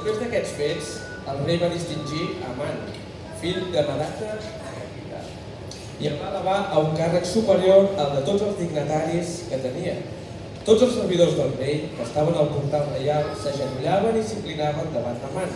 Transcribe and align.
Després 0.00 0.20
d'aquests 0.22 0.52
fets, 0.56 0.86
el 1.28 1.40
rei 1.44 1.58
va 1.60 1.68
distingir 1.68 2.22
Amant, 2.48 2.78
fill 3.36 3.66
de 3.74 3.82
Madata 3.84 4.30
i 6.00 6.08
el 6.08 6.14
va 6.16 6.30
elevar 6.30 6.54
a 6.72 6.80
un 6.80 6.94
càrrec 6.96 7.26
superior 7.28 7.90
al 8.00 8.14
de 8.14 8.22
tots 8.24 8.46
els 8.46 8.56
dignataris 8.62 9.34
que 9.50 9.58
tenia. 9.60 9.98
Tots 10.64 10.86
els 10.86 10.96
servidors 10.96 11.36
del 11.36 11.52
rei 11.58 11.82
que 11.98 12.06
estaven 12.06 12.40
al 12.40 12.48
portal 12.54 12.88
reial 12.94 13.28
s'agenollaven 13.42 14.16
i 14.16 14.24
s'inclinaven 14.24 14.88
davant 14.96 15.20
d'Amant, 15.20 15.52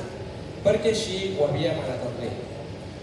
perquè 0.68 0.92
així 0.92 1.22
ho 1.38 1.48
havia 1.48 1.72
manat 1.80 2.04
el 2.11 2.14
rei. 2.20 2.36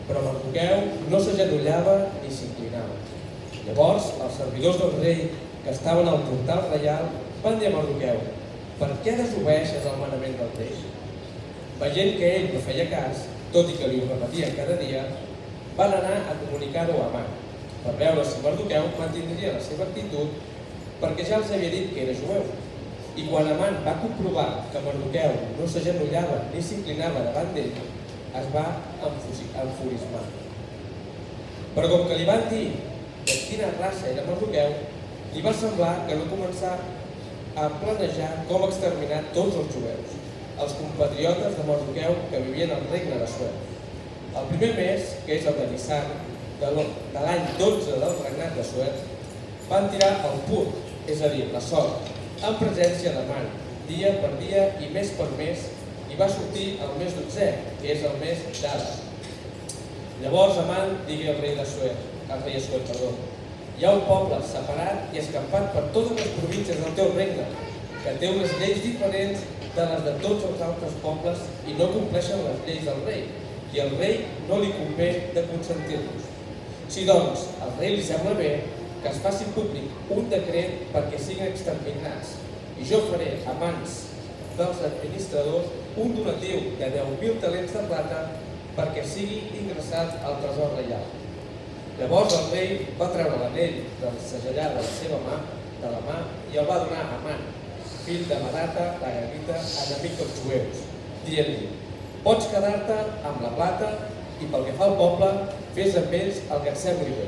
Però 0.05 0.21
Mardoqueu 0.27 0.87
no 1.09 1.25
s'agenollava 1.25 1.97
ni 2.21 2.37
s'inclinava. 2.37 3.01
Llavors, 3.65 4.13
els 4.21 4.41
servidors 4.43 4.77
del 4.85 4.97
rei 5.01 5.27
que 5.65 5.73
estaven 5.73 6.05
al 6.05 6.21
portal 6.29 6.69
reial 6.77 7.09
van 7.41 7.57
dir 7.57 7.73
a 7.73 7.77
Mardoqueu 7.79 8.25
per 8.77 8.93
què 9.01 9.17
desobeixes 9.25 9.89
el 9.89 10.03
manament 10.05 10.37
del 10.37 10.59
rei? 10.61 11.00
Veient 11.81 12.17
que 12.19 12.27
ell 12.29 12.49
no 12.53 12.59
feia 12.61 12.85
cas, 12.91 13.25
tot 13.53 13.69
i 13.71 13.77
que 13.79 13.87
li 13.89 14.01
ho 14.03 14.09
repetien 14.11 14.51
cada 14.53 14.75
dia, 14.77 15.01
van 15.77 15.95
anar 15.97 16.17
a 16.29 16.35
comunicar-ho 16.43 16.97
a 16.99 17.07
Amant, 17.09 17.31
per 17.81 17.95
veure 17.97 18.25
si 18.27 18.43
Mardoqueu 18.43 18.91
mantindria 18.99 19.55
la 19.55 19.63
seva 19.65 19.87
actitud 19.87 20.35
perquè 21.01 21.25
ja 21.25 21.39
els 21.41 21.49
havia 21.55 21.71
dit 21.73 21.89
que 21.95 22.03
era 22.03 22.13
jueu. 22.19 22.45
I 23.17 23.25
quan 23.27 23.49
Amant 23.55 23.81
va 23.87 23.97
comprovar 24.03 24.47
que 24.71 24.83
Mardoqueu 24.85 25.33
no 25.57 25.67
s'agenollava 25.67 26.37
ni 26.53 26.61
s'inclinava 26.63 27.25
davant 27.31 27.49
d'ell, 27.57 27.73
es 28.41 28.53
va 28.53 28.65
enfurismar. 29.01 30.23
Però 31.73 31.89
com 31.89 32.07
que 32.07 32.21
li 32.21 32.29
van 32.29 32.45
dir 32.53 32.65
de 33.25 33.41
quina 33.47 33.73
raça 33.79 34.11
era 34.13 34.27
Mardoqueu, 34.29 34.77
li 35.33 35.41
va 35.49 35.57
semblar 35.57 35.95
que 36.05 36.19
no 36.19 36.29
començar 36.29 36.77
a 37.57 37.67
planejar 37.81 38.33
com 38.47 38.69
exterminar 38.69 39.25
tots 39.33 39.57
els 39.63 39.73
jueus, 39.75 40.20
els 40.61 40.75
compatriotes 40.77 41.57
de 41.57 41.65
Mardoqueu 41.67 42.17
que 42.29 42.41
vivien 42.45 42.73
al 42.75 42.85
regne 42.91 43.17
de 43.21 43.27
Suert. 43.29 43.69
El 44.31 44.47
primer 44.51 44.71
mes, 44.77 45.15
que 45.25 45.37
és 45.39 45.47
el 45.49 45.57
de 45.57 45.67
Nissan, 45.71 46.11
de 46.61 46.71
l'any 47.25 47.47
12 47.59 47.97
del 48.03 48.17
regnat 48.21 48.55
de 48.57 48.65
Suert, 48.67 49.03
van 49.71 49.89
tirar 49.91 50.11
el 50.29 50.41
pur, 50.47 50.65
és 51.09 51.23
a 51.25 51.31
dir, 51.33 51.47
la 51.53 51.61
sort, 51.63 52.09
en 52.41 52.57
presència 52.59 53.13
de 53.17 53.25
Man, 53.29 53.49
dia 53.89 54.13
per 54.21 54.31
dia 54.39 54.67
i 54.83 54.91
mes 54.93 55.13
per 55.17 55.27
mes, 55.39 55.65
i 56.11 56.17
va 56.19 56.27
sortir 56.29 56.67
el 56.83 56.93
mes 56.99 57.15
12, 57.17 57.49
que 57.81 57.93
és 57.95 58.05
el 58.07 58.17
mes 58.21 58.45
d'Ada. 58.61 58.89
Llavors 60.21 60.59
Amant 60.61 60.97
digui 61.07 61.29
al 61.31 61.39
rei 61.41 61.55
de 61.57 61.65
Suert, 61.65 62.09
al 62.29 62.43
rei 62.45 62.59
de 62.59 62.63
Suert, 62.65 62.91
perdó, 62.91 63.13
hi 63.79 63.87
ha 63.87 63.95
un 63.97 64.03
poble 64.05 64.37
separat 64.45 65.15
i 65.15 65.21
escampat 65.23 65.71
per 65.73 65.87
totes 65.95 66.19
les 66.19 66.35
províncies 66.37 66.83
del 66.83 66.93
teu 66.99 67.15
regne, 67.15 67.47
que 68.03 68.13
té 68.21 68.29
unes 68.29 68.53
lleis 68.59 68.83
diferents 68.83 69.47
de 69.75 69.85
les 69.91 70.03
de 70.07 70.13
tots 70.23 70.45
els 70.49 70.61
altres 70.67 70.97
pobles 71.03 71.47
i 71.69 71.77
no 71.79 71.91
compleixen 71.93 72.43
les 72.47 72.61
lleis 72.67 72.85
del 72.89 73.01
rei 73.07 73.23
i 73.71 73.81
al 73.83 73.95
rei 74.01 74.17
no 74.49 74.59
li 74.59 74.73
convé 74.75 75.09
de 75.35 75.45
consentir-los. 75.47 76.27
Si 76.91 77.05
doncs 77.07 77.47
al 77.63 77.71
rei 77.79 77.95
li 77.95 78.03
sembla 78.03 78.35
bé 78.39 78.51
que 79.01 79.09
es 79.09 79.21
faci 79.23 79.47
públic 79.55 80.11
un 80.11 80.27
decret 80.33 80.89
perquè 80.91 81.19
siguin 81.19 81.47
exterminats 81.47 82.35
i 82.81 82.87
jo 82.89 82.99
faré 83.07 83.37
a 83.47 83.55
mans 83.61 84.01
dels 84.57 84.83
administradors 84.89 85.71
un 86.01 86.13
donatiu 86.17 86.75
de 86.79 86.91
10.000 86.97 87.39
talents 87.43 87.73
de 87.77 87.87
plata 87.87 88.21
perquè 88.75 89.03
sigui 89.07 89.41
ingressat 89.61 90.19
al 90.25 90.37
tresor 90.43 90.75
reial. 90.77 91.07
Llavors 91.99 92.35
el 92.37 92.51
rei 92.51 92.69
va 92.99 93.09
treure 93.13 93.39
l'anell 93.39 93.81
del 94.01 94.21
segellar 94.25 94.69
de 94.75 94.83
la 94.83 94.85
seva 94.87 95.19
mà, 95.25 95.41
de 95.81 95.91
la 95.91 95.99
mà, 96.05 96.21
i 96.53 96.59
el 96.61 96.69
va 96.69 96.79
donar 96.85 97.03
a 97.03 97.19
Man, 97.25 97.43
fill 98.07 98.25
de 98.29 98.41
Marata, 98.45 98.89
la 99.03 99.13
Gavita, 99.19 99.61
enemic 99.85 100.19
dels 100.19 100.43
jueus, 100.45 100.83
dient-li, 101.27 101.71
Pots 102.21 102.51
quedar-te 102.51 102.95
amb 103.25 103.39
la 103.41 103.49
plata 103.55 103.87
i 104.41 104.47
pel 104.49 104.65
que 104.67 104.73
fa 104.77 104.91
al 104.91 104.99
poble, 104.99 105.29
fes 105.73 105.95
amb 105.97 106.11
ells 106.13 106.41
el 106.53 106.59
que 106.61 106.69
et 106.69 106.77
sembli 106.77 107.15
bé. 107.17 107.23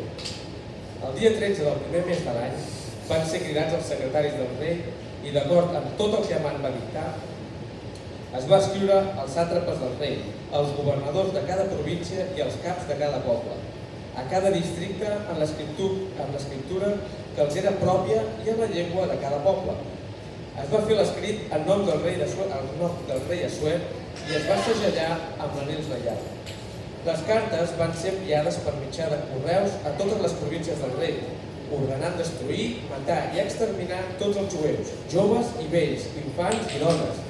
El 1.08 1.16
dia 1.18 1.32
13 1.34 1.66
del 1.66 1.80
primer 1.88 2.04
mes 2.10 2.22
de 2.22 2.36
l'any 2.36 2.60
van 3.08 3.26
ser 3.32 3.42
cridats 3.42 3.74
els 3.80 3.90
secretaris 3.90 4.36
del 4.38 4.52
rei 4.60 4.84
i 5.26 5.34
d'acord 5.34 5.74
amb 5.80 5.96
tot 5.98 6.14
el 6.20 6.28
que 6.28 6.38
Amant 6.38 6.62
va 6.62 6.72
dictar, 6.76 7.08
es 8.38 8.46
va 8.52 8.60
escriure 8.62 9.00
als 9.24 9.34
sàtrapes 9.34 9.82
del 9.82 9.98
rei, 9.98 10.16
els 10.60 10.78
governadors 10.78 11.34
de 11.34 11.44
cada 11.50 11.66
província 11.74 12.28
i 12.38 12.46
els 12.46 12.62
caps 12.62 12.86
de 12.90 12.98
cada 13.02 13.24
poble, 13.26 13.58
a 14.14 14.28
cada 14.30 14.54
districte 14.54 15.10
en 15.10 15.42
l'escriptura 15.42 16.94
que 17.34 17.46
els 17.48 17.58
era 17.64 17.74
pròpia 17.82 18.22
i 18.46 18.54
en 18.54 18.62
la 18.62 18.70
llengua 18.70 19.10
de 19.10 19.18
cada 19.26 19.42
poble. 19.42 19.74
Es 20.54 20.68
va 20.70 20.84
fer 20.86 20.96
l'escrit 21.00 21.54
en 21.56 21.64
nom 21.66 21.80
del 21.88 22.04
rei, 22.04 22.20
de 22.20 22.28
Suer, 22.30 22.46
en 22.54 22.68
nom 22.78 22.98
del 23.08 23.22
rei 23.26 23.40
Assuer 23.48 23.80
i 24.30 24.36
es 24.38 24.44
va 24.46 24.58
segellar 24.62 25.16
amb 25.42 25.56
l'anells 25.58 25.90
reial. 25.90 26.20
Les 27.08 27.24
cartes 27.28 27.74
van 27.80 27.96
ser 27.98 28.12
enviades 28.14 28.60
per 28.66 28.76
mitjà 28.78 29.08
de 29.10 29.18
correus 29.32 29.80
a 29.82 29.96
totes 29.98 30.22
les 30.22 30.36
províncies 30.44 30.84
del 30.84 30.94
rei, 31.00 31.18
ordenant 31.74 32.20
destruir, 32.22 32.68
matar 32.92 33.18
i 33.34 33.42
exterminar 33.42 34.04
tots 34.22 34.38
els 34.44 34.54
jueus, 34.54 34.94
joves 35.16 35.50
i 35.64 35.68
vells, 35.74 36.06
infants 36.22 36.78
i 36.78 36.84
dones, 36.86 37.26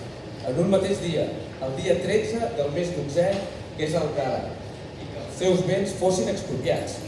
en 0.52 0.60
un 0.66 0.76
mateix 0.76 1.00
dia, 1.06 1.24
el 1.64 1.76
dia 1.80 1.96
13 2.04 2.52
del 2.60 2.76
mes 2.76 2.92
12, 3.00 3.28
que 3.78 3.88
és 3.88 3.96
el 4.04 4.12
Gala, 4.20 4.52
i 5.00 5.08
que 5.14 5.24
els 5.24 5.40
seus 5.40 5.64
béns 5.70 5.96
fossin 6.02 6.28
expropiats. 6.34 7.00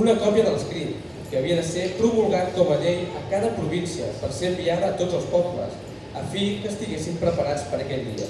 Una 0.00 0.16
còpia 0.16 0.48
de 0.48 0.56
l'escrit, 0.56 1.11
que 1.32 1.38
havia 1.38 1.56
de 1.56 1.64
ser 1.64 1.86
promulgat 1.96 2.50
com 2.52 2.68
a 2.74 2.76
llei 2.76 3.06
a 3.16 3.22
cada 3.30 3.54
província 3.56 4.04
per 4.20 4.28
ser 4.36 4.50
enviada 4.50 4.90
a 4.90 4.96
tots 4.98 5.16
els 5.16 5.28
pobles, 5.32 5.76
a 6.12 6.20
fi 6.28 6.58
que 6.60 6.68
estiguessin 6.68 7.14
preparats 7.22 7.62
per 7.70 7.78
aquell 7.80 8.02
dia. 8.10 8.26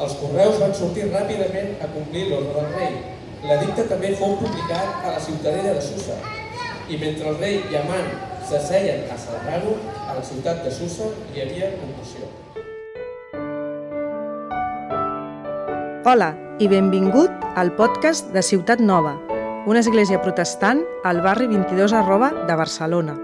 Els 0.00 0.14
correus 0.16 0.56
van 0.62 0.72
sortir 0.72 1.10
ràpidament 1.10 1.74
a 1.84 1.90
complir 1.92 2.30
l'ordre 2.30 2.62
del 2.62 2.70
rei. 2.78 2.94
L'edicte 3.44 3.84
també 3.90 4.14
fou 4.16 4.38
publicat 4.40 5.02
a 5.04 5.12
la 5.12 5.20
ciutadella 5.20 5.74
de 5.76 5.82
Susa. 5.84 6.16
I 6.88 6.96
mentre 6.96 7.28
el 7.28 7.36
rei 7.42 7.58
i 7.60 7.76
Amant 7.82 8.08
s'asseien 8.48 9.04
a 9.12 9.18
celebrar-ho, 9.20 9.74
a 10.08 10.16
la 10.16 10.24
ciutat 10.24 10.64
de 10.64 10.72
Susa 10.72 11.10
hi 11.34 11.44
havia 11.44 11.74
confusió. 11.76 12.30
Hola 16.08 16.32
i 16.56 16.72
benvingut 16.72 17.44
al 17.52 17.76
podcast 17.76 18.32
de 18.32 18.40
Ciutat 18.40 18.80
Nova, 18.80 19.18
una 19.64 19.78
església 19.78 20.20
protestant 20.20 20.82
al 21.04 21.20
barri 21.20 21.46
22 21.46 21.92
arroba 21.92 22.32
de 22.46 22.54
Barcelona. 22.54 23.14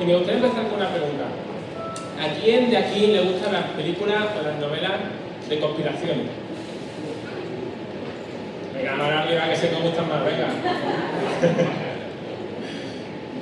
Y 0.00 0.06
me 0.06 0.16
gustaría 0.16 0.40
empezar 0.40 0.68
con 0.68 0.76
una 0.76 0.90
pregunta. 0.90 1.24
¿A 2.20 2.40
quién 2.40 2.70
de 2.70 2.76
aquí 2.76 3.06
le 3.06 3.20
gustan 3.22 3.54
las 3.54 3.64
películas 3.70 4.26
o 4.38 4.42
las 4.42 4.58
novelas 4.58 4.92
de 5.48 5.60
conspiraciones? 5.60 6.26
Venga, 8.74 8.92
ahora 8.92 9.22
arriba 9.22 9.48
que 9.48 9.56
se 9.56 9.72
nos 9.72 9.82
gustan 9.82 10.08
más, 10.08 10.24
venga. 10.24 11.83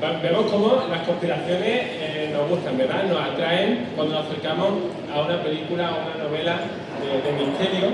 Vemos 0.02 0.50
cómo 0.50 0.82
las 0.90 1.06
conspiraciones 1.06 1.62
eh, 1.62 2.30
nos 2.32 2.48
gustan, 2.48 2.76
¿verdad? 2.76 3.04
Nos 3.04 3.18
atraen 3.22 3.86
cuando 3.94 4.16
nos 4.16 4.26
acercamos 4.26 4.70
a 5.14 5.20
una 5.22 5.40
película 5.44 5.92
o 5.92 6.10
una 6.10 6.24
novela 6.24 6.58
de, 6.98 7.46
misterio. 7.46 7.90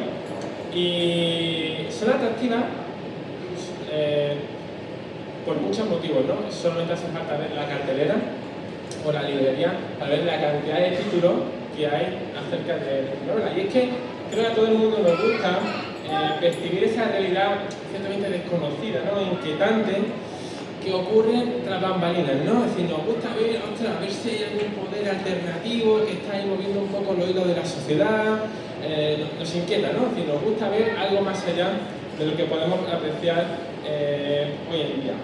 Y 0.74 1.84
son 1.90 2.08
atractivas 2.08 2.64
eh, 3.92 4.36
por 5.44 5.60
muchos 5.60 5.86
motivos, 5.86 6.24
¿no? 6.24 6.50
Solamente 6.50 6.94
hace 6.94 7.08
falta 7.08 7.36
ver 7.36 7.50
la 7.54 7.66
cartelera 7.66 8.16
o 9.04 9.12
la 9.12 9.22
librería 9.24 9.74
para 9.98 10.10
ver 10.10 10.24
la 10.24 10.40
cantidad 10.40 10.78
de 10.78 10.96
títulos 10.96 11.34
que 11.76 11.88
hay 11.88 12.24
acerca 12.40 12.76
de 12.86 13.02
la 13.26 13.34
novela. 13.34 13.52
Y 13.54 13.66
es 13.66 13.72
que 13.72 13.90
creo 14.30 14.44
que 14.44 14.50
a 14.50 14.54
todo 14.54 14.66
el 14.66 14.78
mundo 14.78 14.98
nos 15.02 15.20
gusta 15.20 15.58
eh, 16.08 16.40
percibir 16.40 16.84
esa 16.84 17.04
realidad 17.04 17.68
ciertamente 17.90 18.30
desconocida, 18.30 19.00
¿no? 19.04 19.20
inquietante, 19.20 19.92
que 20.88 20.94
ocurre 20.94 21.44
tras 21.64 21.82
bambalinas, 21.82 22.36
¿no? 22.44 22.64
Es 22.64 22.72
decir, 22.72 22.88
nos 22.88 23.04
gusta 23.04 23.28
ver, 23.36 23.60
ostras, 23.60 23.96
a 23.96 24.00
ver 24.00 24.10
si 24.10 24.30
hay 24.30 24.42
algún 24.48 24.72
poder 24.80 25.08
alternativo 25.08 26.00
que 26.06 26.12
está 26.12 26.32
ahí 26.32 26.46
moviendo 26.48 26.80
un 26.80 26.88
poco 26.88 27.12
los 27.12 27.28
hilos 27.28 27.46
de 27.46 27.56
la 27.56 27.64
sociedad, 27.64 28.48
eh, 28.82 29.24
nos, 29.38 29.54
inquieta, 29.54 29.92
¿no? 29.92 30.08
Es 30.08 30.16
decir, 30.16 30.32
nos 30.32 30.40
gusta 30.42 30.68
ver 30.70 30.96
algo 30.96 31.20
más 31.20 31.44
allá 31.44 31.68
de 32.18 32.24
lo 32.24 32.36
que 32.36 32.44
podemos 32.44 32.80
apreciar 32.88 33.44
eh, 33.84 34.54
hoy 34.72 34.80
en 34.80 35.02
día. 35.02 35.16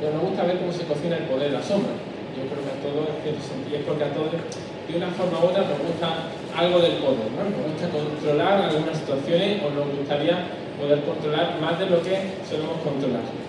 Pero 0.00 0.14
nos 0.14 0.22
gusta 0.22 0.44
ver 0.44 0.56
cómo 0.56 0.72
se 0.72 0.84
cocina 0.84 1.16
el 1.16 1.24
poder, 1.24 1.52
la 1.52 1.62
sombra 1.62 1.92
yo 2.32 2.48
creo 2.48 2.64
que 2.64 2.72
a 2.72 2.80
todos, 2.80 3.04
en 3.12 3.18
cierto 3.20 3.42
sentido, 3.44 3.76
es 3.76 3.84
porque 3.84 4.04
a 4.08 4.12
todos, 4.16 4.32
de 4.32 4.96
una 4.96 5.12
forma 5.12 5.36
u 5.36 5.52
otra, 5.52 5.68
nos 5.68 5.84
gusta 5.84 6.32
algo 6.56 6.80
del 6.80 6.96
poder, 6.96 7.28
¿no? 7.36 7.44
Nos 7.44 7.76
gusta 7.76 7.92
controlar 7.92 8.72
algunas 8.72 8.96
situaciones 8.96 9.60
o 9.60 9.68
nos 9.68 9.84
gustaría 9.92 10.48
poder 10.80 11.04
controlar 11.04 11.60
más 11.60 11.76
de 11.76 11.92
lo 11.92 12.00
que 12.00 12.40
solemos 12.48 12.80
controlar. 12.80 13.41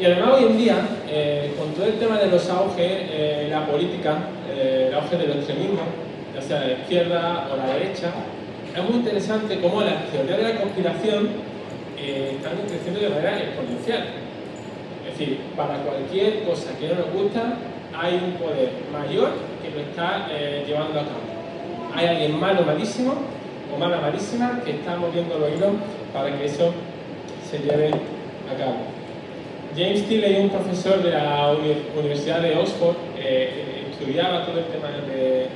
Y 0.00 0.06
además 0.06 0.30
hoy 0.38 0.44
en 0.44 0.56
día, 0.56 0.76
eh, 1.10 1.54
con 1.58 1.74
todo 1.74 1.84
el 1.84 1.98
tema 1.98 2.16
de 2.16 2.28
los 2.28 2.48
auges, 2.48 2.78
eh, 2.88 3.48
la 3.50 3.66
política, 3.66 4.16
eh, 4.48 4.86
el 4.88 4.94
auge 4.94 5.18
del 5.18 5.32
extremismo, 5.32 5.82
ya 6.34 6.40
sea 6.40 6.60
la 6.60 6.72
izquierda 6.72 7.48
o 7.52 7.56
la 7.56 7.74
derecha, 7.74 8.10
es 8.74 8.82
muy 8.82 9.00
interesante 9.00 9.60
cómo 9.60 9.82
las 9.82 10.06
teorías 10.10 10.38
de 10.38 10.54
la 10.54 10.58
conspiración 10.58 11.28
eh, 11.98 12.36
están 12.36 12.52
creciendo 12.66 12.98
de 12.98 13.10
manera 13.10 13.40
exponencial. 13.40 14.04
Es 15.04 15.18
decir, 15.18 15.40
para 15.54 15.76
cualquier 15.82 16.44
cosa 16.44 16.70
que 16.78 16.88
no 16.88 16.94
nos 16.94 17.12
gusta, 17.12 17.58
hay 17.94 18.14
un 18.24 18.32
poder 18.40 18.70
mayor 18.90 19.32
que 19.60 19.68
lo 19.68 19.80
está 19.80 20.28
llevando 20.66 20.98
a 20.98 21.02
cabo. 21.02 21.20
Hay 21.94 22.06
alguien 22.06 22.40
malo, 22.40 22.62
malísimo, 22.62 23.12
o 23.74 23.78
mala, 23.78 24.00
malísima, 24.00 24.62
que 24.64 24.70
está 24.70 24.96
moviendo 24.96 25.38
los 25.38 25.50
hilos 25.50 25.72
para 26.14 26.34
que 26.38 26.46
eso 26.46 26.72
se 27.50 27.58
lleve 27.58 27.88
a 27.88 28.56
cabo. 28.56 28.99
James 29.76 30.02
Tilley, 30.08 30.36
un 30.42 30.50
profesor 30.50 31.02
de 31.02 31.10
la 31.10 31.54
Universidad 31.96 32.42
de 32.42 32.56
Oxford, 32.56 32.96
eh, 33.16 33.86
estudiaba 33.90 34.44
todo 34.44 34.58
el 34.58 34.66
tema 34.66 34.88
de, 35.06 35.46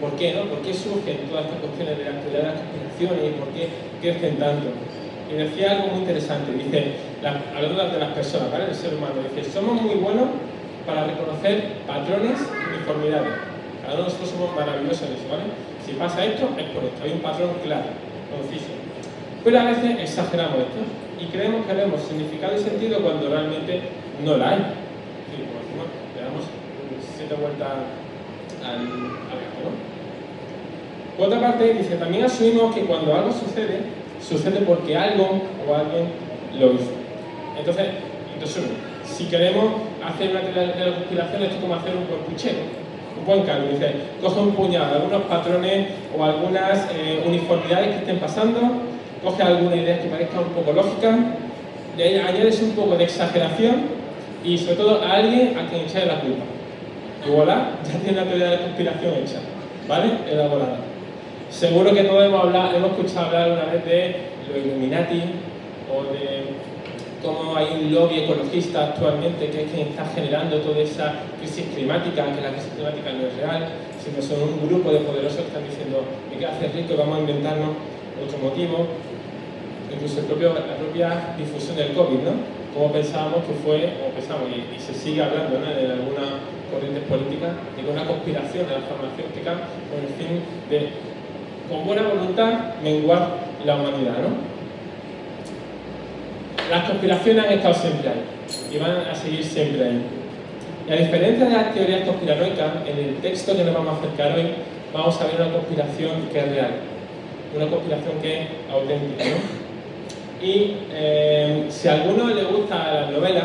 por 0.00 0.16
qué, 0.16 0.34
¿no? 0.34 0.44
¿Por 0.44 0.60
qué 0.60 0.72
surgen 0.72 1.28
todas 1.28 1.44
estas 1.44 1.60
cuestiones 1.60 1.98
de 1.98 2.04
la 2.04 2.20
teoría 2.20 2.40
de 2.40 2.48
las 2.48 2.60
conspiraciones 2.60 3.20
y 3.20 3.32
por 3.36 3.48
qué 3.52 3.68
crecen 4.00 4.36
tanto? 4.36 4.68
Y 5.28 5.34
decía 5.34 5.72
algo 5.72 5.88
muy 5.88 6.00
interesante, 6.00 6.52
dice, 6.52 6.96
hablando 7.54 7.84
de 7.84 8.00
las 8.00 8.12
personas, 8.12 8.50
¿vale? 8.50 8.64
El 8.68 8.74
ser 8.74 8.94
humano, 8.94 9.20
dice, 9.24 9.48
somos 9.48 9.80
muy 9.80 9.96
buenos 9.96 10.28
para 10.86 11.04
reconocer 11.04 11.84
patrones 11.86 12.40
y 12.40 12.76
uniformidades. 12.76 13.32
Cada 13.80 13.94
uno 13.94 14.04
de 14.04 14.08
nosotros 14.08 14.30
somos 14.30 14.56
maravillosos 14.56 15.08
en 15.08 15.12
eso, 15.16 15.28
¿vale? 15.28 15.52
Si 15.84 15.92
pasa 15.96 16.24
esto, 16.24 16.48
es 16.56 16.68
por 16.72 16.84
esto, 16.84 17.00
hay 17.04 17.12
un 17.12 17.20
patrón 17.20 17.50
claro, 17.64 17.92
conciso. 18.28 18.72
Pero 19.44 19.60
a 19.60 19.64
veces 19.64 20.00
exageramos 20.00 20.68
esto 20.68 21.09
y 21.20 21.26
creemos 21.26 21.66
que 21.66 21.74
vemos 21.74 22.00
significado 22.00 22.56
y 22.56 22.58
sentido 22.58 23.00
cuando 23.00 23.28
realmente 23.28 23.80
no 24.24 24.36
la 24.36 24.50
hay. 24.50 24.58
Sí, 25.28 25.44
como 25.44 25.60
decimos, 25.60 25.86
le 26.16 26.22
damos 26.22 26.44
siete 27.16 27.34
vueltas 27.34 27.68
al, 28.64 28.86
gato, 28.86 29.60
¿no? 29.64 29.90
Por 31.16 31.26
otra 31.26 31.40
parte, 31.40 31.74
dice, 31.74 31.96
también 31.96 32.24
asumimos 32.24 32.74
que 32.74 32.82
cuando 32.82 33.14
algo 33.14 33.32
sucede, 33.32 33.82
sucede 34.26 34.60
porque 34.60 34.96
algo 34.96 35.42
o 35.68 35.74
alguien 35.74 36.08
lo 36.58 36.72
hizo. 36.72 36.92
Entonces, 37.58 37.86
entonces 38.32 38.64
si 39.04 39.24
queremos 39.26 39.74
hacer 40.02 40.30
una 40.30 40.40
de 40.40 40.86
la 40.86 40.94
conspiración, 40.96 41.42
esto 41.42 41.54
es 41.56 41.60
como 41.60 41.74
hacer 41.74 41.94
un 41.94 42.08
buen 42.08 42.20
puchero, 42.22 42.58
un 43.18 43.26
buen 43.26 43.42
caldo. 43.42 43.68
Dice, 43.68 43.92
coge 44.22 44.40
un 44.40 44.52
puñado, 44.52 44.94
algunos 44.94 45.22
patrones 45.22 45.88
o 46.16 46.24
algunas 46.24 46.88
eh, 46.94 47.22
uniformidades 47.26 47.88
que 47.88 47.96
estén 47.96 48.18
pasando, 48.18 48.60
coge 49.22 49.42
alguna 49.42 49.76
idea 49.76 50.00
que 50.00 50.08
parezca 50.08 50.40
un 50.40 50.48
poco 50.48 50.72
lógica, 50.72 51.18
le 51.96 52.20
añades 52.20 52.62
un 52.62 52.70
poco 52.70 52.96
de 52.96 53.04
exageración 53.04 53.82
y 54.44 54.56
sobre 54.56 54.76
todo 54.76 55.02
a 55.02 55.12
alguien 55.12 55.58
a 55.58 55.68
quien 55.68 55.82
echarle 55.82 56.06
la 56.06 56.20
culpa. 56.20 56.44
Y 57.26 57.30
voilà, 57.30 57.72
ya 57.84 57.98
tiene 57.98 58.16
la 58.16 58.24
teoría 58.24 58.46
de 58.46 58.56
la 58.56 58.62
conspiración 58.62 59.14
hecha, 59.14 59.40
¿vale? 59.86 60.10
Elaborada. 60.30 60.78
Seguro 61.50 61.92
que 61.92 62.04
todos 62.04 62.24
hemos, 62.24 62.44
hablado, 62.44 62.76
hemos 62.76 62.92
escuchado 62.92 63.26
hablar 63.26 63.42
alguna 63.42 63.64
vez 63.72 63.84
de 63.84 64.16
los 64.48 64.64
Illuminati 64.64 65.22
o 65.90 66.12
de 66.12 66.70
cómo 67.22 67.56
hay 67.56 67.66
un 67.82 67.92
lobby 67.92 68.20
ecologista 68.20 68.84
actualmente 68.86 69.50
que 69.50 69.64
es 69.64 69.70
quien 69.70 69.88
está 69.88 70.06
generando 70.14 70.58
toda 70.58 70.78
esa 70.78 71.14
crisis 71.38 71.66
climática, 71.74 72.24
que 72.34 72.40
la 72.40 72.52
crisis 72.52 72.70
climática 72.74 73.12
no 73.12 73.26
es 73.26 73.36
real, 73.36 73.68
sino 74.02 74.22
son 74.22 74.48
un 74.48 74.68
grupo 74.68 74.90
de 74.90 75.00
poderosos 75.00 75.40
que 75.40 75.48
están 75.48 75.68
diciendo, 75.68 76.04
me 76.30 76.38
queda 76.38 76.52
hacer 76.52 76.72
rico, 76.74 76.94
vamos 76.96 77.18
a 77.18 77.20
inventarnos 77.20 77.70
otro 78.24 78.38
motivo, 78.38 78.86
incluso 79.92 80.22
la 80.22 80.76
propia 80.76 81.34
difusión 81.36 81.76
del 81.76 81.92
COVID, 81.92 82.20
¿no? 82.20 82.60
Como 82.74 82.92
pensábamos 82.92 83.44
que 83.44 83.54
fue, 83.64 83.98
o 84.06 84.14
pensamos, 84.14 84.48
y, 84.48 84.80
se 84.80 84.94
sigue 84.94 85.22
hablando 85.22 85.58
¿no? 85.58 85.66
en 85.66 85.90
algunas 85.90 86.46
corrientes 86.70 87.02
políticas, 87.04 87.50
de 87.76 87.90
una 87.90 88.06
conspiración 88.06 88.66
de 88.68 88.74
la 88.78 88.86
farmacéutica 88.86 89.66
con 89.90 89.98
el 89.98 90.12
fin 90.14 90.40
de, 90.70 90.90
con 91.68 91.84
buena 91.84 92.02
voluntad, 92.02 92.78
menguar 92.82 93.50
la 93.64 93.74
humanidad, 93.74 94.18
¿no? 94.22 94.50
Las 96.70 96.88
conspiraciones 96.88 97.44
han 97.44 97.52
estado 97.52 97.74
siempre 97.74 98.08
ahí 98.08 98.22
y 98.72 98.78
van 98.78 98.92
a 99.10 99.14
seguir 99.14 99.42
siempre 99.44 99.84
ahí. 99.84 100.02
Y 100.88 100.92
diferencia 101.04 101.46
de 101.46 101.52
las 101.52 101.74
teorías 101.74 102.02
conspiranoicas, 102.02 102.86
en 102.86 102.98
el 102.98 103.14
texto 103.16 103.56
que 103.56 103.64
nos 103.64 103.74
vamos 103.74 103.94
a 103.94 103.98
acercar 103.98 104.38
hoy, 104.38 104.50
vamos 104.92 105.20
a 105.20 105.24
ver 105.26 105.34
una 105.40 105.52
conspiración 105.52 106.28
que 106.32 106.38
es 106.38 106.48
real, 106.48 106.70
una 107.54 107.66
conspiración 107.66 108.12
que 108.22 108.42
es 108.42 108.46
auténtica. 108.72 109.24
Y 110.42 110.76
eh, 110.92 111.66
si 111.68 111.88
a 111.88 111.94
alguno 111.94 112.28
le 112.28 112.44
gusta 112.44 112.94
la 112.94 113.10
novela 113.10 113.42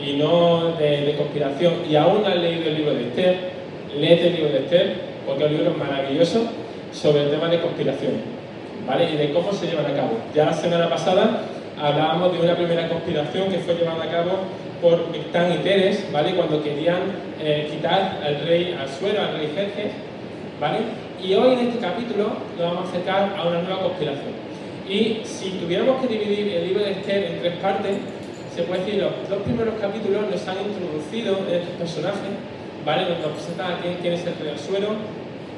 y 0.00 0.12
no 0.14 0.72
de, 0.78 1.14
conspiración, 1.16 1.74
y 1.88 1.96
aún 1.96 2.22
no 2.22 2.34
leído 2.34 2.68
el 2.68 2.76
libro 2.76 2.94
de 2.94 3.08
Esther, 3.08 3.36
léete 3.98 4.28
el 4.28 4.36
libro 4.36 4.52
de 4.52 4.58
Esther, 4.58 4.94
porque 5.26 5.44
es 5.44 5.50
un 5.50 5.56
libro 5.56 5.74
maravilloso 5.74 6.44
sobre 6.92 7.24
el 7.24 7.30
tema 7.30 7.48
de 7.48 7.60
conspiración, 7.60 8.12
¿vale? 8.86 9.10
Y 9.10 9.16
de 9.16 9.32
cómo 9.32 9.52
se 9.52 9.66
llevan 9.66 9.86
a 9.86 9.94
cabo. 9.94 10.18
Ya 10.34 10.44
la 10.44 10.52
semana 10.52 10.88
pasada 10.88 11.42
hablábamos 11.80 12.32
de 12.32 12.40
una 12.40 12.56
primera 12.56 12.88
conspiración 12.88 13.50
que 13.50 13.58
fue 13.58 13.74
llevada 13.74 14.04
a 14.04 14.10
cabo 14.10 14.30
por 14.80 15.10
Victán 15.10 15.52
y 15.52 15.58
Teres, 15.58 16.10
¿vale? 16.12 16.34
Cuando 16.34 16.62
querían 16.62 17.00
eh, 17.40 17.68
quitar 17.70 18.20
al 18.24 18.40
rey 18.46 18.78
Asuero, 18.80 19.20
al 19.22 19.38
rey 19.38 19.50
Jerjes, 19.54 19.92
¿vale? 20.60 21.07
Y 21.22 21.34
hoy 21.34 21.54
en 21.54 21.58
este 21.66 21.80
capítulo 21.80 22.30
nos 22.56 22.74
vamos 22.74 22.86
a 22.86 22.88
acercar 22.90 23.34
a 23.36 23.48
una 23.48 23.62
nueva 23.62 23.82
conspiración. 23.82 24.38
Y 24.88 25.20
si 25.24 25.50
tuviéramos 25.58 26.00
que 26.00 26.06
dividir 26.06 26.46
el 26.54 26.68
libro 26.68 26.84
de 26.84 26.92
Esther 26.92 27.24
en 27.24 27.40
tres 27.40 27.56
partes, 27.56 27.96
se 28.54 28.62
puede 28.62 28.84
decir, 28.84 29.02
los 29.02 29.28
dos 29.28 29.42
primeros 29.42 29.74
capítulos 29.80 30.30
nos 30.30 30.46
han 30.46 30.58
introducido 30.62 31.38
en 31.48 31.54
estos 31.58 31.74
personajes, 31.74 32.30
¿vale? 32.86 33.02
Nos, 33.10 33.32
presentan 33.34 33.82
quién, 33.82 33.98
quién 34.00 34.14
es 34.14 34.26
el 34.26 34.34
rey 34.38 34.54
Asuero, 34.54 34.94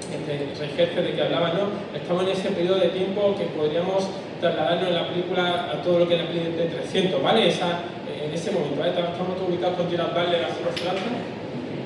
este 0.09 0.49
rey 0.59 0.73
jefe 0.77 1.03
de 1.03 1.13
que 1.13 1.23
hablaba, 1.23 1.53
¿no? 1.53 1.69
Estamos 1.93 2.25
en 2.25 2.31
ese 2.31 2.51
periodo 2.51 2.81
de 2.81 2.89
tiempo 2.89 3.37
que 3.37 3.45
podríamos 3.53 4.09
trasladarnos 4.41 4.89
en 4.89 4.95
la 4.95 5.09
película 5.09 5.71
a 5.73 5.83
todo 5.83 5.99
lo 6.01 6.09
que 6.09 6.15
es 6.17 6.23
la 6.23 6.27
película 6.27 6.57
de 6.57 6.69
300, 6.69 7.23
¿vale? 7.23 7.49
Esa, 7.49 7.85
en 8.09 8.33
ese 8.33 8.51
momento, 8.51 8.81
¿vale? 8.81 8.97
Estamos 8.97 9.37
todos 9.37 9.49
ubicados 9.49 9.77
con 9.77 9.91
Gerard 9.91 10.17
Butler 10.17 10.41
a 10.41 10.49
los 10.49 10.57
Franza. 10.57 11.05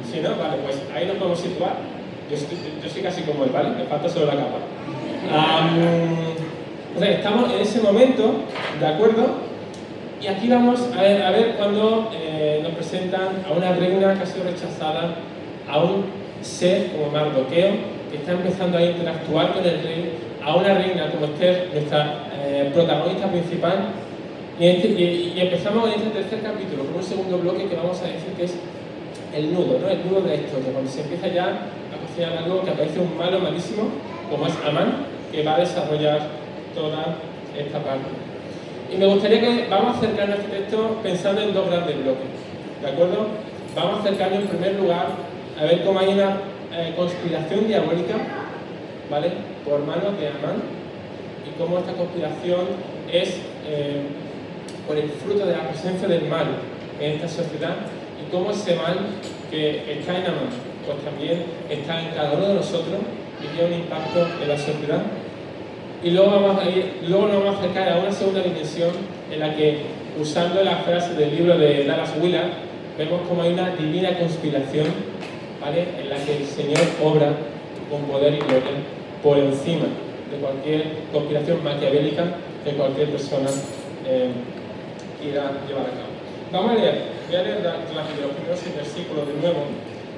¿Sí, 0.07 0.21
no? 0.23 0.31
Vale, 0.31 0.63
pues 0.63 0.79
ahí 0.95 1.07
nos 1.07 1.17
podemos 1.17 1.41
situar. 1.41 1.94
Yo 2.31 2.37
estoy, 2.37 2.59
yo 2.83 2.89
soy 2.89 3.03
casi 3.03 3.23
como 3.23 3.45
él, 3.45 3.51
¿vale? 3.53 3.71
Me 3.71 3.85
falta 3.85 4.09
solo 4.09 4.27
la 4.27 4.33
capa. 4.33 4.59
Um, 5.31 7.03
estamos 7.03 7.53
en 7.53 7.61
ese 7.61 7.81
momento, 7.81 8.35
¿de 8.81 8.87
acuerdo? 8.87 9.45
Y 10.23 10.27
aquí 10.27 10.49
vamos 10.49 10.81
a 10.97 11.03
ver, 11.03 11.23
a 11.23 11.31
ver 11.31 11.55
cuando 11.57 12.11
eh, 12.15 12.61
nos 12.63 12.73
presentan 12.73 13.45
a 13.47 13.53
una 13.55 13.73
reina 13.75 14.15
que 14.15 14.23
ha 14.23 14.27
sido 14.27 14.45
rechazada, 14.45 15.17
a 15.69 15.79
un 15.81 16.05
ser 16.41 16.93
como 16.93 17.11
Mardoqueo, 17.11 17.73
que 18.11 18.17
está 18.17 18.33
empezando 18.33 18.79
a 18.79 18.83
interactuar 18.83 19.53
con 19.53 19.65
el 19.65 19.83
rey, 19.83 20.13
a 20.43 20.57
una 20.57 20.75
reina 20.75 21.11
como 21.11 21.27
Esther, 21.27 21.71
nuestra 21.73 22.29
eh, 22.39 22.71
protagonista 22.73 23.27
principal. 23.29 23.89
Este, 24.61 24.89
y, 24.89 25.35
empezamos 25.37 25.89
en 25.89 25.95
este 25.95 26.11
tercer 26.11 26.41
capítulo 26.41 26.85
con 26.85 26.97
un 26.97 27.03
segundo 27.03 27.39
bloque 27.39 27.67
que 27.67 27.75
vamos 27.75 28.01
a 28.01 28.05
decir 28.05 28.33
que 28.37 28.45
es 28.45 28.55
el 29.35 29.53
nudo, 29.53 29.81
¿no? 29.81 29.89
el 29.89 29.99
nudo 30.09 30.21
de 30.21 30.37
esto, 30.37 30.59
que 30.65 30.71
cuando 30.71 30.91
se 30.91 31.03
empieza 31.03 31.27
ya 31.29 31.45
a 31.45 32.04
cocinar 32.15 32.45
algo 32.45 32.63
que 32.63 32.71
aparece 32.71 33.01
un 33.01 33.17
malo 33.17 33.41
malísimo, 33.41 33.89
como 34.31 34.47
es 34.47 34.55
Amán, 34.65 35.07
que 35.33 35.43
va 35.43 35.57
a 35.57 35.61
desarrollar 35.61 36.21
toda 36.75 37.17
esta 37.59 37.79
parte. 37.81 38.07
Y 38.93 38.97
me 38.97 39.07
gustaría 39.07 39.41
que 39.41 39.67
vamos 39.69 39.97
a 39.97 39.99
acercarnos 39.99 40.39
a 40.39 40.43
este 40.43 40.57
texto 40.57 41.01
pensando 41.03 41.41
en 41.41 41.55
dos 41.55 41.67
grandes 41.67 41.97
bloques, 41.97 42.27
¿de 42.83 42.89
acuerdo? 42.89 43.27
Vamos 43.75 43.99
a 43.99 44.01
acercarnos 44.03 44.41
en 44.41 44.49
primer 44.49 44.75
lugar 44.77 45.07
a 45.61 45.65
ver 45.65 45.85
cómo 45.85 45.99
hay 45.99 46.09
una 46.09 46.37
eh, 46.73 46.95
conspiración 46.97 47.67
diabólica, 47.67 48.15
¿vale? 49.11 49.33
Por 49.65 49.81
manos 49.81 50.19
de 50.19 50.29
Amán 50.29 50.63
y 51.47 51.59
cómo 51.59 51.79
esta 51.79 51.93
conspiración 51.93 52.61
es 53.11 53.39
eh, 53.67 54.03
por 54.87 54.97
el 54.97 55.11
fruto 55.11 55.47
de 55.47 55.53
la 55.53 55.69
presencia 55.69 56.07
del 56.07 56.27
mal 56.27 56.47
en 57.01 57.13
esta 57.13 57.29
sociedad 57.29 57.75
y 58.21 58.31
cómo 58.31 58.51
ese 58.51 58.77
mal 58.77 58.99
que 59.51 59.99
está 59.99 60.19
en 60.19 60.27
Amán, 60.27 60.74
pues 60.87 60.99
también 61.05 61.45
está 61.71 62.01
en 62.01 62.15
cada 62.15 62.33
uno 62.33 62.49
de 62.49 62.55
nosotros 62.55 63.01
y 63.43 63.47
tiene 63.57 63.75
un 63.75 63.81
impacto 63.83 64.27
en 64.43 64.49
la 64.49 64.57
sociedad. 64.57 65.03
Y 66.03 66.11
luego, 66.11 66.31
vamos 66.31 66.63
a 66.63 66.69
ir, 66.69 66.99
luego 67.09 67.29
nos 67.29 67.45
vamos 67.45 67.57
a 67.57 67.59
acercar 67.61 67.89
a 67.89 67.99
una 67.99 68.13
segunda 68.13 68.43
dimensión 68.43 68.91
en 69.31 69.41
la 69.41 69.55
que, 69.57 69.79
usando 70.21 70.63
la 70.63 70.77
frase 70.77 71.15
del 71.15 71.35
libro 71.35 71.57
de 71.57 71.85
Dallas 71.87 72.13
Willard, 72.21 72.51
vemos 72.99 73.23
como 73.29 73.43
hay 73.43 73.53
una 73.53 73.71
divina 73.71 74.19
conspiración 74.19 74.87
¿vale? 75.61 75.87
en 76.01 76.11
la 76.11 76.17
que 76.17 76.37
el 76.37 76.45
Señor 76.45 76.81
obra 77.03 77.33
con 77.91 78.03
poder 78.03 78.35
y 78.35 78.39
gloria 78.39 78.85
por 79.23 79.39
encima 79.39 79.87
de 80.31 80.37
cualquier 80.39 80.85
conspiración 81.13 81.65
maquiavélica 81.65 82.25
que 82.65 82.73
cualquier 82.73 83.11
persona 83.11 83.49
eh, 84.07 84.31
quiera 85.21 85.53
llevar 85.67 85.87
a 85.87 85.97
cabo. 85.97 86.15
Vamos 86.53 86.71
a 86.73 86.75
leer, 86.75 87.03
voy 87.27 87.37
a 87.37 87.43
leer 87.43 87.63
rápido 87.65 88.29
los 88.29 88.37
primeros 88.37 88.77
versículos 88.77 89.27
de 89.27 89.35
nuevo. 89.41 89.65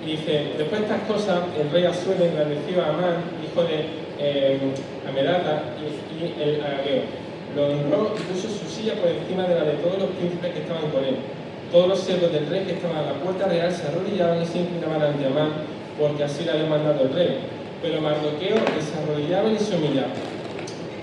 Y 0.05 0.17
dice, 0.17 0.53
después 0.59 0.81
de 0.81 0.87
estas 0.87 1.03
cosas, 1.09 1.41
el 1.59 1.71
rey 1.71 1.85
Asuero 1.85 2.25
engrandeció 2.25 2.83
a 2.83 2.89
Amán, 2.89 3.17
hijo 3.43 3.63
de 3.63 3.87
eh, 4.19 4.61
y, 4.61 6.43
el 6.43 6.61
agageo. 6.61 7.03
Lo 7.55 7.67
honró 7.67 8.15
y 8.17 8.33
puso 8.33 8.49
su 8.49 8.69
silla 8.69 8.95
por 8.95 9.11
encima 9.11 9.45
de 9.45 9.55
la 9.55 9.65
de 9.65 9.73
todos 9.75 9.99
los 9.99 10.11
príncipes 10.11 10.53
que 10.53 10.61
estaban 10.61 10.91
con 10.91 11.05
él. 11.05 11.17
Todos 11.73 11.89
los 11.89 12.01
siervos 12.01 12.33
del 12.33 12.47
rey 12.47 12.65
que 12.65 12.73
estaban 12.73 12.99
a 12.99 13.03
la 13.03 13.15
puerta 13.15 13.47
real 13.47 13.73
se 13.73 13.87
arrodillaban 13.89 14.43
y 14.43 14.47
se 14.47 14.61
inclinaban 14.61 15.03
ante 15.03 15.27
Amán, 15.27 15.51
porque 15.99 16.25
así 16.25 16.45
le 16.45 16.53
había 16.53 16.67
mandado 16.67 17.03
el 17.03 17.13
rey 17.13 17.39
pero 17.83 18.01
Mardoqueo 18.01 18.57
desarrollaba 18.75 19.53
y 19.53 19.59
se 19.59 19.77
humillaba. 19.77 20.15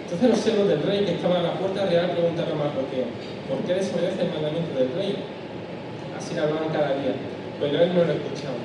Entonces 0.03 0.29
los 0.29 0.39
servos 0.39 0.67
del 0.67 0.83
rey 0.83 1.05
que 1.05 1.13
estaban 1.13 1.37
a 1.37 1.43
la 1.43 1.53
puerta 1.53 1.85
real 1.85 2.11
preguntaron 2.11 2.59
a 2.59 2.63
Mardoqueo, 2.65 3.07
¿por 3.49 3.59
qué 3.65 3.73
desobedece 3.75 4.21
el 4.21 4.33
mandamiento 4.33 4.77
del 4.77 4.91
rey? 4.93 5.15
Así 6.17 6.35
le 6.35 6.41
hablaban 6.41 6.69
cada 6.69 6.99
día, 6.99 7.15
pero 7.59 7.81
él 7.81 7.89
no 7.95 8.03
lo 8.03 8.13
escuchaba. 8.13 8.59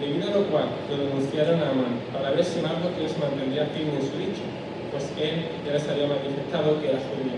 Debido 0.00 0.30
a 0.30 0.34
lo 0.38 0.42
cual 0.46 0.68
lo 0.88 0.94
denunciaron 0.96 1.60
a 1.60 1.70
Amán, 1.70 1.98
para 2.14 2.30
ver 2.30 2.44
si 2.44 2.62
Mardoqueo 2.62 3.08
se 3.08 3.18
mantendría 3.18 3.66
firme 3.74 3.98
en 3.98 4.06
su 4.06 4.14
dicho, 4.14 4.46
pues 4.94 5.10
él 5.18 5.46
ya 5.66 5.74
les 5.74 5.88
había 5.88 6.06
manifestado 6.06 6.78
que 6.80 6.90
era 6.90 7.02
judío. 7.02 7.34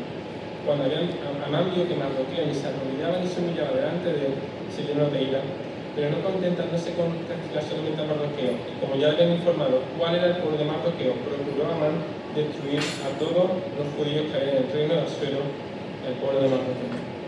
Cuando 0.65 0.85
Amán 0.85 1.73
vio 1.73 1.89
que 1.89 1.97
Mardoqueo 1.97 2.45
ni 2.45 2.55
se 2.55 2.69
arrodillaba 2.69 3.19
ni 3.19 3.29
se 3.29 3.41
humillaba 3.41 3.73
delante 3.73 4.13
de 4.13 4.23
él, 4.29 4.35
se 4.69 4.85
llenó 4.85 5.09
de 5.09 5.23
ira 5.25 5.41
pero 5.95 6.11
no 6.11 6.23
contentándose 6.23 6.95
con 6.95 7.11
castigar 7.27 7.63
solamente 7.67 8.03
a 8.03 8.07
Mardoqueo. 8.07 8.55
Y 8.57 8.75
como 8.79 8.95
ya 8.97 9.11
habían 9.11 9.33
informado 9.33 9.83
cuál 9.99 10.15
era 10.15 10.33
el 10.33 10.37
pueblo 10.39 10.59
de 10.59 10.65
Mardoqueo, 10.65 11.15
procuró 11.27 11.67
Amán 11.67 12.01
destruir 12.35 12.81
a 13.05 13.11
todos 13.19 13.59
los 13.75 13.87
judíos 13.99 14.31
que 14.31 14.37
había 14.39 14.53
en 14.53 14.65
el 14.65 14.73
reino 14.73 14.95
de 14.95 15.03
Asuero, 15.03 15.43
el 16.07 16.15
pueblo 16.23 16.41
de 16.41 16.49
Mardoqueo. 16.49 17.20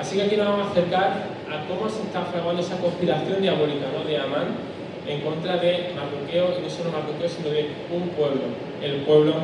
Así 0.00 0.16
que 0.16 0.22
aquí 0.22 0.36
nos 0.36 0.48
vamos 0.48 0.68
a 0.68 0.70
acercar 0.70 1.28
a 1.44 1.68
cómo 1.68 1.84
se 1.90 2.00
está 2.00 2.22
fraguando 2.22 2.62
esa 2.62 2.78
conspiración 2.78 3.42
diabólica 3.42 3.84
¿no? 3.92 4.02
de 4.08 4.16
Amán 4.16 4.56
en 5.06 5.20
contra 5.20 5.58
de 5.58 5.92
Mardoqueo, 5.92 6.56
y 6.56 6.62
no 6.64 6.70
solo 6.70 6.88
Mardoqueo, 6.88 7.28
sino 7.28 7.50
de 7.50 7.68
un 7.92 8.08
pueblo, 8.16 8.48
el 8.80 9.04
pueblo 9.04 9.34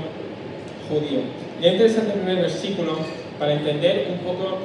judío. 0.89 1.21
Y 1.61 1.67
es 1.67 1.73
interesante 1.73 2.13
el 2.17 2.21
primer 2.25 2.49
versículo 2.49 2.97
para 3.39 3.53
entender 3.53 4.09
un 4.09 4.19
poco, 4.25 4.57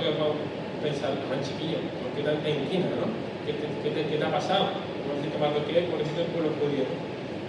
pensar, 0.79 1.11
más 1.27 1.43
chiquillo, 1.43 1.83
¿por 1.99 2.15
qué 2.15 2.23
tanta 2.23 2.47
inquina, 2.47 2.87
no? 2.95 3.11
¿Qué 3.43 3.51
te, 3.59 3.67
qué 3.83 4.15
te, 4.15 4.23
ha 4.23 4.31
pasado? 4.31 4.71
Pobrecito 5.03 5.43
Mardoqueo, 5.43 5.91
pobrecito 5.91 6.21
el 6.23 6.31
pueblo 6.31 6.55
judío. 6.55 6.87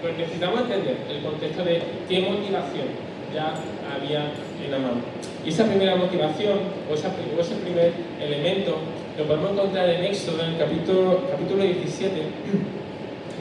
Pues 0.02 0.18
necesitamos 0.18 0.66
entender 0.66 0.98
el 1.06 1.22
contexto 1.22 1.62
de 1.62 1.78
qué 2.08 2.26
motivación 2.26 2.90
ya 3.30 3.54
había 3.86 4.34
en 4.66 4.74
Amán. 4.74 5.02
Y 5.44 5.48
esa 5.50 5.64
primera 5.64 5.96
motivación, 5.96 6.58
o, 6.90 6.94
esa, 6.94 7.08
o 7.08 7.40
ese 7.40 7.54
primer 7.56 7.92
elemento, 8.20 8.78
lo 9.18 9.24
podemos 9.24 9.52
encontrar 9.52 9.88
en 9.90 10.04
Éxodo, 10.04 10.42
en 10.42 10.52
el 10.52 10.58
capítulo, 10.58 11.20
capítulo 11.30 11.62
17, 11.64 12.22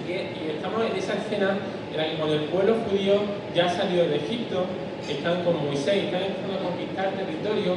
y, 0.08 0.52
estamos 0.58 0.84
en 0.86 0.98
esa 0.98 1.14
escena 1.14 1.58
en 1.92 1.98
la 1.98 2.10
que 2.10 2.16
cuando 2.18 2.36
el 2.36 2.44
pueblo 2.46 2.76
judío 2.90 3.22
ya 3.56 3.66
ha 3.66 3.70
salido 3.70 4.08
de 4.08 4.18
Egipto, 4.18 4.66
están 5.10 5.44
con 5.44 5.66
Moisés, 5.66 6.06
están 6.06 6.24
empezando 6.24 6.60
a 6.60 6.70
conquistar 6.70 7.12
territorio, 7.12 7.76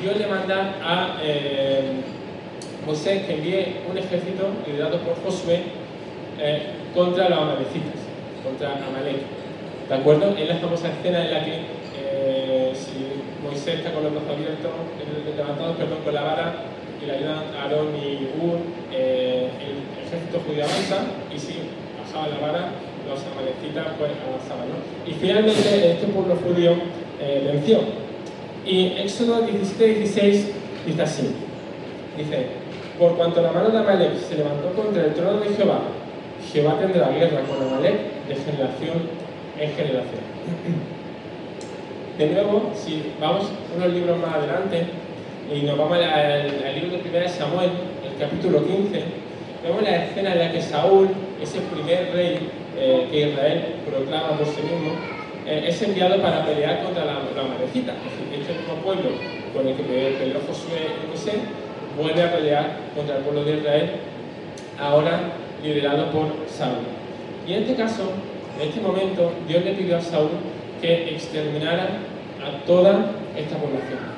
Dios 0.00 0.16
le 0.16 0.26
manda 0.26 0.74
a... 0.82 1.18
Eh, 1.22 2.02
José 2.84 3.24
que 3.26 3.34
envíe 3.34 3.76
un 3.88 3.96
ejército 3.96 4.48
liderado 4.66 4.98
por 4.98 5.14
Josué 5.22 5.62
eh, 6.40 6.62
contra 6.94 7.28
los 7.28 7.38
amalecitas, 7.38 8.00
contra 8.42 8.72
Amalek. 8.72 9.22
¿De 9.88 9.94
acuerdo? 9.94 10.34
Es 10.36 10.48
la 10.48 10.56
famosa 10.56 10.88
escena 10.88 11.24
en 11.24 11.30
la 11.30 11.44
que 11.44 11.52
está 13.70 13.92
con 13.92 14.02
los 14.02 14.12
brazos 14.12 14.30
abiertos, 14.30 14.72
levantados 15.36 15.76
perdón, 15.76 15.98
con 16.04 16.14
la 16.14 16.22
vara 16.22 16.54
y 17.00 17.06
le 17.06 17.12
ayudan 17.12 17.38
a 17.54 17.62
Aarón 17.62 17.94
y 17.96 18.28
Ur, 18.42 18.58
eh, 18.92 19.48
el 19.60 20.06
ejército 20.06 20.40
judío 20.46 20.64
avanza 20.64 21.06
y 21.34 21.38
si 21.38 21.54
bajaba 21.98 22.28
la 22.28 22.38
vara, 22.38 22.70
los 23.06 23.20
amalecitas 23.22 23.86
pues 23.98 24.10
avanzaban. 24.18 24.68
¿no? 24.68 25.10
Y 25.10 25.14
finalmente 25.14 25.92
este 25.92 26.06
pueblo 26.08 26.36
judío 26.36 26.74
venció. 27.44 27.78
Y 28.66 28.94
Éxodo 28.98 29.46
17-16 29.46 30.44
dice 30.86 31.02
así, 31.02 31.34
dice, 32.16 32.46
por 32.98 33.16
cuanto 33.16 33.42
la 33.42 33.52
mano 33.52 33.70
de 33.70 33.78
Amalek 33.78 34.16
se 34.16 34.36
levantó 34.36 34.72
contra 34.74 35.04
el 35.04 35.14
trono 35.14 35.40
de 35.40 35.54
Jehová, 35.54 35.80
Jehová 36.52 36.78
tendrá 36.78 37.08
guerra 37.10 37.40
con 37.42 37.66
Amalek 37.66 38.26
de 38.28 38.34
generación 38.34 39.22
en 39.58 39.70
generación. 39.72 40.22
De 42.22 42.28
nuevo, 42.28 42.70
si 42.72 43.02
vamos 43.20 43.46
unos 43.76 43.92
libros 43.92 44.16
más 44.18 44.36
adelante 44.36 44.84
y 45.52 45.62
nos 45.62 45.76
vamos 45.76 45.98
al, 45.98 46.46
libro 46.72 46.98
de 46.98 47.18
1 47.18 47.28
Samuel, 47.28 47.70
el 48.06 48.16
capítulo 48.16 48.64
15, 48.64 49.02
vemos 49.64 49.82
la 49.82 50.04
escena 50.04 50.34
en 50.34 50.38
la 50.38 50.52
que 50.52 50.62
Saúl, 50.62 51.08
ese 51.42 51.58
primer 51.62 52.12
rey 52.14 52.48
eh, 52.78 53.08
que 53.10 53.28
Israel 53.28 53.74
proclama 53.84 54.38
por 54.38 54.46
sí 54.46 54.62
mismo, 54.62 54.92
eh, 55.48 55.64
es 55.66 55.82
enviado 55.82 56.22
para 56.22 56.46
pelear 56.46 56.84
contra 56.84 57.06
la, 57.06 57.14
la 57.14 57.58
decir, 57.58 57.90
este 57.90 58.52
mismo 58.52 58.74
pueblo 58.84 59.10
con 59.52 59.66
el 59.66 59.74
que 59.74 59.82
peleó 59.82 60.38
Josué 60.46 60.94
y 61.02 61.10
José, 61.10 61.32
vuelve 62.00 62.22
a 62.22 62.32
pelear 62.32 62.76
contra 62.94 63.16
el 63.16 63.22
pueblo 63.24 63.42
de 63.42 63.56
Israel, 63.56 63.90
ahora 64.78 65.22
liderado 65.60 66.12
por 66.12 66.28
Saúl. 66.46 66.86
Y 67.48 67.54
en 67.54 67.62
este 67.64 67.74
caso, 67.74 68.12
en 68.60 68.68
este 68.68 68.80
momento, 68.80 69.32
Dios 69.48 69.64
le 69.64 69.72
pidió 69.72 69.96
a 69.96 70.00
Saúl 70.00 70.30
que 70.80 71.14
exterminara 71.14 72.11
a 72.44 72.64
toda 72.66 73.12
esta 73.36 73.56
población. 73.56 74.12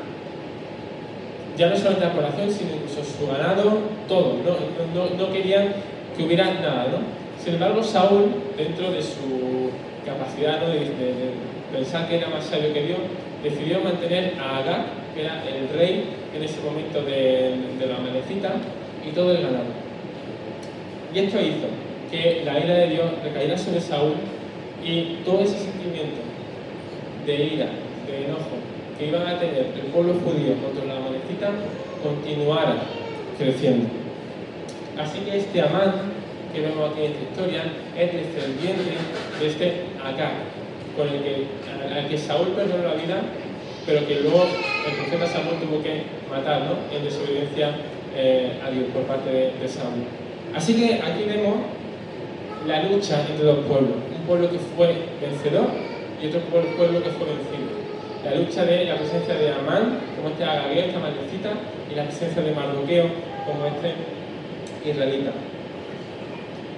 Ya 1.57 1.69
no 1.69 1.77
solamente 1.77 2.07
la 2.07 2.13
población, 2.13 2.51
sino 2.51 2.71
incluso 2.75 3.05
su 3.05 3.27
ganado, 3.27 3.79
todo. 4.09 4.39
No, 4.45 5.17
no, 5.17 5.33
querían 5.33 5.69
que 6.17 6.25
hubiera 6.25 6.53
nada. 6.55 6.87
¿no? 6.91 6.99
Sin 7.43 7.55
embargo, 7.55 7.83
Saúl, 7.83 8.33
dentro 8.57 8.91
de 8.91 9.03
su 9.03 9.71
capacidad 10.05 10.61
de, 10.67 10.91
pensar 11.73 12.09
que 12.09 12.17
era 12.17 12.29
más 12.29 12.45
sabio 12.45 12.73
que 12.73 12.83
Dios, 12.83 12.99
decidió 13.43 13.81
mantener 13.81 14.35
a 14.41 14.59
Agag, 14.59 14.87
que 15.15 15.21
era 15.23 15.43
el 15.47 15.69
rey 15.77 16.05
en 16.35 16.43
ese 16.43 16.61
momento 16.61 17.03
de, 17.03 17.55
la 17.87 17.97
amanecita, 17.97 18.53
y 19.07 19.11
todo 19.13 19.31
el 19.33 19.43
ganado. 19.43 19.85
Y 21.15 21.19
esto 21.19 21.41
hizo 21.41 21.69
que 22.11 22.43
la 22.45 22.59
ira 22.59 22.75
de 22.75 22.89
Dios 22.89 23.11
recayera 23.23 23.57
sobre 23.57 23.81
Saúl 23.81 24.15
y 24.85 25.19
todo 25.25 25.43
ese 25.43 25.59
sentimiento 25.59 26.21
de 27.27 27.45
ira, 27.45 27.67
de 28.15 28.25
enojo 28.27 28.57
que 28.99 29.07
iban 29.09 29.27
a 29.27 29.39
tener 29.39 29.73
el 29.75 29.91
pueblo 29.93 30.15
judío 30.15 30.55
contra 30.63 30.85
la 30.85 30.97
amanecita 30.97 31.51
continuara 32.03 32.77
creciendo. 33.39 33.89
Así 34.99 35.19
que 35.21 35.39
este 35.39 35.63
Amán 35.63 35.93
que 36.53 36.61
vemos 36.61 36.91
aquí 36.91 37.05
en 37.05 37.13
esta 37.13 37.25
historia 37.25 37.63
es 37.99 38.13
descendiente 38.13 38.95
de 39.41 39.47
este 39.47 39.67
acá, 39.99 40.31
con 40.97 41.09
el 41.09 41.21
que, 41.23 41.47
al 41.93 42.09
que 42.09 42.17
Saúl 42.17 42.49
perdonó 42.55 42.85
la 42.85 42.95
vida 42.95 43.23
pero 43.87 44.07
que 44.07 44.21
luego 44.21 44.45
el 44.87 44.95
profeta 44.97 45.27
Samuel 45.27 45.61
tuvo 45.61 45.83
que 45.83 46.03
matar 46.31 46.63
¿no? 46.63 46.97
en 46.97 47.05
desobediencia 47.05 47.77
eh, 48.17 48.61
a 48.65 48.71
Dios 48.71 48.87
por 48.93 49.03
parte 49.03 49.31
de, 49.31 49.69
Samuel. 49.69 50.05
Así 50.55 50.75
que 50.75 50.95
aquí 50.95 51.25
vemos 51.27 51.57
la 52.67 52.83
lucha 52.85 53.21
entre 53.29 53.45
dos 53.45 53.59
pueblos, 53.67 53.97
un 54.17 54.27
pueblo 54.27 54.51
que 54.51 54.59
fue 54.59 54.95
vencedor 55.21 55.69
y 56.23 56.27
otro 56.29 56.41
pueblo 56.41 57.03
que 57.03 57.11
fue 57.11 57.27
vencido. 57.27 57.74
La 58.25 58.35
lucha 58.35 58.65
de 58.65 58.87
la 58.87 58.97
presencia 58.97 59.35
de 59.35 59.53
Amán, 59.53 59.99
como 60.17 60.31
este 60.31 60.45
Agageo, 60.45 60.87
esta 60.87 60.99
maldecita, 60.99 61.51
y 61.91 61.95
la 61.95 62.05
presencia 62.05 62.43
de 62.43 62.53
Mardoqueo, 62.53 63.07
como 63.47 63.67
este 63.67 63.93
israelita. 64.89 65.33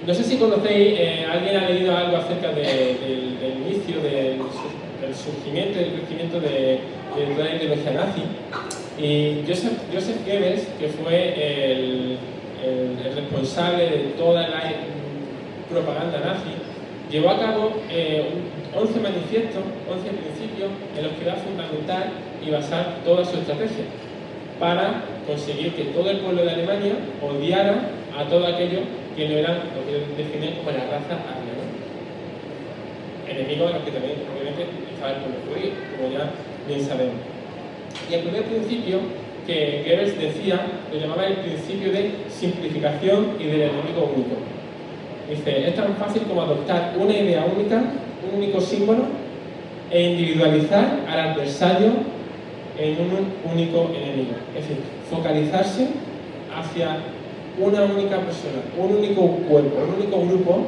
No 0.05 0.13
sé 0.13 0.23
si 0.23 0.37
conocéis, 0.37 0.99
eh, 0.99 1.25
alguien 1.29 1.57
ha 1.57 1.69
leído 1.69 1.95
algo 1.95 2.17
acerca 2.17 2.51
del 2.51 3.37
inicio 3.65 4.01
del 4.01 4.39
el 5.05 5.15
surgimiento 5.15 5.79
y 5.79 5.83
el 5.83 5.91
crecimiento 5.93 6.39
de, 6.39 6.79
de 7.15 7.43
la 7.43 7.55
ideología 7.55 7.91
nazi. 7.91 8.23
Y 8.99 9.43
Joseph, 9.47 9.77
Joseph 9.93 10.25
Goebbels, 10.25 10.67
que 10.79 10.87
fue 10.89 11.33
el, 11.35 12.17
el, 12.63 13.15
responsable 13.15 13.83
de 13.83 13.97
toda 14.17 14.47
la 14.47 14.63
propaganda 15.69 16.19
nazi, 16.19 16.49
llevó 17.11 17.29
a 17.31 17.39
cabo 17.39 17.71
eh, 17.91 18.25
11 18.77 18.99
manifiestos, 18.99 19.63
11 19.89 20.09
principios 20.21 20.69
en 20.95 21.03
los 21.03 21.11
que 21.13 21.23
iba 21.23 21.33
a 21.33 21.41
fundamentar 21.41 22.11
y 22.45 22.51
basar 22.51 23.01
toda 23.03 23.25
su 23.25 23.37
estrategia 23.37 23.85
para 24.59 25.03
conseguir 25.25 25.73
que 25.73 25.85
todo 25.85 26.09
el 26.09 26.17
pueblo 26.19 26.45
de 26.45 26.51
Alemania 26.51 26.93
odiara 27.21 27.89
a 28.17 28.23
todo 28.29 28.45
aquello 28.45 28.79
que 29.15 29.27
no 29.29 29.37
eran 29.37 29.57
lo 29.73 29.81
que 29.85 30.21
definían 30.21 30.55
como 30.55 30.71
la 30.71 30.85
raza 30.85 31.17
aria. 31.25 31.57
Enemigos 33.27 33.67
de 33.67 33.73
los 33.73 33.83
que 33.83 33.91
también, 33.91 34.17
obviamente, 34.31 34.65
estaba 34.93 35.13
el 35.13 35.17
pueblo 35.21 35.37
judío, 35.49 35.71
como 35.97 36.13
ya 36.13 36.29
bien 36.67 36.81
sabemos. 36.81 37.15
Y 38.09 38.13
el 38.13 38.21
primer 38.21 38.43
principio 38.43 38.99
que 39.45 39.83
Goebbels 39.85 40.19
decía 40.19 40.61
lo 40.91 40.99
llamaba 40.99 41.25
el 41.25 41.37
principio 41.37 41.91
de 41.91 42.11
simplificación 42.29 43.37
y 43.39 43.45
del 43.45 43.61
enemigo 43.61 44.11
único. 44.13 44.37
Dice, 45.29 45.67
es 45.67 45.75
tan 45.75 45.95
fácil 45.95 46.23
como 46.23 46.41
adoptar 46.41 46.93
una 46.97 47.13
idea 47.13 47.45
única, 47.45 47.83
un 48.31 48.37
único 48.37 48.61
símbolo, 48.61 49.03
e 49.89 50.11
individualizar 50.11 50.99
al 51.07 51.19
adversario 51.19 51.91
en 52.77 52.91
un 52.99 53.51
único 53.51 53.89
enemigo. 53.95 54.35
Es 54.55 54.67
decir, 54.67 54.77
focalizarse 55.09 55.87
hacia 56.53 56.97
una 57.59 57.83
única 57.83 58.17
persona, 58.17 58.61
un 58.77 58.97
único 58.97 59.21
cuerpo, 59.47 59.77
un 59.87 60.01
único 60.01 60.25
grupo 60.25 60.67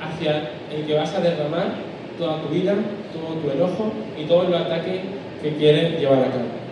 hacia 0.00 0.50
el 0.74 0.86
que 0.86 0.94
vas 0.94 1.14
a 1.14 1.20
derramar 1.20 1.74
toda 2.18 2.40
tu 2.42 2.48
vida, 2.48 2.74
todo 3.12 3.36
tu 3.36 3.50
enojo 3.50 3.92
y 4.18 4.24
todos 4.24 4.48
los 4.48 4.60
ataques 4.60 5.00
que 5.42 5.56
quieres 5.56 6.00
llevar 6.00 6.20
a 6.20 6.30
cabo. 6.30 6.62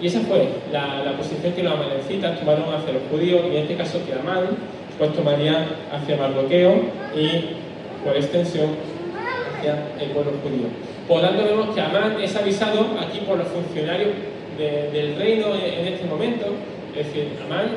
Y 0.00 0.06
esa 0.06 0.20
fue 0.20 0.48
la, 0.72 1.14
posición 1.16 1.52
que 1.52 1.62
los 1.62 1.72
amalecitas 1.72 2.40
tomaron 2.40 2.64
hacia 2.74 2.94
los 2.94 3.02
judíos, 3.10 3.42
y 3.52 3.56
en 3.56 3.62
este 3.62 3.76
caso 3.76 4.00
que 4.04 4.12
Amán 4.14 4.46
pues 4.98 5.12
tomaría 5.14 5.66
hacia 5.92 6.16
Mardoqueo 6.16 6.74
y 7.14 8.04
por 8.04 8.16
extensión, 8.16 8.70
hacia 9.62 9.84
el 10.00 10.10
pueblo 10.10 10.32
judío. 10.42 10.66
Por 11.06 11.20
tanto, 11.20 11.44
vemos 11.44 11.74
que 11.74 11.80
Amán 11.80 12.16
es 12.20 12.34
avisado 12.36 12.86
aquí 13.00 13.20
por 13.20 13.38
los 13.38 13.48
funcionarios 13.48 14.10
del 14.58 15.16
reino 15.16 15.46
en, 15.54 15.88
este 15.88 16.06
momento, 16.06 16.46
es 16.96 17.06
decir, 17.06 17.28
Amán, 17.44 17.68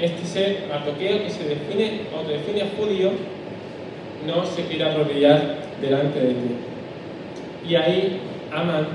este 0.00 0.24
ser 0.24 0.66
mardoqueo 0.68 1.22
que 1.22 1.30
se 1.30 1.44
define, 1.44 2.02
o 2.14 2.26
define 2.26 2.64
judío, 2.76 3.10
no 4.26 4.44
se 4.44 4.64
quiere 4.64 4.84
arrodillar 4.84 5.56
delante 5.80 6.18
de 6.18 6.28
ti. 6.28 7.68
Y 7.68 7.74
ahí 7.76 8.20
Amán 8.52 8.86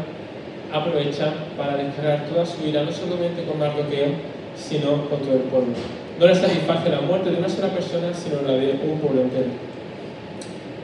aprovecha 0.74 1.34
para 1.58 1.78
descargar 1.78 2.26
toda 2.28 2.46
su 2.46 2.66
ira, 2.66 2.84
no 2.84 2.92
solamente 2.92 3.44
con 3.44 3.60
Mardoqueo, 3.60 4.08
sino 4.56 5.10
con 5.10 5.20
todo 5.20 5.34
el 5.34 5.44
pueblo. 5.50 5.74
No 6.20 6.28
le 6.28 6.36
satisface 6.36 6.90
la 6.90 7.02
muerte 7.02 7.32
de 7.32 7.38
una 7.38 7.50
sola 7.50 7.70
persona, 7.70 8.14
sino 8.14 8.42
la 8.42 8.54
de 8.54 8.80
un 8.84 9.00
pueblo 9.00 9.22
entero. 9.22 9.69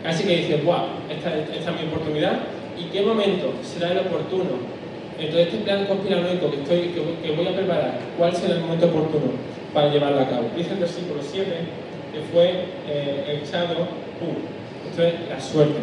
Así 0.06 0.24
que 0.24 0.38
dice, 0.38 0.58
wow, 0.64 1.02
esta, 1.10 1.36
esta 1.36 1.72
es 1.72 1.82
mi 1.82 1.88
oportunidad, 1.88 2.40
¿y 2.78 2.86
qué 2.92 3.02
momento 3.02 3.54
será 3.64 3.92
el 3.92 4.00
oportuno? 4.00 4.76
Entonces 5.18 5.48
este 5.48 5.64
plan 5.64 5.86
conspiranoico 5.86 6.52
que, 6.52 6.58
estoy, 6.58 6.94
que, 7.24 7.32
voy 7.32 7.48
a 7.48 7.56
preparar, 7.56 8.00
¿cuál 8.18 8.36
será 8.36 8.56
el 8.56 8.62
momento 8.62 8.88
oportuno 8.88 9.32
para 9.74 9.90
llevarlo 9.90 10.20
a 10.20 10.30
cabo? 10.30 10.50
Dice 10.56 10.74
el 10.74 10.80
versículo 10.80 11.22
7 11.22 11.46
que 12.14 12.22
fue 12.32 12.66
eh, 12.88 13.42
echado, 13.42 13.76
¡pum! 14.20 14.36
Esto 14.90 15.04
es 15.04 15.14
la 15.30 15.40
suerte. 15.40 15.80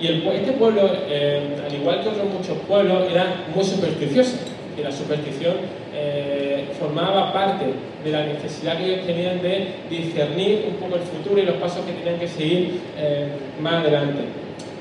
Y 0.00 0.08
este 0.08 0.52
pueblo, 0.52 0.90
eh, 1.08 1.56
al 1.64 1.74
igual 1.74 2.02
que 2.02 2.10
otros 2.10 2.26
muchos 2.26 2.58
pueblos, 2.68 3.10
era 3.10 3.46
muy 3.54 3.64
supersticioso. 3.64 4.36
Y 4.78 4.82
la 4.82 4.92
superstición 4.92 5.54
eh, 5.94 6.45
formaba 6.78 7.32
parte 7.32 7.66
de 8.04 8.10
la 8.10 8.24
necesidad 8.26 8.78
que 8.78 8.94
ellos 8.94 9.06
tenían 9.06 9.42
de 9.42 9.68
discernir 9.90 10.66
un 10.68 10.76
poco 10.76 10.96
el 10.96 11.02
futuro 11.02 11.42
y 11.42 11.46
los 11.46 11.56
pasos 11.56 11.84
que 11.84 11.92
tenían 11.92 12.18
que 12.18 12.28
seguir 12.28 12.80
eh, 12.98 13.28
más 13.60 13.74
adelante. 13.74 14.20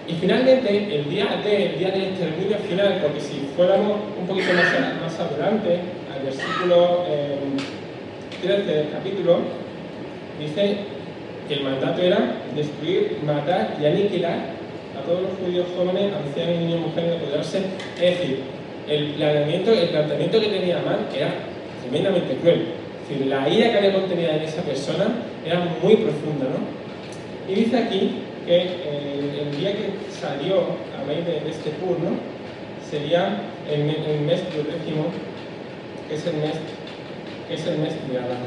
Y 0.08 0.14
finalmente, 0.14 0.96
el 0.96 1.10
día, 1.10 1.42
de, 1.44 1.66
el 1.66 1.80
día 1.80 1.90
del 1.90 2.04
exterminio 2.04 2.58
final, 2.70 3.00
porque 3.02 3.20
si 3.20 3.50
fuéramos 3.56 3.98
un 4.20 4.28
poquito 4.28 4.54
más, 4.54 4.66
más 5.02 5.20
adelante, 5.20 5.80
al 6.14 6.24
versículo 6.24 7.06
13 8.42 8.64
del 8.72 8.90
capítulo, 8.92 9.40
dice 10.40 10.78
que 11.48 11.54
el 11.56 11.64
mandato 11.64 12.02
era 12.02 12.36
destruir, 12.56 13.18
matar 13.26 13.76
y 13.82 13.86
aniquilar 13.86 14.38
a 14.96 15.06
todos 15.06 15.22
los 15.24 15.32
judíos 15.44 15.66
jóvenes, 15.76 16.14
ancianos, 16.14 16.60
niños, 16.60 16.82
mujeres, 16.82 17.10
de 17.10 17.18
apoderarse. 17.18 17.58
Es 17.96 18.20
decir, 18.20 18.40
el 18.88 19.08
planteamiento, 19.14 19.72
el 19.72 19.90
planteamiento 19.90 20.40
que 20.40 20.48
tenía 20.48 20.80
Amán 20.80 21.08
era 21.16 21.34
tremendamente 21.90 22.36
cruel. 22.36 22.66
Decir, 23.08 23.28
la 23.28 23.48
ira 23.48 23.72
que 23.72 23.78
había 23.78 23.94
contenida 23.94 24.36
en 24.36 24.42
esa 24.42 24.62
persona 24.62 25.06
era 25.46 25.60
muy 25.82 25.96
profunda, 25.98 26.46
¿no? 26.46 27.52
Y 27.52 27.56
dice 27.56 27.78
aquí 27.78 28.12
que 28.46 28.58
eh, 28.58 29.42
el, 29.42 29.58
día 29.58 29.74
que 29.74 29.94
salió 30.10 30.62
a 30.98 31.06
raíz 31.08 31.26
de, 31.26 31.50
este 31.50 31.70
pur, 31.72 32.00
¿no? 32.00 32.18
Sería 32.90 33.42
el, 33.72 33.82
el 33.82 34.22
mes 34.22 34.42
décimo, 34.54 35.08
que 36.10 36.16
es 36.16 36.26
el 36.26 36.36
mes, 36.38 36.54
que 37.48 37.54
es 37.54 37.68
el 37.68 37.78
mes 37.78 37.94
de 38.10 38.18
Adán. 38.18 38.46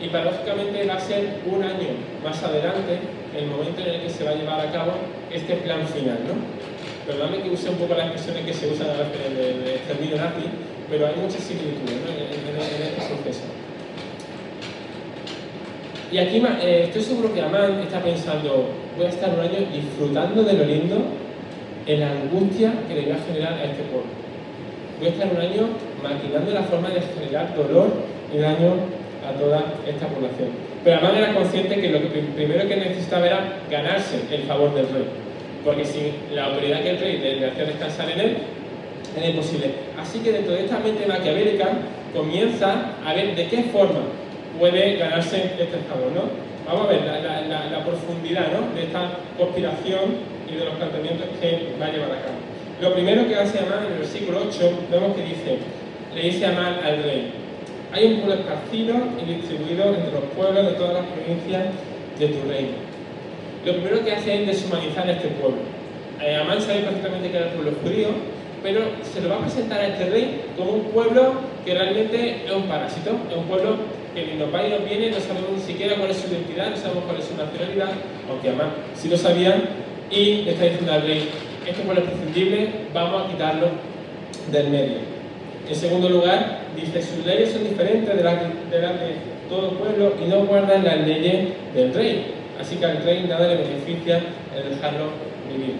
Y 0.00 0.08
paradójicamente 0.08 0.84
va 0.86 0.94
a 0.94 1.00
ser 1.00 1.40
un 1.46 1.62
año 1.62 1.88
más 2.22 2.42
adelante 2.42 2.98
el 3.36 3.46
momento 3.46 3.80
en 3.82 3.88
el 3.88 4.02
que 4.02 4.10
se 4.10 4.24
va 4.24 4.30
a 4.30 4.34
llevar 4.34 4.60
a 4.60 4.72
cabo 4.72 4.92
este 5.32 5.54
plan 5.56 5.86
final, 5.88 6.18
¿no? 6.26 6.34
Perdóname 7.06 7.42
que 7.42 7.50
use 7.50 7.70
un 7.70 7.76
poco 7.76 7.94
las 7.94 8.12
expresiones 8.12 8.44
que 8.44 8.52
se 8.52 8.68
usan 8.68 8.90
a 8.90 9.00
veces 9.00 9.64
de, 9.64 9.74
exterminio 9.76 10.16
nazi, 10.16 10.44
pero 10.90 11.06
hay 11.06 11.16
muchas 11.16 11.40
similitudes 11.40 12.04
¿no? 12.04 12.07
Y 16.10 16.18
aquí 16.18 16.42
eh, 16.62 16.84
estoy 16.86 17.02
seguro 17.02 17.34
que 17.34 17.42
Amán 17.42 17.80
está 17.80 18.02
pensando, 18.02 18.70
voy 18.96 19.06
a 19.06 19.10
estar 19.10 19.30
un 19.30 19.40
año 19.40 19.68
disfrutando 19.72 20.42
de 20.42 20.54
lo 20.54 20.64
lindo 20.64 20.96
en 21.86 22.00
la 22.00 22.10
angustia 22.10 22.72
que 22.88 22.94
le 22.94 23.02
voy 23.02 23.12
a 23.12 23.18
generar 23.26 23.52
a 23.54 23.64
este 23.64 23.82
pueblo. 23.84 24.08
Voy 24.98 25.08
a 25.08 25.10
estar 25.10 25.28
un 25.28 25.36
año 25.36 25.68
maquinando 26.02 26.52
la 26.52 26.62
forma 26.62 26.88
de 26.88 27.02
generar 27.02 27.54
dolor 27.54 27.92
y 28.34 28.38
daño 28.38 28.74
a 29.28 29.38
toda 29.38 29.64
esta 29.86 30.06
población. 30.06 30.48
Pero 30.82 30.96
Amán 30.96 31.16
era 31.16 31.34
consciente 31.34 31.78
que 31.78 31.90
lo 31.90 32.00
que 32.00 32.08
primero 32.08 32.66
que 32.66 32.76
necesitaba 32.76 33.26
era 33.26 33.58
ganarse 33.70 34.20
el 34.30 34.42
favor 34.44 34.74
del 34.74 34.88
rey. 34.88 35.04
Porque 35.64 35.84
sin 35.84 36.12
la 36.34 36.46
autoridad 36.46 36.82
que 36.82 36.90
el 36.90 36.98
rey 36.98 37.16
de 37.18 37.46
hacer 37.46 37.66
descansar 37.66 38.10
en 38.10 38.20
él, 38.20 38.36
era 39.16 39.28
imposible. 39.28 39.70
Así 40.00 40.20
que 40.20 40.32
dentro 40.32 40.54
de 40.54 40.64
esta 40.64 40.78
mente 40.78 41.06
maquiavélica 41.06 41.68
comienza 42.14 42.92
a 43.04 43.12
ver 43.14 43.34
de 43.34 43.48
qué 43.48 43.64
forma 43.64 44.00
puede 44.58 44.96
ganarse 44.96 45.52
este 45.58 45.78
favor, 45.88 46.12
¿no? 46.14 46.48
Vamos 46.66 46.86
a 46.86 46.92
ver 46.92 47.00
la, 47.04 47.84
profundidad 47.84 48.48
de 48.74 48.82
esta 48.82 49.10
conspiración 49.38 50.16
y 50.50 50.56
de 50.56 50.64
los 50.66 50.74
planteamientos 50.74 51.26
que 51.40 51.72
va 51.80 51.86
a 51.86 51.92
llevar 51.92 52.12
a 52.12 52.20
cabo. 52.20 52.38
Lo 52.82 52.92
primero 52.92 53.26
que 53.26 53.36
hace 53.36 53.58
Amán 53.60 53.86
en 53.86 53.92
el 53.92 53.98
versículo 54.00 54.42
8, 54.48 54.70
vemos 54.90 55.16
que 55.16 55.22
dice, 55.22 55.58
le 56.14 56.22
dice 56.22 56.46
Amán 56.46 56.78
al 56.84 57.02
rey, 57.02 57.32
hay 57.92 58.04
un 58.04 58.20
pueblo 58.20 58.34
esparcido 58.34 58.94
y 59.20 59.34
distribuido 59.34 59.94
entre 59.94 60.12
los 60.12 60.24
pueblos 60.36 60.66
de 60.66 60.72
todas 60.72 60.94
las 60.94 61.06
provincias 61.06 61.64
de 62.18 62.28
tu 62.28 62.48
reino. 62.48 62.76
Lo 63.64 63.72
primero 63.72 64.04
que 64.04 64.12
hace 64.12 64.42
es 64.42 64.46
deshumanizar 64.46 65.08
a 65.08 65.12
este 65.12 65.28
pueblo. 65.28 65.58
Eh, 66.20 66.36
Amán 66.36 66.60
sabe 66.60 66.80
perfectamente 66.80 67.30
que 67.30 67.36
era 67.36 67.46
el 67.46 67.52
pueblo 67.52 67.72
judío, 67.82 68.08
pero 68.62 68.80
se 69.02 69.20
lo 69.20 69.30
va 69.30 69.36
a 69.36 69.40
presentar 69.40 69.80
a 69.80 69.86
este 69.88 70.10
rey 70.10 70.42
como 70.56 70.72
un 70.72 70.82
pueblo 70.90 71.32
que 71.68 71.74
realmente 71.74 72.46
es 72.46 72.50
un 72.50 72.62
parásito, 72.62 73.10
es 73.30 73.36
un 73.36 73.44
pueblo 73.44 73.76
que 74.14 74.24
ni 74.24 74.38
nos 74.40 74.48
va 74.48 74.62
ni 74.62 74.70
nos 74.70 74.88
viene, 74.88 75.10
no 75.10 75.20
sabemos 75.20 75.50
ni 75.54 75.60
siquiera 75.60 75.96
cuál 75.96 76.10
es 76.10 76.16
su 76.16 76.32
identidad, 76.32 76.70
no 76.70 76.76
sabemos 76.78 77.04
cuál 77.04 77.18
es 77.18 77.26
su 77.26 77.36
nacionalidad, 77.36 77.90
aunque 78.26 78.48
Amán 78.48 78.70
sí 78.94 79.10
lo 79.10 79.18
sabían, 79.18 79.64
y 80.10 80.48
le 80.48 80.52
está 80.52 80.64
diciendo 80.64 80.94
al 80.94 81.02
rey, 81.02 81.28
este 81.66 81.82
pueblo 81.82 82.00
es 82.00 82.08
prescindible, 82.08 82.68
vamos 82.94 83.22
a 83.22 83.28
quitarlo 83.28 83.66
del 84.50 84.68
medio. 84.70 84.96
En 85.68 85.74
segundo 85.74 86.08
lugar, 86.08 86.60
dice, 86.74 87.02
sus 87.02 87.26
leyes 87.26 87.52
son 87.52 87.64
diferentes 87.68 88.16
de 88.16 88.24
las 88.24 88.40
de, 88.40 89.28
todo 89.50 89.72
pueblo 89.72 90.14
y 90.24 90.26
no 90.26 90.46
guardan 90.46 90.84
las 90.84 91.06
leyes 91.06 91.48
del 91.74 91.92
rey. 91.92 92.32
Así 92.58 92.76
que 92.76 92.86
al 92.86 93.04
rey 93.04 93.26
nada 93.28 93.46
le 93.46 93.56
beneficia 93.56 94.22
el 94.56 94.70
dejarlo 94.74 95.10
vivir. 95.52 95.76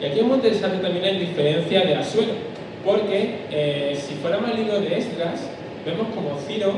Y 0.00 0.04
aquí 0.04 0.20
es 0.20 0.24
muy 0.24 0.36
interesante 0.36 0.78
también 0.78 1.04
la 1.04 1.18
diferencia 1.18 1.80
de 1.80 1.94
Asuero, 1.96 2.32
porque 2.86 3.34
eh, 3.50 3.98
si 4.00 4.14
fuéramos 4.14 4.48
al 4.48 4.56
libro 4.56 4.80
de 4.80 4.96
Esdras, 4.96 5.40
vemos 5.84 6.06
como 6.14 6.38
Ciro, 6.46 6.74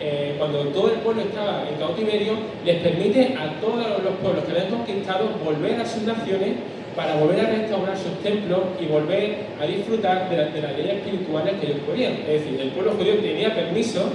eh, 0.00 0.34
cuando 0.38 0.64
todo 0.68 0.88
el 0.88 1.00
pueblo 1.00 1.20
estaba 1.20 1.66
en 1.68 1.76
cautiverio, 1.76 2.32
les 2.64 2.76
permite 2.76 3.36
a 3.38 3.60
todos 3.60 4.02
los 4.02 4.14
pueblos 4.22 4.44
que 4.44 4.52
habían 4.52 4.70
conquistado 4.70 5.28
volver 5.44 5.78
a 5.78 5.84
sus 5.84 6.02
naciones 6.04 6.54
para 6.96 7.16
volver 7.16 7.40
a 7.40 7.50
restaurar 7.50 7.96
sus 7.96 8.22
templos 8.22 8.60
y 8.80 8.86
volver 8.86 9.36
a 9.60 9.66
disfrutar 9.66 10.30
de, 10.30 10.36
las 10.38 10.76
leyes 10.76 10.94
espirituales 10.96 11.54
que 11.60 11.66
ellos 11.66 11.80
podían. 11.86 12.12
Es 12.26 12.40
decir, 12.40 12.58
el 12.58 12.70
pueblo 12.70 12.92
judío 12.92 13.16
tenía 13.18 13.54
permiso 13.54 14.08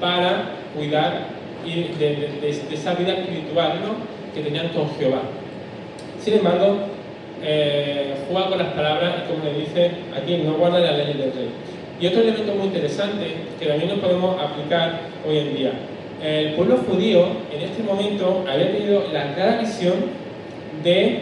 para 0.00 0.50
cuidar 0.74 1.28
de, 1.64 2.50
esa 2.72 2.94
vida 2.94 3.12
espiritual 3.12 3.78
que 4.34 4.40
tenían 4.40 4.68
con 4.70 4.90
Jehová. 4.96 5.22
Sin 6.20 6.34
embargo, 6.34 6.78
eh, 7.42 8.14
juega 8.28 8.48
con 8.48 8.58
las 8.58 8.68
palabras 8.68 9.14
y 9.18 9.30
como 9.30 9.44
le 9.44 9.60
dice 9.60 9.90
aquí, 10.16 10.38
no 10.38 10.54
guarda 10.54 10.80
las 10.80 10.96
leyes 10.96 11.18
del 11.18 11.32
rey. 11.32 11.50
Y 12.00 12.06
otro 12.06 12.20
elemento 12.20 12.54
muy 12.54 12.66
interesante 12.66 13.26
que 13.58 13.66
también 13.66 13.90
nos 13.90 13.98
podemos 13.98 14.40
aplicar 14.40 15.00
hoy 15.26 15.38
en 15.38 15.56
día. 15.56 15.72
El 16.22 16.54
pueblo 16.54 16.78
judío 16.78 17.26
en 17.54 17.62
este 17.62 17.82
momento 17.82 18.44
había 18.48 18.72
tenido 18.72 19.04
la 19.12 19.34
clara 19.34 19.60
visión 19.60 19.94
de 20.82 21.20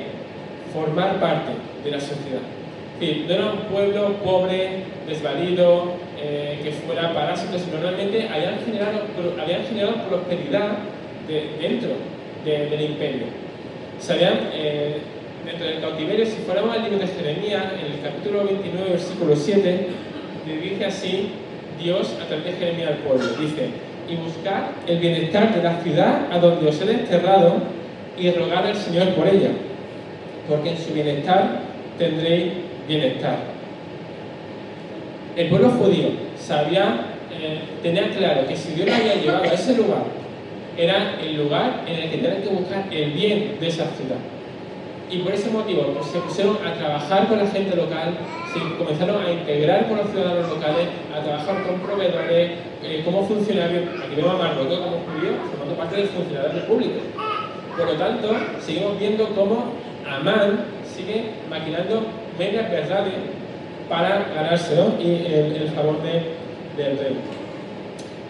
formar 0.72 1.20
parte 1.20 1.52
de 1.84 1.90
la 1.90 2.00
sociedad. 2.00 2.40
no 3.00 3.34
era 3.34 3.52
un 3.52 3.58
pueblo 3.70 4.14
pobre, 4.24 4.84
desvalido, 5.06 5.94
eh, 6.18 6.60
que 6.62 6.70
fuera 6.72 7.12
parásito, 7.12 7.58
sino 7.58 7.80
realmente 7.80 8.28
habían 8.28 8.58
generado, 8.64 9.00
habían 9.40 9.64
generado 9.64 9.94
prosperidad 10.08 10.78
dentro 11.60 11.90
del 12.44 12.80
imperio. 12.80 13.26
Sabían, 13.98 14.50
eh, 14.54 14.98
dentro 15.46 15.66
del 15.66 15.80
cautiverio, 15.80 16.26
si 16.26 16.36
fuéramos 16.44 16.76
al 16.76 16.82
libro 16.82 16.98
de 16.98 17.06
Jeremías, 17.06 17.64
en 17.80 17.92
el 17.92 18.00
capítulo 18.02 18.44
29, 18.44 18.90
versículo 18.90 19.36
7, 19.36 19.86
le 20.46 20.56
dice 20.60 20.84
así 20.84 21.28
Dios 21.82 22.14
a 22.20 22.26
través 22.26 22.44
de 22.44 22.52
Jeremías 22.52 22.90
al 22.90 22.96
pueblo. 22.98 23.26
Dice, 23.40 23.70
y 24.08 24.16
buscar 24.16 24.72
el 24.86 24.98
bienestar 24.98 25.54
de 25.54 25.62
la 25.62 25.80
ciudad 25.80 26.32
a 26.32 26.38
donde 26.38 26.68
os 26.68 26.80
he 26.80 26.84
desterrado 26.84 27.54
y 28.18 28.30
rogar 28.32 28.66
al 28.66 28.76
Señor 28.76 29.08
por 29.14 29.26
ella 29.26 29.50
porque 30.48 30.70
en 30.70 30.78
su 30.78 30.92
bienestar 30.92 31.60
tendréis 31.98 32.52
bienestar. 32.86 33.38
El 35.36 35.48
pueblo 35.48 35.70
judío 35.70 36.10
sabía, 36.38 37.06
eh, 37.32 37.58
tenía 37.82 38.08
claro 38.10 38.46
que 38.46 38.56
si 38.56 38.72
Dios 38.74 38.88
lo 38.88 38.94
había 38.94 39.14
llevado 39.16 39.44
a 39.44 39.52
ese 39.52 39.76
lugar, 39.76 40.04
era 40.78 41.16
el 41.20 41.36
lugar 41.36 41.84
en 41.86 41.96
el 41.96 42.10
que 42.10 42.18
tenían 42.18 42.42
que 42.42 42.48
buscar 42.48 42.84
el 42.90 43.10
bien 43.10 43.56
de 43.60 43.66
esa 43.66 43.86
ciudad. 43.90 44.18
Y 45.08 45.18
por 45.18 45.32
ese 45.32 45.50
motivo 45.50 45.94
pues, 45.94 46.06
se 46.06 46.18
pusieron 46.18 46.58
a 46.66 46.74
trabajar 46.74 47.28
con 47.28 47.38
la 47.38 47.46
gente 47.46 47.76
local, 47.76 48.16
se 48.52 48.76
comenzaron 48.76 49.24
a 49.24 49.30
integrar 49.30 49.88
con 49.88 49.98
los 49.98 50.10
ciudadanos 50.10 50.48
locales, 50.48 50.88
a 51.14 51.22
trabajar 51.22 51.62
con 51.62 51.78
proveedores, 51.80 52.50
eh, 52.82 53.02
como 53.04 53.24
funcionarios, 53.24 53.84
aquí 54.02 54.16
vemos 54.16 54.34
a 54.34 54.38
Marruecos 54.38 54.78
como 54.78 54.98
judío, 55.06 55.32
formando 55.50 55.76
parte 55.76 55.96
del 55.96 56.08
funcionario 56.08 56.66
público 56.66 57.00
Por 57.76 57.86
lo 57.86 57.92
tanto, 57.94 58.34
seguimos 58.60 58.98
viendo 58.98 59.28
cómo 59.30 59.72
Amán 60.08 60.64
sigue 60.84 61.30
maquinando 61.48 62.02
medias 62.38 62.70
verdades 62.70 63.14
para 63.88 64.26
ganárselo 64.34 64.94
y 65.00 65.26
el, 65.32 65.70
favor 65.74 66.02
del 66.02 66.98
rey. 66.98 67.16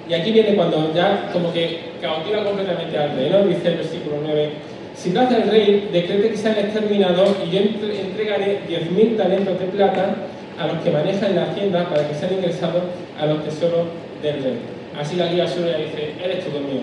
Y 0.09 0.15
aquí 0.15 0.31
viene 0.31 0.55
cuando 0.55 0.93
ya 0.95 1.31
como 1.33 1.53
que 1.53 1.81
cautiva 2.01 2.45
completamente 2.45 2.97
al 2.97 3.17
rey, 3.17 3.31
¿no? 3.31 3.43
Dice 3.43 3.69
el 3.69 3.77
versículo 3.77 4.17
9, 4.23 4.51
si 4.97 5.17
hace 5.17 5.37
el 5.37 5.51
rey, 5.51 5.89
decrete 5.93 6.31
que 6.31 6.37
sean 6.37 6.59
exterminados 6.59 7.37
y 7.47 7.51
yo 7.51 7.61
entregaré 7.61 8.61
10.000 8.67 9.17
talentos 9.17 9.61
de 9.61 9.67
plata 9.67 10.15
a 10.59 10.67
los 10.67 10.83
que 10.83 10.91
manejan 10.91 11.37
la 11.37 11.45
hacienda 11.45 11.89
para 11.89 12.09
que 12.09 12.15
sean 12.15 12.33
ingresados 12.33 12.83
a 13.21 13.27
los 13.27 13.45
tesoros 13.45 13.89
del 14.23 14.43
rey. 14.43 14.59
Así 14.99 15.17
la 15.17 15.27
guía 15.27 15.47
suya 15.47 15.77
dice, 15.77 16.15
eres 16.23 16.45
todo 16.45 16.61
mío. 16.61 16.81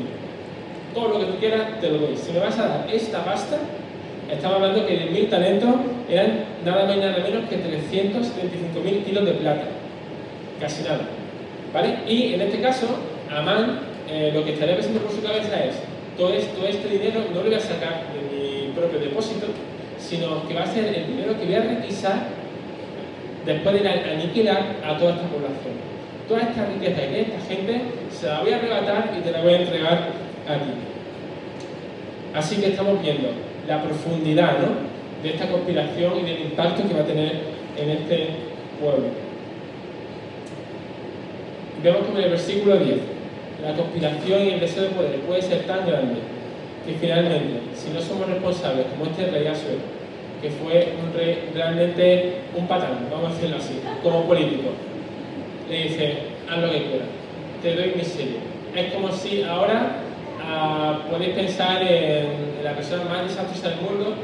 Todo 0.93 1.07
lo 1.09 1.19
que 1.19 1.25
tú 1.25 1.39
quieras 1.39 1.81
te 1.81 1.89
lo 1.89 1.97
doy. 1.97 2.15
Si 2.15 2.31
me 2.31 2.39
vas 2.39 2.57
a 2.59 2.67
dar 2.67 2.87
esta 2.93 3.25
pasta, 3.25 3.57
estamos 4.31 4.57
hablando 4.57 4.85
que 4.85 5.09
10.000 5.09 5.29
talentos 5.29 5.75
eran 6.07 6.45
nada 6.63 6.85
más 6.85 6.95
y 6.95 6.99
nada 6.99 7.17
menos 7.17 7.49
que 7.49 7.55
375.000 7.57 9.03
kilos 9.05 9.25
de 9.25 9.31
plata. 9.31 9.63
Casi 10.59 10.83
nada. 10.83 11.01
¿Vale? 11.73 11.97
Y 12.07 12.35
en 12.35 12.41
este 12.41 12.61
caso, 12.61 12.85
Amán 13.35 13.79
eh, 14.07 14.31
lo 14.31 14.45
que 14.45 14.53
estaría 14.53 14.75
pensando 14.75 14.99
por 14.99 15.11
su 15.11 15.23
cabeza 15.23 15.65
es, 15.65 15.75
todo, 16.17 16.33
este 16.33 16.89
dinero 16.89 17.25
no 17.33 17.41
lo 17.41 17.45
voy 17.45 17.55
a 17.55 17.59
sacar 17.59 18.05
de 18.13 18.35
mi 18.35 18.73
propio 18.73 18.99
depósito, 18.99 19.47
sino 19.99 20.47
que 20.47 20.53
va 20.53 20.63
a 20.63 20.67
ser 20.67 20.85
el 20.85 21.07
dinero 21.07 21.37
que 21.39 21.45
voy 21.45 21.55
a 21.55 21.61
requisar 21.61 22.27
después 23.45 23.81
de 23.81 23.89
aniquilar 23.89 24.77
a 24.85 24.97
toda 24.97 25.15
esta 25.15 25.27
población. 25.27 25.93
Toda 26.27 26.41
esta 26.41 26.65
riqueza 26.65 27.01
y 27.01 27.19
esta 27.19 27.39
gente 27.47 27.81
se 28.09 28.27
la 28.27 28.41
voy 28.41 28.53
a 28.53 28.57
arrebatar 28.57 29.13
y 29.17 29.21
te 29.21 29.31
la 29.31 29.41
voy 29.41 29.53
a 29.53 29.61
entregar 29.61 30.09
a 30.47 30.53
ti. 30.55 30.71
Así 32.33 32.55
que 32.57 32.67
estamos 32.67 33.01
viendo 33.01 33.29
la 33.67 33.83
profundidad 33.83 34.57
de 35.21 35.29
esta 35.29 35.47
conspiración 35.47 36.19
y 36.19 36.23
del 36.23 36.41
impacto 36.41 36.87
que 36.87 36.93
va 36.93 37.01
a 37.01 37.05
tener 37.05 37.39
en 37.77 37.89
este 37.89 38.27
pueblo. 38.79 39.07
Vemos 41.83 42.05
como 42.05 42.17
en 42.17 42.23
el 42.23 42.29
versículo 42.31 42.77
10, 42.77 42.97
la 43.63 43.73
conspiración 43.73 44.45
y 44.45 44.49
el 44.51 44.59
deseo 44.59 44.83
de 44.83 44.89
poder 44.89 45.19
puede 45.21 45.41
ser 45.41 45.63
tan 45.63 45.87
grande 45.87 46.19
que 46.85 46.93
finalmente, 46.99 47.61
si 47.73 47.91
no 47.91 48.01
somos 48.01 48.27
responsables 48.27 48.87
como 48.87 49.05
este 49.05 49.27
rey 49.27 49.47
Asuero, 49.47 49.79
que 50.41 50.49
fue 50.49 50.93
un 51.01 51.17
rey 51.17 51.49
realmente 51.53 52.41
un 52.55 52.67
patán, 52.67 53.07
vamos 53.09 53.31
a 53.31 53.35
decirlo 53.35 53.57
así, 53.57 53.79
como 54.03 54.25
político, 54.25 54.71
le 55.69 55.83
dice, 55.83 56.17
haz 56.49 56.57
lo 56.59 56.69
que 56.69 56.83
quieras, 56.83 57.07
te 57.61 57.75
doy 57.75 57.93
miseria. 57.95 58.39
Es 58.75 58.93
como 58.93 59.11
si 59.11 59.43
ahora 59.43 59.95
uh, 60.41 61.09
podéis 61.09 61.33
pensar 61.33 61.81
en, 61.83 62.53
la 62.63 62.75
persona 62.75 63.03
más 63.05 63.27
desastrosa 63.27 63.69
del 63.69 63.79
mundo, 63.79 64.15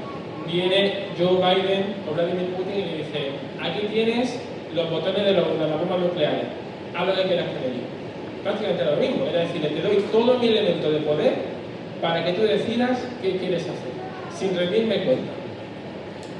viene 0.51 1.07
Joe 1.17 1.35
Biden 1.35 1.95
o 2.09 2.13
Vladimir 2.13 2.47
Putin 2.55 2.73
y 2.73 2.81
le 2.81 2.97
dice, 2.97 3.31
aquí 3.61 3.87
tienes 3.87 4.39
los 4.73 4.89
botones 4.89 5.23
de, 5.23 5.33
los, 5.33 5.59
de 5.59 5.67
las 5.67 5.79
bombas 5.79 5.99
nucleares, 5.99 6.45
haz 6.93 7.07
lo 7.07 7.15
que 7.15 7.23
quieras 7.23 7.45
con 7.47 7.71
ellos. 7.71 7.98
Prácticamente 8.43 8.85
lo 8.85 8.95
mismo, 8.97 9.25
es 9.25 9.33
decir, 9.33 9.61
te 9.61 9.81
doy 9.81 10.05
todo 10.11 10.39
mi 10.39 10.47
elemento 10.47 10.91
de 10.91 10.99
poder 10.99 11.33
para 12.01 12.23
que 12.23 12.33
tú 12.33 12.43
decidas 12.43 12.99
qué 13.21 13.37
quieres 13.37 13.63
hacer, 13.63 13.91
sin 14.33 14.57
rendirme 14.57 15.03
cuenta. 15.03 15.31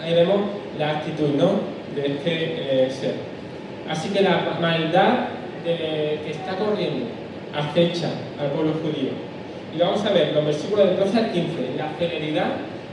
Ahí 0.01 0.13
vemos 0.13 0.41
la 0.77 0.91
actitud 0.91 1.29
¿no? 1.35 1.59
de 1.95 2.07
este 2.07 2.85
eh, 2.85 2.89
ser. 2.89 3.15
Así 3.89 4.09
que 4.09 4.21
la 4.21 4.57
maldad 4.62 5.27
que 5.63 6.31
está 6.31 6.55
corriendo 6.55 7.05
acecha 7.53 8.09
al 8.39 8.51
pueblo 8.51 8.73
judío. 8.81 9.12
Y 9.75 9.79
vamos 9.79 10.03
a 10.05 10.12
ver 10.12 10.33
los 10.33 10.45
versículos 10.45 10.88
del 10.88 10.97
12 10.97 11.17
al 11.17 11.31
15, 11.31 11.49
la 11.77 11.91
celeridad 11.97 12.51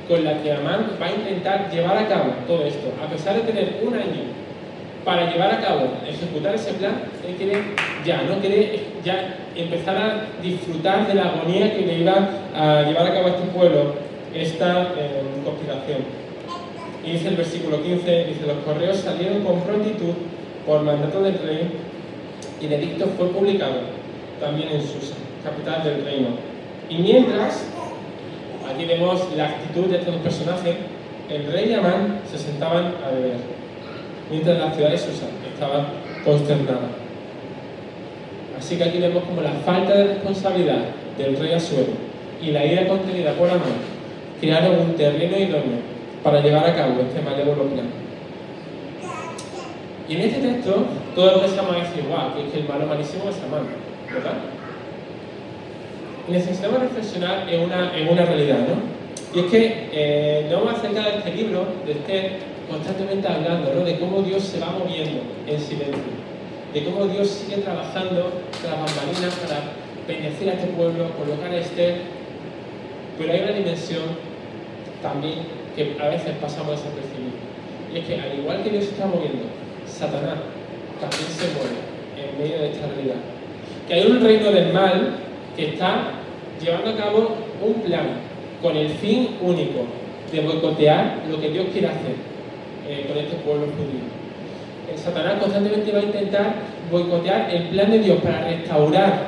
con 0.08 0.24
la 0.24 0.40
que 0.42 0.52
Amán 0.52 0.90
va 1.00 1.06
a 1.06 1.12
intentar 1.12 1.70
llevar 1.70 1.96
a 1.96 2.08
cabo 2.08 2.32
todo 2.46 2.64
esto, 2.64 2.92
a 3.02 3.10
pesar 3.10 3.34
de 3.34 3.40
tener 3.40 3.80
un 3.82 3.94
año 3.94 4.22
para 5.04 5.30
llevar 5.30 5.52
a 5.52 5.60
cabo, 5.60 5.88
ejecutar 6.06 6.54
ese 6.54 6.72
plan, 6.74 7.02
él 7.26 7.34
quiere 7.36 7.62
ya, 8.04 8.22
no 8.22 8.38
quiere 8.40 8.80
ya 9.06 9.36
empezar 9.54 9.96
a 9.96 10.42
disfrutar 10.42 11.06
de 11.06 11.14
la 11.14 11.28
agonía 11.28 11.72
que 11.72 11.86
le 11.86 12.00
iba 12.00 12.28
a 12.54 12.82
llevar 12.82 13.06
a 13.06 13.14
cabo 13.14 13.26
a 13.28 13.30
este 13.30 13.46
pueblo 13.54 13.94
esta 14.34 14.82
eh, 14.98 15.22
conspiración. 15.44 15.98
Y 17.04 17.12
dice 17.12 17.28
el 17.28 17.36
versículo 17.36 17.80
15, 17.82 18.24
dice, 18.24 18.46
los 18.46 18.58
correos 18.64 18.96
salieron 18.96 19.44
con 19.44 19.60
prontitud 19.60 20.12
por 20.66 20.82
mandato 20.82 21.22
del 21.22 21.38
rey 21.38 21.70
y 22.60 22.66
el 22.66 22.72
edicto 22.72 23.06
fue 23.16 23.28
publicado 23.28 23.76
también 24.40 24.70
en 24.70 24.80
Susa, 24.82 25.14
capital 25.44 25.84
del 25.84 26.04
reino. 26.04 26.30
Y 26.90 26.98
mientras, 26.98 27.64
aquí 28.68 28.86
vemos 28.86 29.24
la 29.36 29.50
actitud 29.50 29.84
de 29.86 29.98
estos 29.98 30.14
dos 30.14 30.22
personajes, 30.22 30.74
el 31.30 31.52
rey 31.52 31.70
y 31.70 31.74
Amán 31.74 32.22
se 32.28 32.38
sentaban 32.38 32.94
a 33.04 33.10
beber, 33.12 33.36
mientras 34.30 34.58
la 34.58 34.72
ciudad 34.72 34.90
de 34.90 34.98
Susa 34.98 35.26
estaba 35.54 35.86
consternada. 36.24 37.05
Así 38.58 38.76
que 38.76 38.84
aquí 38.84 38.98
vemos 38.98 39.24
como 39.24 39.42
la 39.42 39.52
falta 39.52 39.94
de 39.94 40.04
responsabilidad 40.14 40.78
del 41.18 41.36
rey 41.36 41.52
Asuero 41.52 41.92
y 42.42 42.50
la 42.50 42.64
ira 42.64 42.88
contenida 42.88 43.32
por 43.32 43.48
Amán 43.48 43.96
crearon 44.40 44.78
un 44.78 44.94
terreno 44.94 45.36
idóneo 45.36 45.80
para 46.22 46.40
llevar 46.40 46.68
a 46.68 46.74
cabo 46.74 47.00
este 47.00 47.22
malévolo 47.22 47.64
plan. 47.64 47.86
Y 50.08 50.14
en 50.14 50.20
este 50.22 50.40
texto, 50.40 50.86
todos 51.14 51.34
empezamos 51.34 51.76
a 51.76 51.80
decir, 51.80 52.04
guau, 52.08 52.34
que, 52.34 52.50
que 52.50 52.60
el 52.60 52.68
malo 52.68 52.86
malísimo 52.86 53.28
es 53.28 53.36
Amán, 53.42 53.66
¿verdad? 54.12 54.34
Necesitamos 56.28 56.80
reflexionar 56.80 57.48
en 57.48 57.60
una, 57.62 57.96
en 57.96 58.08
una 58.08 58.24
realidad, 58.24 58.58
¿no? 58.58 58.96
Y 59.34 59.44
es 59.44 59.50
que 59.50 59.88
eh, 59.92 60.46
nos 60.50 60.62
hemos 60.62 60.74
acercado 60.74 61.08
a 61.08 61.18
este 61.18 61.34
libro 61.34 61.66
de 61.84 61.92
Esther 61.92 62.38
constantemente 62.70 63.28
hablando 63.28 63.72
¿no? 63.74 63.84
de 63.84 63.98
cómo 63.98 64.22
Dios 64.22 64.42
se 64.42 64.58
va 64.58 64.70
moviendo 64.70 65.20
en 65.46 65.60
silencio, 65.60 66.02
de 66.76 66.84
cómo 66.84 67.06
Dios 67.06 67.26
sigue 67.28 67.62
trabajando 67.62 68.32
tras 68.60 68.74
bambalinas 68.74 69.34
para 69.36 69.72
bendecir 70.06 70.50
a 70.50 70.52
este 70.52 70.66
pueblo, 70.76 71.08
colocar 71.16 71.50
a 71.50 71.56
Esther, 71.56 72.02
pero 73.16 73.32
hay 73.32 73.40
una 73.44 73.52
dimensión 73.52 74.02
también 75.00 75.38
que 75.74 75.96
a 75.98 76.08
veces 76.08 76.36
pasamos 76.38 76.72
desapercibidos. 76.72 77.40
Y 77.94 77.98
es 77.98 78.04
que 78.04 78.20
al 78.20 78.38
igual 78.38 78.62
que 78.62 78.68
Dios 78.68 78.84
está 78.84 79.06
moviendo, 79.06 79.44
Satanás 79.86 80.36
también 81.00 81.30
se 81.32 81.48
mueve 81.56 81.80
en 82.20 82.38
medio 82.42 82.58
de 82.60 82.72
esta 82.72 82.88
realidad. 82.88 83.24
Que 83.88 83.94
hay 83.94 84.10
un 84.10 84.20
reino 84.20 84.52
del 84.52 84.70
mal 84.74 85.16
que 85.56 85.68
está 85.70 86.10
llevando 86.62 86.90
a 86.90 86.96
cabo 86.98 87.36
un 87.64 87.80
plan 87.80 88.20
con 88.60 88.76
el 88.76 88.90
fin 88.90 89.38
único 89.40 89.86
de 90.30 90.40
boicotear 90.40 91.22
lo 91.30 91.40
que 91.40 91.48
Dios 91.48 91.68
quiere 91.72 91.86
hacer 91.86 92.16
eh, 92.86 93.06
con 93.08 93.16
este 93.16 93.36
pueblo 93.36 93.64
judío. 93.64 94.25
Satanás 94.94 95.40
constantemente 95.40 95.92
va 95.92 95.98
a 95.98 96.02
intentar 96.02 96.54
boicotear 96.90 97.52
el 97.52 97.64
plan 97.68 97.90
de 97.90 97.98
Dios 97.98 98.20
para 98.22 98.44
restaurar 98.44 99.26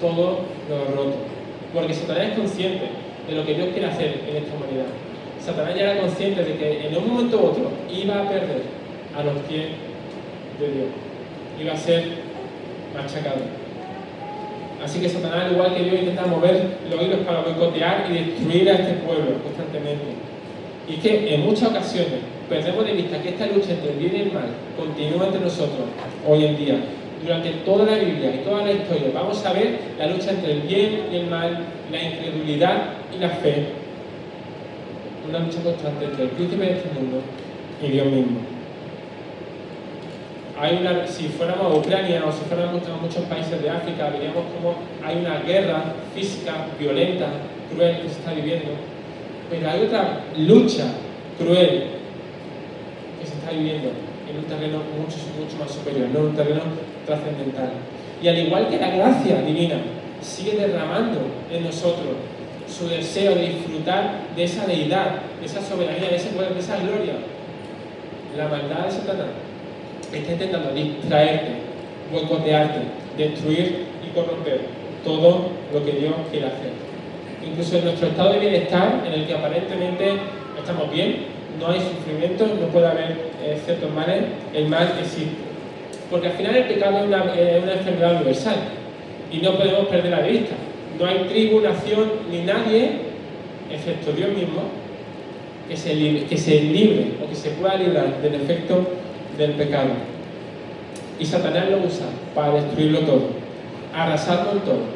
todo 0.00 0.40
lo 0.68 0.96
roto. 0.96 1.16
Porque 1.72 1.94
Satanás 1.94 2.28
es 2.30 2.38
consciente 2.38 2.84
de 3.28 3.34
lo 3.34 3.44
que 3.44 3.54
Dios 3.54 3.68
quiere 3.72 3.88
hacer 3.88 4.20
en 4.28 4.36
esta 4.36 4.54
humanidad. 4.54 4.86
Satanás 5.40 5.74
ya 5.74 5.90
era 5.90 6.00
consciente 6.00 6.44
de 6.44 6.56
que 6.56 6.86
en 6.86 6.96
un 6.96 7.08
momento 7.08 7.38
u 7.38 7.46
otro 7.46 7.70
iba 7.92 8.20
a 8.20 8.28
perder 8.28 8.62
a 9.16 9.22
los 9.24 9.36
pies 9.48 9.66
de 10.60 10.66
Dios. 10.66 10.88
Iba 11.60 11.72
a 11.72 11.76
ser 11.76 12.04
machacado. 12.94 13.42
Así 14.82 15.00
que 15.00 15.08
Satanás, 15.08 15.46
al 15.46 15.52
igual 15.52 15.74
que 15.74 15.82
Dios, 15.82 16.00
intenta 16.00 16.26
mover 16.26 16.76
los 16.90 17.02
hilos 17.02 17.20
para 17.26 17.40
boicotear 17.40 18.06
y 18.10 18.24
destruir 18.24 18.70
a 18.70 18.74
este 18.74 18.92
pueblo 18.94 19.42
constantemente. 19.42 20.04
Y 20.88 20.94
es 20.94 21.00
que 21.00 21.34
en 21.34 21.40
muchas 21.40 21.70
ocasiones 21.70 22.33
perdemos 22.48 22.84
de 22.84 22.92
vista 22.92 23.22
que 23.22 23.30
esta 23.30 23.46
lucha 23.46 23.72
entre 23.72 23.92
el 23.92 23.98
bien 23.98 24.16
y 24.16 24.20
el 24.20 24.32
mal 24.32 24.48
continúa 24.76 25.26
entre 25.26 25.40
nosotros 25.40 25.86
hoy 26.26 26.44
en 26.44 26.56
día. 26.56 26.76
Durante 27.22 27.50
toda 27.64 27.86
la 27.86 27.96
Biblia 27.96 28.34
y 28.34 28.44
toda 28.44 28.64
la 28.64 28.72
historia 28.72 29.08
vamos 29.14 29.44
a 29.46 29.52
ver 29.52 29.78
la 29.98 30.06
lucha 30.08 30.30
entre 30.30 30.52
el 30.52 30.60
bien 30.60 31.04
y 31.10 31.16
el 31.16 31.26
mal, 31.26 31.58
la 31.90 32.02
incredulidad 32.02 32.82
y 33.14 33.18
la 33.18 33.30
fe, 33.30 33.66
una 35.26 35.38
lucha 35.38 35.62
constante 35.62 36.04
entre 36.04 36.24
el 36.24 36.30
príncipe 36.30 36.64
de 36.64 36.72
este 36.72 36.88
mundo 36.90 37.20
y 37.82 37.88
Dios 37.88 38.06
mismo. 38.06 38.40
Hay 40.60 40.78
una, 40.80 41.06
si 41.06 41.28
fuéramos 41.28 41.64
a 41.64 41.76
Ucrania 41.76 42.22
o 42.28 42.30
si 42.30 42.44
fuéramos 42.44 42.86
a 42.86 42.96
muchos 43.02 43.24
países 43.24 43.60
de 43.60 43.70
África, 43.70 44.10
veríamos 44.10 44.44
como 44.54 44.74
hay 45.04 45.16
una 45.16 45.40
guerra 45.40 45.94
física, 46.14 46.66
violenta, 46.78 47.26
cruel 47.72 48.02
que 48.02 48.08
se 48.08 48.18
está 48.18 48.32
viviendo, 48.34 48.70
pero 49.50 49.68
hay 49.68 49.82
otra 49.82 50.20
lucha 50.36 50.84
cruel 51.38 51.93
que 53.24 53.30
se 53.30 53.36
está 53.36 53.50
viviendo 53.50 53.88
en 54.28 54.36
un 54.36 54.44
terreno 54.44 54.78
mucho, 55.00 55.16
mucho 55.40 55.56
más 55.58 55.72
superior, 55.72 56.08
no 56.12 56.20
en 56.20 56.26
un 56.26 56.36
terreno 56.36 56.60
trascendental. 57.06 57.70
Y 58.22 58.28
al 58.28 58.38
igual 58.38 58.68
que 58.68 58.78
la 58.78 58.90
gracia 58.90 59.40
divina 59.42 59.76
sigue 60.20 60.56
derramando 60.56 61.20
en 61.50 61.64
nosotros 61.64 62.16
su 62.68 62.88
deseo 62.88 63.34
de 63.34 63.48
disfrutar 63.48 64.20
de 64.36 64.44
esa 64.44 64.66
deidad, 64.66 65.22
de 65.40 65.46
esa 65.46 65.62
soberanía, 65.62 66.08
de 66.08 66.16
ese 66.16 66.30
poder, 66.30 66.54
de 66.54 66.60
esa 66.60 66.78
gloria. 66.78 67.14
La 68.36 68.48
maldad 68.48 68.86
de 68.86 68.90
Satanás 68.90 69.26
está 70.12 70.32
intentando 70.32 70.72
distraerte, 70.72 71.52
boicotearte, 72.12 72.80
destruir 73.16 73.86
y 74.04 74.14
corromper 74.14 74.60
todo 75.04 75.48
lo 75.72 75.84
que 75.84 75.92
Dios 75.92 76.14
quiere 76.30 76.46
hacer. 76.46 76.72
incluso 77.46 77.76
en 77.76 77.84
nuestro 77.84 78.08
estado 78.08 78.32
de 78.32 78.38
bienestar, 78.38 79.02
en 79.06 79.12
el 79.12 79.26
que 79.26 79.34
aparentemente 79.34 80.12
estamos 80.58 80.90
bien, 80.90 81.33
no 81.60 81.68
hay 81.68 81.80
sufrimiento, 81.80 82.46
no 82.46 82.66
puede 82.68 82.86
haber 82.86 83.30
eh, 83.42 83.60
ciertos 83.64 83.92
males, 83.92 84.24
el 84.52 84.68
mal 84.68 84.92
existe. 85.00 85.36
Porque 86.10 86.28
al 86.28 86.34
final 86.34 86.56
el 86.56 86.64
pecado 86.64 86.98
es 86.98 87.04
una, 87.06 87.24
eh, 87.36 87.60
una 87.62 87.72
enfermedad 87.72 88.16
universal 88.16 88.56
y 89.32 89.38
no 89.38 89.56
podemos 89.56 89.86
perderla 89.88 90.22
de 90.22 90.30
vista. 90.30 90.54
No 90.98 91.06
hay 91.06 91.24
tribu, 91.28 91.60
nación 91.60 92.10
ni 92.30 92.42
nadie, 92.42 92.90
excepto 93.70 94.12
Dios 94.12 94.30
mismo, 94.30 94.62
que 95.68 95.76
se, 95.76 95.94
libre, 95.94 96.24
que 96.26 96.36
se 96.36 96.60
libre 96.60 97.12
o 97.24 97.28
que 97.28 97.34
se 97.34 97.50
pueda 97.50 97.76
librar 97.76 98.20
del 98.20 98.34
efecto 98.34 98.86
del 99.38 99.52
pecado. 99.52 99.90
Y 101.18 101.24
Satanás 101.24 101.70
lo 101.70 101.78
usa 101.78 102.06
para 102.34 102.54
destruirlo 102.54 103.00
todo, 103.00 103.28
arrasar 103.94 104.46
con 104.46 104.60
todo. 104.60 104.94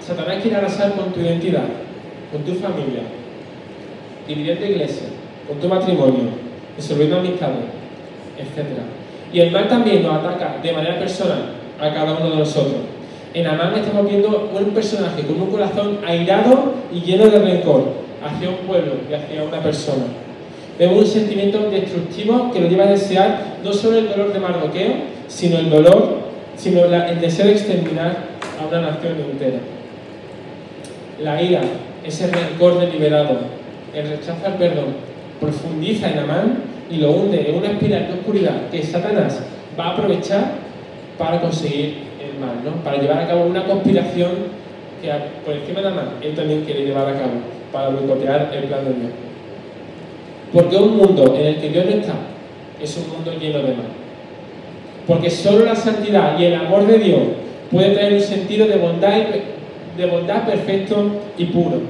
Satanás 0.00 0.38
quiere 0.42 0.56
arrasar 0.56 0.92
con 0.92 1.12
tu 1.12 1.20
identidad, 1.20 1.64
con 2.32 2.42
tu 2.42 2.54
familia, 2.54 3.02
dividir 4.26 4.58
tu 4.58 4.64
iglesia, 4.64 5.08
con 5.46 5.58
tu 5.58 5.68
matrimonio, 5.68 6.30
disolviendo 6.76 7.18
amistades, 7.18 7.64
etc. 8.38 8.66
Y 9.32 9.40
el 9.40 9.50
mal 9.50 9.68
también 9.68 10.02
nos 10.02 10.14
ataca 10.14 10.58
de 10.62 10.72
manera 10.72 10.98
personal 10.98 11.50
a 11.80 11.92
cada 11.92 12.14
uno 12.14 12.30
de 12.30 12.36
nosotros. 12.36 12.80
En 13.34 13.46
Amán 13.46 13.74
estamos 13.76 14.08
viendo 14.08 14.50
un 14.58 14.70
personaje 14.70 15.22
con 15.22 15.40
un 15.40 15.50
corazón 15.50 15.98
airado 16.06 16.72
y 16.92 17.00
lleno 17.00 17.26
de 17.26 17.38
rencor 17.38 17.84
hacia 18.24 18.48
un 18.48 18.56
pueblo 18.66 18.92
y 19.10 19.12
hacia 19.12 19.42
una 19.42 19.60
persona. 19.60 20.04
Vemos 20.78 20.98
un 20.98 21.06
sentimiento 21.06 21.70
destructivo 21.70 22.50
que 22.52 22.60
lo 22.60 22.68
lleva 22.68 22.84
a 22.84 22.88
desear 22.88 23.56
no 23.64 23.72
solo 23.72 23.98
el 23.98 24.08
dolor 24.08 24.32
de 24.32 24.40
Mardoqueo, 24.40 24.92
sino 25.28 25.58
el 25.58 25.70
dolor, 25.70 26.18
sino 26.56 26.84
el 26.84 27.20
deseo 27.20 27.46
de 27.46 27.52
exterminar 27.52 28.16
a 28.60 28.66
una 28.66 28.80
nación 28.80 29.16
entera. 29.30 29.58
La 31.22 31.40
ira, 31.40 31.60
ese 32.04 32.28
rencor 32.28 32.78
deliberado, 32.78 33.38
el 33.94 34.08
rechazo 34.08 34.46
al 34.46 34.54
perdón, 34.54 34.96
profundiza 35.40 36.10
en 36.10 36.18
Amán 36.20 36.58
y 36.90 36.96
lo 36.96 37.10
hunde 37.12 37.50
en 37.50 37.56
una 37.56 37.72
espiral 37.72 38.06
de 38.06 38.12
oscuridad 38.14 38.70
que 38.70 38.82
Satanás 38.82 39.42
va 39.78 39.88
a 39.88 39.92
aprovechar 39.92 40.52
para 41.18 41.40
conseguir 41.40 42.06
el 42.20 42.40
mal, 42.40 42.56
¿no? 42.64 42.82
para 42.82 42.98
llevar 42.98 43.18
a 43.18 43.28
cabo 43.28 43.46
una 43.46 43.64
conspiración 43.64 44.30
que 45.02 45.10
por 45.44 45.54
encima 45.54 45.80
de 45.80 45.88
Amán 45.88 46.08
él 46.22 46.34
también 46.34 46.64
quiere 46.64 46.84
llevar 46.84 47.08
a 47.08 47.12
cabo 47.12 47.32
para 47.72 47.88
boicotear 47.88 48.50
el 48.54 48.64
plan 48.64 48.84
de 48.84 48.94
Dios. 48.94 49.12
Porque 50.52 50.76
un 50.76 50.96
mundo 50.96 51.34
en 51.38 51.46
el 51.46 51.56
que 51.60 51.68
Dios 51.70 51.84
no 51.86 51.90
está 51.90 52.14
es 52.82 52.96
un 52.96 53.10
mundo 53.10 53.32
lleno 53.38 53.58
de 53.58 53.74
mal. 53.74 53.86
Porque 55.06 55.30
solo 55.30 55.64
la 55.64 55.76
santidad 55.76 56.38
y 56.38 56.44
el 56.44 56.54
amor 56.54 56.86
de 56.86 56.98
Dios 56.98 57.20
puede 57.70 57.94
traer 57.94 58.14
un 58.14 58.20
sentido 58.20 58.66
de 58.66 58.76
bondad, 58.76 59.12
de 59.96 60.06
bondad 60.06 60.46
perfecto 60.46 61.10
y 61.38 61.46
puro. 61.46 61.80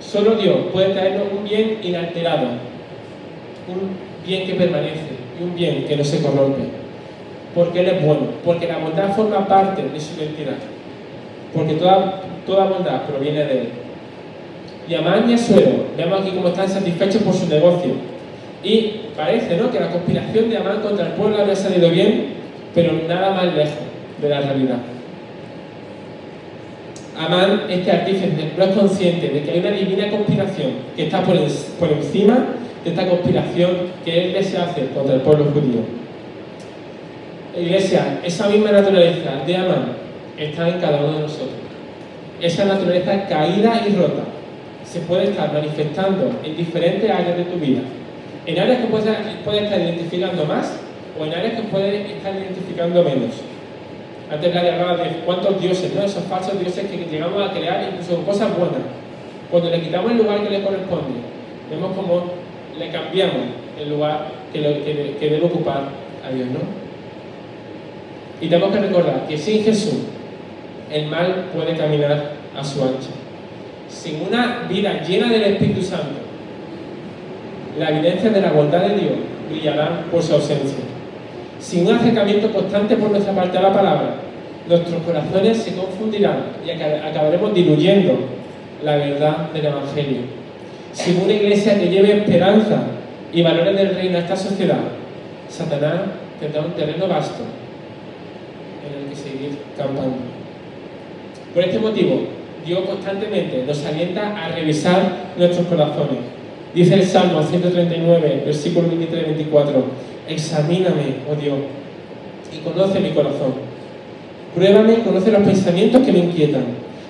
Solo 0.00 0.34
Dios 0.34 0.56
puede 0.72 0.90
traernos 0.90 1.28
un 1.36 1.44
bien 1.44 1.78
inalterado, 1.82 2.48
un 3.68 4.26
bien 4.26 4.46
que 4.46 4.54
permanece 4.54 5.18
y 5.38 5.42
un 5.42 5.54
bien 5.54 5.84
que 5.84 5.96
no 5.96 6.04
se 6.04 6.22
corrompe. 6.22 6.62
Porque 7.54 7.80
Él 7.80 7.88
es 7.88 8.04
bueno, 8.04 8.22
porque 8.44 8.66
la 8.66 8.78
bondad 8.78 9.14
forma 9.14 9.46
parte 9.46 9.82
de 9.82 10.00
su 10.00 10.18
identidad, 10.18 10.56
porque 11.54 11.74
toda, 11.74 12.22
toda 12.46 12.64
bondad 12.64 13.02
proviene 13.02 13.44
de 13.44 13.52
Él. 13.52 13.68
Y 14.88 14.94
Amán 14.94 15.28
y 15.30 15.34
Asuero, 15.34 15.86
vemos 15.96 16.20
aquí 16.20 16.30
cómo 16.30 16.48
están 16.48 16.68
satisfechos 16.68 17.22
por 17.22 17.34
su 17.34 17.46
negocio. 17.48 17.92
Y 18.64 18.92
parece 19.16 19.56
¿no? 19.56 19.70
que 19.70 19.80
la 19.80 19.90
conspiración 19.90 20.50
de 20.50 20.56
Amán 20.56 20.80
contra 20.80 21.06
el 21.06 21.12
pueblo 21.12 21.38
había 21.40 21.56
salido 21.56 21.90
bien, 21.90 22.28
pero 22.74 22.92
nada 23.06 23.34
más 23.34 23.54
lejos 23.54 23.74
de 24.20 24.28
la 24.28 24.40
realidad. 24.40 24.78
Amán, 27.18 27.62
este 27.68 27.92
artífice, 27.92 28.30
no 28.56 28.64
es 28.64 28.70
consciente 28.70 29.28
de 29.28 29.42
que 29.42 29.50
hay 29.50 29.60
una 29.60 29.70
divina 29.70 30.10
conspiración 30.10 30.70
que 30.96 31.04
está 31.04 31.22
por, 31.22 31.36
por 31.78 31.92
encima 31.92 32.46
de 32.84 32.90
esta 32.90 33.08
conspiración 33.08 33.70
que 34.04 34.24
él 34.24 34.32
desea 34.32 34.64
hacer 34.64 34.88
contra 34.90 35.14
el 35.14 35.20
pueblo 35.20 35.46
judío. 35.46 35.80
Iglesia, 37.56 38.20
esa 38.24 38.48
misma 38.48 38.72
naturaleza 38.72 39.44
de 39.46 39.56
Amán 39.56 39.92
está 40.38 40.68
en 40.68 40.80
cada 40.80 40.98
uno 40.98 41.12
de 41.12 41.20
nosotros. 41.20 41.50
Esa 42.40 42.64
naturaleza 42.64 43.26
caída 43.28 43.82
y 43.86 43.94
rota 43.94 44.24
se 44.84 45.00
puede 45.00 45.24
estar 45.24 45.52
manifestando 45.52 46.32
en 46.42 46.56
diferentes 46.56 47.10
áreas 47.10 47.36
de 47.36 47.44
tu 47.44 47.58
vida. 47.58 47.80
En 48.46 48.58
áreas 48.58 48.80
que 48.80 48.86
puedes, 48.88 49.06
estar 49.06 49.80
identificando 49.80 50.44
más 50.44 50.78
o 51.18 51.24
en 51.24 51.34
áreas 51.34 51.54
que 51.54 51.62
puedes 51.68 52.10
estar 52.10 52.34
identificando 52.34 53.04
menos. 53.04 53.30
Antes 54.30 54.52
Gary 54.52 54.68
hablaba 54.68 54.96
de 54.96 55.10
cuántos 55.26 55.60
dioses, 55.60 55.94
¿no? 55.94 56.02
esos 56.02 56.24
falsos 56.24 56.58
dioses 56.58 56.90
que 56.90 56.96
llegamos 56.96 57.48
a 57.48 57.52
crear 57.52 57.86
incluso 57.92 58.22
cosas 58.24 58.56
buenas. 58.56 58.80
Cuando 59.50 59.70
le 59.70 59.80
quitamos 59.82 60.10
el 60.10 60.18
lugar 60.18 60.42
que 60.42 60.50
le 60.50 60.62
corresponde, 60.62 61.20
vemos 61.70 61.94
como 61.94 62.31
le 62.78 62.90
cambiamos 62.90 63.42
el 63.80 63.90
lugar 63.90 64.28
que, 64.52 64.60
debe 65.20 65.40
ocupar 65.42 65.88
a 66.24 66.34
Dios, 66.34 66.48
¿no? 66.48 66.60
Y 68.40 68.48
tenemos 68.48 68.74
que 68.74 68.80
recordar 68.80 69.26
que 69.28 69.38
sin 69.38 69.62
Jesús 69.62 69.94
el 70.90 71.06
mal 71.06 71.46
puede 71.54 71.76
caminar 71.76 72.32
a 72.56 72.64
su 72.64 72.82
ancha. 72.82 73.10
Sin 73.88 74.22
una 74.22 74.66
vida 74.68 75.02
llena 75.02 75.28
del 75.28 75.42
Espíritu 75.44 75.82
Santo, 75.82 76.20
la 77.78 77.90
evidencia 77.90 78.30
de 78.30 78.40
la 78.40 78.52
bondad 78.52 78.82
de 78.82 78.96
Dios 78.96 79.14
brillará 79.50 80.04
por 80.10 80.22
su 80.22 80.34
ausencia. 80.34 80.78
Sin 81.60 81.86
un 81.86 81.94
acercamiento 81.94 82.50
constante 82.52 82.96
por 82.96 83.10
nuestra 83.10 83.32
parte 83.32 83.58
a 83.58 83.62
la 83.62 83.72
palabra, 83.72 84.14
nuestros 84.68 85.02
corazones 85.02 85.58
se 85.58 85.76
confundirán 85.76 86.44
y 86.66 86.70
acabaremos 86.70 87.54
diluyendo 87.54 88.18
la 88.82 88.96
verdad 88.96 89.50
del 89.52 89.66
Evangelio 89.66 90.41
sin 90.92 91.22
una 91.22 91.32
iglesia 91.32 91.78
que 91.78 91.88
lleve 91.88 92.18
esperanza 92.18 92.82
y 93.32 93.42
valores 93.42 93.76
del 93.76 93.94
reino 93.94 94.18
a 94.18 94.20
esta 94.20 94.36
sociedad, 94.36 94.80
Satanás 95.48 96.00
tendrá 96.38 96.62
un 96.62 96.72
terreno 96.72 97.08
vasto 97.08 97.42
en 98.86 99.02
el 99.02 99.08
que 99.08 99.16
seguir 99.16 99.58
campando. 99.76 100.16
Por 101.54 101.64
este 101.64 101.78
motivo, 101.78 102.22
Dios 102.64 102.80
constantemente 102.86 103.64
nos 103.66 103.84
alienta 103.84 104.36
a 104.36 104.48
revisar 104.48 105.32
nuestros 105.36 105.66
corazones. 105.66 106.18
Dice 106.74 106.94
el 106.94 107.04
Salmo 107.04 107.42
139, 107.42 108.42
versículo 108.46 108.88
23-24, 108.88 109.72
examíname, 110.28 111.16
oh 111.30 111.34
Dios, 111.34 111.58
y 112.52 112.58
conoce 112.58 113.00
mi 113.00 113.10
corazón. 113.10 113.54
Pruébame 114.54 114.94
y 114.94 114.96
conoce 114.98 115.30
los 115.30 115.42
pensamientos 115.42 116.02
que 116.02 116.12
me 116.12 116.18
inquietan. 116.18 116.64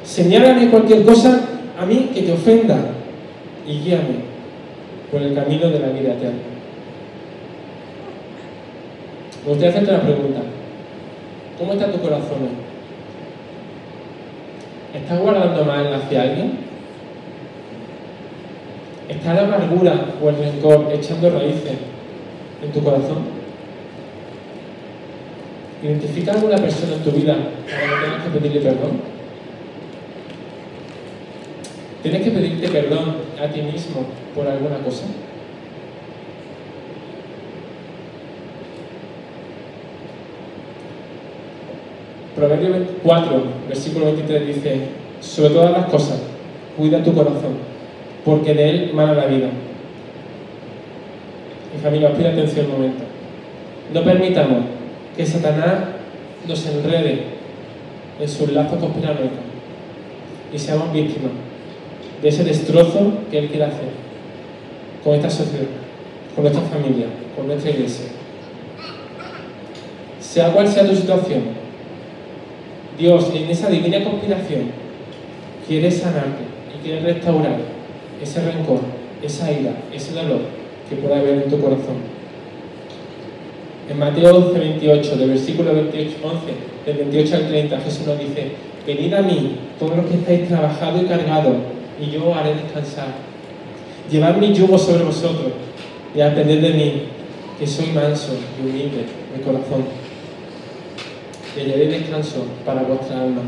Señálame 0.04 0.68
cualquier 0.68 1.04
cosa 1.04 1.40
a 1.78 1.86
mí 1.86 2.10
que 2.14 2.22
te 2.22 2.32
ofenda 2.32 2.76
y 3.66 3.78
guíame 3.80 4.32
por 5.10 5.22
el 5.22 5.34
camino 5.34 5.68
de 5.68 5.78
la 5.78 5.88
vida 5.88 6.12
eterna. 6.14 6.38
Me 9.44 9.48
gustaría 9.48 9.70
hacerte 9.70 9.90
una 9.90 10.02
pregunta. 10.02 10.40
¿Cómo 11.58 11.72
está 11.74 11.92
tu 11.92 12.00
corazón 12.00 12.72
¿Estás 14.94 15.20
guardando 15.20 15.64
mal 15.64 15.92
hacia 15.94 16.22
alguien? 16.22 16.58
¿Está 19.08 19.34
la 19.34 19.42
amargura 19.42 20.06
o 20.22 20.28
el 20.28 20.36
rencor 20.36 20.90
echando 20.92 21.30
raíces 21.30 21.72
en 22.62 22.72
tu 22.72 22.82
corazón? 22.82 23.42
¿Identifica 25.82 26.32
alguna 26.32 26.56
persona 26.56 26.94
en 26.94 27.02
tu 27.02 27.10
vida 27.10 27.34
para 27.34 27.80
que 27.80 28.04
tengas 28.04 28.24
que 28.24 28.38
pedirle 28.38 28.60
perdón? 28.60 29.00
¿Tienes 32.02 32.22
que 32.22 32.30
pedirte 32.30 32.68
perdón 32.68 33.14
a 33.40 33.48
ti 33.48 33.62
mismo 33.62 34.04
por 34.34 34.46
alguna 34.46 34.78
cosa? 34.78 35.04
Proverbio 42.36 42.86
4, 43.02 43.42
versículo 43.68 44.06
23 44.06 44.46
dice, 44.46 44.80
sobre 45.20 45.50
todas 45.50 45.72
las 45.72 45.86
cosas, 45.86 46.20
cuida 46.76 47.02
tu 47.02 47.12
corazón, 47.12 47.58
porque 48.24 48.54
de 48.54 48.70
él 48.70 48.90
mana 48.94 49.14
la 49.14 49.26
vida. 49.26 49.48
Familia, 51.82 52.08
os 52.08 52.16
pido 52.16 52.30
atención 52.30 52.66
un 52.66 52.72
momento. 52.72 53.04
No 53.92 54.04
permitamos 54.04 54.58
que 55.16 55.26
Satanás 55.26 55.74
nos 56.46 56.66
enrede 56.66 57.24
en 58.20 58.28
sus 58.28 58.52
lazos 58.52 58.78
conspiranoicos 58.78 59.38
y 60.52 60.58
seamos 60.58 60.92
víctimas 60.92 61.32
de 62.22 62.28
ese 62.28 62.44
destrozo 62.44 63.12
que 63.30 63.38
Él 63.38 63.48
quiere 63.48 63.64
hacer 63.64 63.88
con 65.02 65.14
esta 65.14 65.28
sociedad, 65.28 65.66
con 66.34 66.44
nuestra 66.44 66.62
familia, 66.64 67.06
con 67.36 67.48
nuestra 67.48 67.70
iglesia. 67.70 68.06
Sea 70.20 70.52
cual 70.52 70.68
sea 70.68 70.86
tu 70.86 70.94
situación, 70.94 71.42
Dios 72.96 73.30
en 73.34 73.50
esa 73.50 73.68
divina 73.68 74.04
conspiración 74.04 74.70
quiere 75.66 75.90
sanarte 75.90 76.44
y 76.74 76.82
quiere 76.84 77.00
restaurar 77.00 77.58
ese 78.22 78.40
rencor, 78.40 78.80
esa 79.22 79.50
ira, 79.50 79.72
ese 79.92 80.12
dolor 80.12 80.40
que 80.88 80.96
pueda 80.96 81.18
haber 81.18 81.42
en 81.42 81.50
tu 81.50 81.60
corazón. 81.60 82.12
En 83.90 83.98
Mateo 83.98 84.40
12, 84.40 84.58
28, 84.58 85.16
del 85.16 85.30
versículo 85.30 85.74
28, 85.74 86.16
11, 86.22 86.38
del 86.86 86.96
28 87.08 87.34
al 87.34 87.48
30, 87.48 87.80
Jesús 87.80 88.06
nos 88.06 88.18
dice, 88.18 88.52
venid 88.86 89.12
a 89.12 89.22
mí, 89.22 89.56
todos 89.78 89.96
los 89.96 90.06
que 90.06 90.14
estáis 90.14 90.48
trabajados 90.48 91.02
y 91.02 91.06
cargados, 91.06 91.56
y 92.00 92.10
yo 92.10 92.34
haré 92.34 92.54
descansar. 92.54 93.08
Llevad 94.10 94.36
mi 94.36 94.52
yugo 94.52 94.78
sobre 94.78 95.04
vosotros 95.04 95.52
y 96.14 96.20
aprended 96.20 96.60
de 96.60 96.70
mí, 96.70 97.02
que 97.58 97.66
soy 97.66 97.86
manso 97.86 98.32
y 98.58 98.68
humilde 98.68 99.06
de 99.34 99.42
corazón. 99.42 99.84
Y 101.56 101.60
hallaré 101.60 101.86
descanso 101.86 102.46
para 102.64 102.82
vuestra 102.82 103.22
alma, 103.22 103.42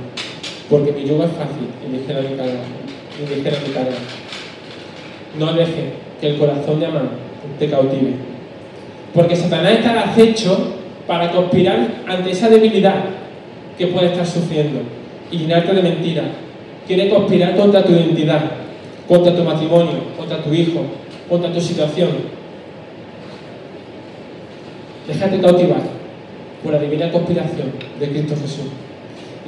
porque 0.70 0.92
mi 0.92 1.04
yugo 1.04 1.24
es 1.24 1.30
fácil 1.33 1.68
y 1.87 1.92
ligera 1.92 2.20
mi 2.22 2.37
carga. 2.37 2.61
Y 3.18 3.35
ligera 3.35 3.59
mi 3.66 3.72
carga. 3.72 3.96
No 5.38 5.52
deje 5.52 5.92
que 6.20 6.28
el 6.28 6.38
corazón 6.38 6.80
de 6.80 6.87
Amán 6.87 7.11
te 7.59 7.68
cautive. 7.68 8.14
Porque 9.12 9.37
Satanás 9.37 9.72
está 9.72 9.92
al 9.92 10.11
acecho 10.11 10.74
para 11.07 11.30
conspirar 11.30 12.02
ante 12.09 12.30
esa 12.30 12.48
debilidad 12.48 13.04
que 13.76 13.88
puede 13.88 14.07
estar 14.07 14.26
sufriendo 14.26 14.80
y 15.30 15.38
llenarte 15.38 15.72
de 15.72 15.83
mentiras. 15.83 16.26
Quiere 16.87 17.09
conspirar 17.09 17.57
contra 17.57 17.83
tu 17.83 17.92
identidad, 17.92 18.42
contra 19.09 19.35
tu 19.35 19.42
matrimonio, 19.42 20.01
contra 20.16 20.42
tu 20.42 20.53
hijo, 20.53 20.83
contra 21.29 21.53
tu 21.53 21.61
situación. 21.61 22.11
Déjate 25.07 25.40
cautivar 25.40 25.81
por 26.62 26.73
la 26.73 26.79
divina 26.79 27.11
conspiración 27.11 27.73
de 28.01 28.09
Cristo 28.09 28.35
Jesús. 28.40 28.66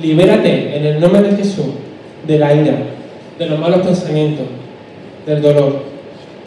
Libérate 0.01 0.77
en 0.77 0.85
el 0.85 1.01
nombre 1.01 1.22
de 1.22 1.37
Jesús 1.37 1.66
de 2.27 2.38
la 2.38 2.55
ira, 2.55 2.77
de 3.38 3.46
los 3.46 3.59
malos 3.59 3.87
pensamientos, 3.87 4.46
del 5.27 5.40
dolor. 5.40 5.83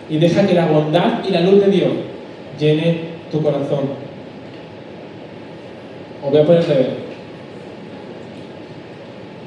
Y 0.10 0.18
deja 0.18 0.46
que 0.46 0.54
la 0.54 0.68
bondad 0.68 1.24
y 1.28 1.32
la 1.32 1.42
luz 1.42 1.62
de 1.62 1.72
Dios 1.72 1.90
llene 2.60 3.02
tu 3.32 3.42
corazón. 3.42 4.10
Os 6.24 6.32
voy 6.32 6.42
a 6.42 6.46
poner 6.46 6.66
de 6.66 6.74
ver. 6.74 6.90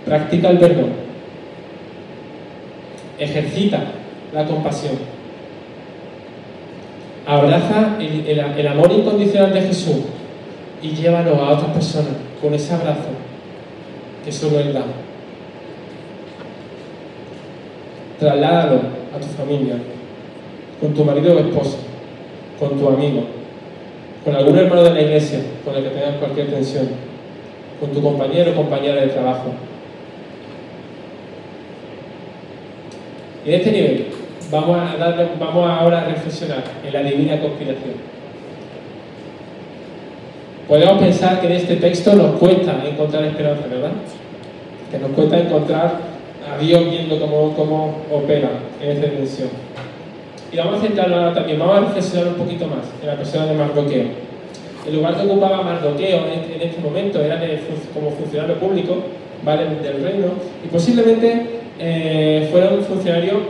Practica 0.04 0.50
el 0.50 0.58
perdón. 0.58 1.01
Ejercita 3.22 3.84
la 4.34 4.44
compasión. 4.44 4.94
Abraza 7.24 7.98
el, 8.00 8.66
amor 8.66 8.90
incondicional 8.90 9.52
de 9.54 9.60
Jesús 9.60 9.98
y 10.82 10.88
llévalo 10.88 11.36
a 11.36 11.52
otras 11.52 11.70
personas 11.70 12.14
con 12.40 12.52
ese 12.52 12.74
abrazo 12.74 13.10
que 14.24 14.32
solo 14.32 14.58
Él 14.58 14.72
da. 14.72 14.82
Trasládalo 18.18 18.80
a 19.14 19.20
tu 19.20 19.28
familia, 19.28 19.76
con 20.80 20.92
tu 20.92 21.04
marido 21.04 21.36
o 21.36 21.38
esposa, 21.38 21.78
con 22.58 22.76
tu 22.76 22.88
amigo, 22.88 23.22
con 24.24 24.34
algún 24.34 24.58
hermano 24.58 24.82
de 24.82 24.94
la 24.94 25.02
iglesia 25.02 25.38
con 25.64 25.76
el 25.76 25.84
que 25.84 25.90
tengas 25.90 26.16
cualquier 26.16 26.50
tensión, 26.50 26.88
con 27.78 27.90
tu 27.90 28.02
compañero 28.02 28.50
o 28.50 28.56
compañera 28.56 29.00
de 29.00 29.08
trabajo. 29.08 29.52
En 33.44 33.54
este 33.54 33.72
nivel 33.72 34.06
vamos 34.52 34.78
a 34.78 34.96
darle, 34.98 35.28
vamos 35.40 35.68
ahora 35.68 36.02
a 36.02 36.04
reflexionar 36.04 36.62
en 36.86 36.92
la 36.92 37.02
divina 37.02 37.40
conspiración. 37.40 37.94
Podemos 40.68 40.98
pensar 40.98 41.40
que 41.40 41.46
en 41.46 41.52
este 41.54 41.76
texto 41.76 42.14
nos 42.14 42.36
cuesta 42.38 42.82
encontrar 42.86 43.24
esperanza, 43.24 43.66
¿verdad? 43.68 43.92
Que 44.90 44.98
nos 44.98 45.10
cuesta 45.12 45.38
encontrar 45.38 45.98
a 46.48 46.58
Dios 46.58 46.84
viendo 46.90 47.18
cómo, 47.18 47.54
cómo 47.56 47.96
opera 48.12 48.50
en 48.80 48.90
esta 48.90 49.06
dimensión. 49.06 49.48
Y 50.52 50.56
vamos 50.58 50.78
a 50.78 50.82
centrarnos 50.82 51.18
ahora 51.18 51.34
también, 51.34 51.58
vamos 51.58 51.76
a 51.76 51.80
reflexionar 51.80 52.28
un 52.28 52.34
poquito 52.34 52.66
más 52.66 52.84
en 53.00 53.06
la 53.06 53.16
persona 53.16 53.46
de 53.46 53.54
Mardoqueo. 53.54 54.04
El 54.86 54.96
lugar 54.96 55.16
que 55.16 55.26
ocupaba 55.26 55.62
Mardoqueo 55.62 56.26
en 56.26 56.40
este, 56.40 56.76
en 56.76 56.82
momento 56.82 57.22
era 57.22 57.40
como 57.94 58.10
funcionario 58.10 58.56
público 58.56 58.96
¿vale? 59.44 59.64
del 59.64 60.02
reino 60.02 60.26
y 60.64 60.68
posiblemente 60.68 61.61
eh, 61.84 62.48
fuera 62.52 62.68
un 62.70 62.84
funcionario 62.84 63.40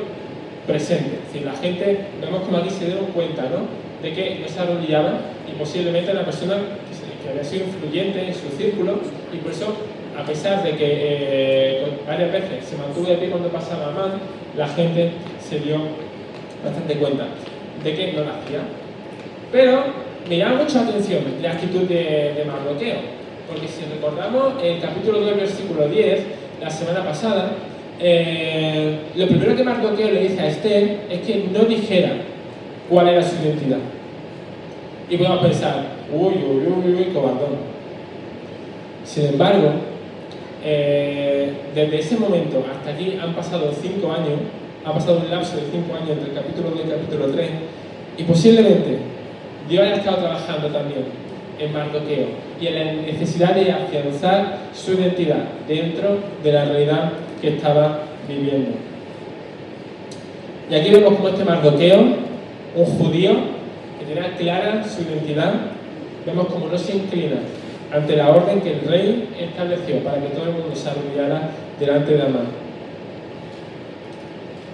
presente. 0.66 1.18
Es 1.18 1.32
decir, 1.32 1.44
la 1.44 1.52
gente, 1.52 1.98
vemos 2.18 2.40
como 2.42 2.56
aquí 2.56 2.70
se 2.70 2.86
dieron 2.86 3.04
cuenta 3.06 3.42
¿no? 3.42 3.66
de 4.02 4.14
que 4.14 4.38
no 4.40 4.48
se 4.48 4.58
arrodillaban 4.58 5.18
y 5.46 5.58
posiblemente 5.58 6.12
una 6.12 6.24
persona 6.24 6.54
que, 6.56 7.22
que 7.22 7.28
había 7.28 7.44
sido 7.44 7.66
influyente 7.66 8.26
en 8.26 8.32
su 8.32 8.48
círculo 8.56 9.00
y 9.34 9.36
por 9.36 9.52
eso, 9.52 9.76
a 10.18 10.24
pesar 10.24 10.62
de 10.62 10.70
que 10.76 10.88
eh, 10.88 11.86
varias 12.06 12.32
veces 12.32 12.64
se 12.64 12.76
mantuvo 12.78 13.06
de 13.06 13.16
pie 13.16 13.28
cuando 13.28 13.50
pasaba 13.50 13.90
mal, 13.90 14.12
la 14.56 14.68
gente 14.68 15.10
se 15.38 15.60
dio 15.60 15.76
bastante 16.64 16.94
cuenta 16.94 17.26
de 17.84 17.94
que 17.94 18.12
no 18.14 18.24
la 18.24 18.30
hacía. 18.30 18.60
Pero 19.52 19.84
me 20.26 20.38
llama 20.38 20.62
mucho 20.62 20.76
la 20.76 20.88
atención 20.88 21.22
la 21.42 21.52
actitud 21.52 21.82
de, 21.82 21.94
de 21.94 22.44
porque 23.46 23.68
si 23.68 23.84
recordamos 23.84 24.54
el 24.62 24.80
capítulo 24.80 25.20
2, 25.20 25.36
versículo 25.36 25.86
10, 25.86 26.20
la 26.62 26.70
semana 26.70 27.04
pasada, 27.04 27.50
eh, 28.04 28.98
lo 29.14 29.28
primero 29.28 29.54
que 29.54 29.62
Mardoqueo 29.62 30.10
le 30.10 30.22
dice 30.22 30.40
a 30.40 30.48
Esther 30.48 31.02
es 31.08 31.20
que 31.20 31.48
no 31.52 31.60
dijera 31.64 32.14
cuál 32.90 33.08
era 33.08 33.22
su 33.22 33.36
identidad. 33.36 33.78
Y 35.08 35.16
podemos 35.16 35.38
pensar, 35.38 35.84
uy, 36.12 36.34
uy, 36.34 36.66
uy, 36.66 36.94
uy, 36.94 37.04
cobardón. 37.14 37.72
Sin 39.04 39.26
embargo, 39.26 39.70
eh, 40.64 41.52
desde 41.74 41.98
ese 42.00 42.16
momento 42.16 42.64
hasta 42.72 42.90
aquí 42.90 43.18
han 43.22 43.34
pasado 43.34 43.72
cinco 43.80 44.10
años, 44.10 44.40
ha 44.84 44.92
pasado 44.92 45.18
un 45.18 45.30
lapso 45.30 45.56
de 45.56 45.62
cinco 45.70 45.94
años 45.94 46.10
entre 46.10 46.30
el 46.30 46.34
capítulo 46.34 46.70
2 46.70 46.78
y 46.78 46.82
el 46.82 46.94
capítulo 46.96 47.26
3, 47.26 47.50
y 48.18 48.22
posiblemente 48.24 48.98
Dios 49.68 49.84
haya 49.84 49.96
estado 49.96 50.16
trabajando 50.18 50.68
también 50.68 51.04
en 51.58 51.72
Mardoqueo 51.72 52.26
y 52.60 52.66
en 52.66 52.74
la 52.74 52.92
necesidad 52.92 53.54
de 53.54 53.70
afianzar 53.70 54.58
su 54.74 54.94
identidad 54.94 55.44
dentro 55.68 56.18
de 56.42 56.52
la 56.52 56.64
realidad 56.64 57.12
que 57.42 57.48
estaba 57.48 58.04
viviendo. 58.26 58.70
Y 60.70 60.74
aquí 60.74 60.90
vemos 60.90 61.14
como 61.16 61.28
este 61.28 61.44
Mardoqueo, 61.44 62.00
un 62.76 62.84
judío 62.84 63.32
que 63.98 64.06
tenía 64.06 64.34
clara 64.36 64.84
su 64.84 65.02
identidad, 65.02 65.52
vemos 66.24 66.46
como 66.46 66.68
no 66.68 66.78
se 66.78 66.96
inclina 66.96 67.36
ante 67.92 68.16
la 68.16 68.30
orden 68.30 68.60
que 68.62 68.72
el 68.72 68.80
rey 68.88 69.28
estableció 69.38 69.98
para 69.98 70.18
que 70.22 70.28
todo 70.28 70.46
el 70.46 70.52
mundo 70.52 70.74
se 70.74 70.88
arrodillara 70.88 71.50
delante 71.78 72.16
de 72.16 72.22
Amán. 72.22 72.46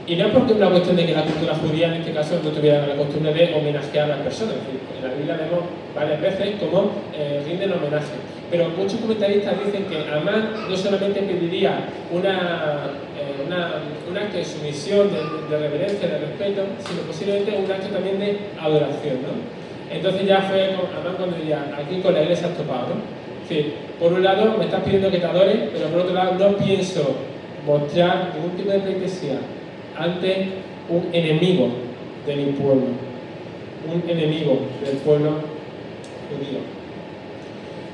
Y 0.07 0.17
no 0.17 0.27
es 0.27 0.33
porque 0.33 0.53
una 0.53 0.71
cuestión 0.71 0.97
de 0.97 1.07
que 1.07 1.13
la 1.13 1.23
cultura 1.23 1.55
judía 1.55 1.89
en 1.89 2.01
este 2.01 2.13
caso 2.13 2.41
no 2.43 2.51
tuviera 2.51 2.87
la 2.87 2.95
costumbre 2.95 3.35
de 3.35 3.55
homenajear 3.55 4.05
a 4.05 4.17
las 4.17 4.19
personas. 4.21 4.55
Es 4.55 4.99
en 4.99 5.09
la 5.09 5.15
Biblia 5.15 5.37
vemos 5.37 5.65
varias 5.95 6.21
veces 6.21 6.55
cómo 6.61 6.93
eh, 7.15 7.43
rinden 7.47 7.73
homenaje. 7.73 8.38
Pero 8.51 8.69
muchos 8.71 9.01
comentaristas 9.01 9.55
dicen 9.65 9.85
que 9.85 9.99
Amán 10.11 10.53
no 10.71 10.77
solamente 10.77 11.21
pediría 11.21 11.85
una, 12.11 12.91
eh, 13.19 13.45
una- 13.47 13.75
un 14.09 14.17
acto 14.17 14.39
de 14.39 14.45
sumisión, 14.45 15.09
de, 15.13 15.19
de 15.55 15.69
reverencia, 15.69 16.09
de 16.09 16.19
respeto, 16.19 16.63
sino 16.87 17.03
posiblemente 17.03 17.53
un 17.63 17.71
acto 17.71 17.89
también 17.89 18.19
de 18.19 18.39
adoración. 18.59 19.17
¿no? 19.23 19.95
Entonces 19.95 20.27
ya 20.27 20.41
fue 20.43 20.65
Amán 20.73 21.15
cuando 21.19 21.37
diría, 21.37 21.63
aquí 21.77 22.01
con 22.01 22.15
la 22.15 22.23
iglesia 22.23 22.49
has 22.49 22.57
topado. 22.57 22.89
¿no? 22.89 23.19
Decir, 23.49 23.75
por 24.01 24.13
un 24.13 24.23
lado 24.25 24.57
me 24.59 24.65
estás 24.65 24.83
pidiendo 24.83 25.11
que 25.11 25.19
te 25.19 25.27
adore, 25.27 25.69
pero 25.73 25.89
por 25.89 26.01
otro 26.01 26.15
lado 26.15 26.35
no 26.39 26.57
pienso 26.57 27.17
mostrar 27.67 28.33
ningún 28.35 28.57
tipo 28.57 28.71
de 28.71 28.79
pleitesía 28.79 29.39
ante 29.99 30.49
un 30.89 31.09
enemigo 31.13 31.69
de 32.27 32.37
mi 32.37 32.53
pueblo, 32.53 32.87
un 33.93 34.11
enemigo 34.11 34.59
del 34.85 34.97
pueblo 34.99 35.31
judío. 36.31 36.78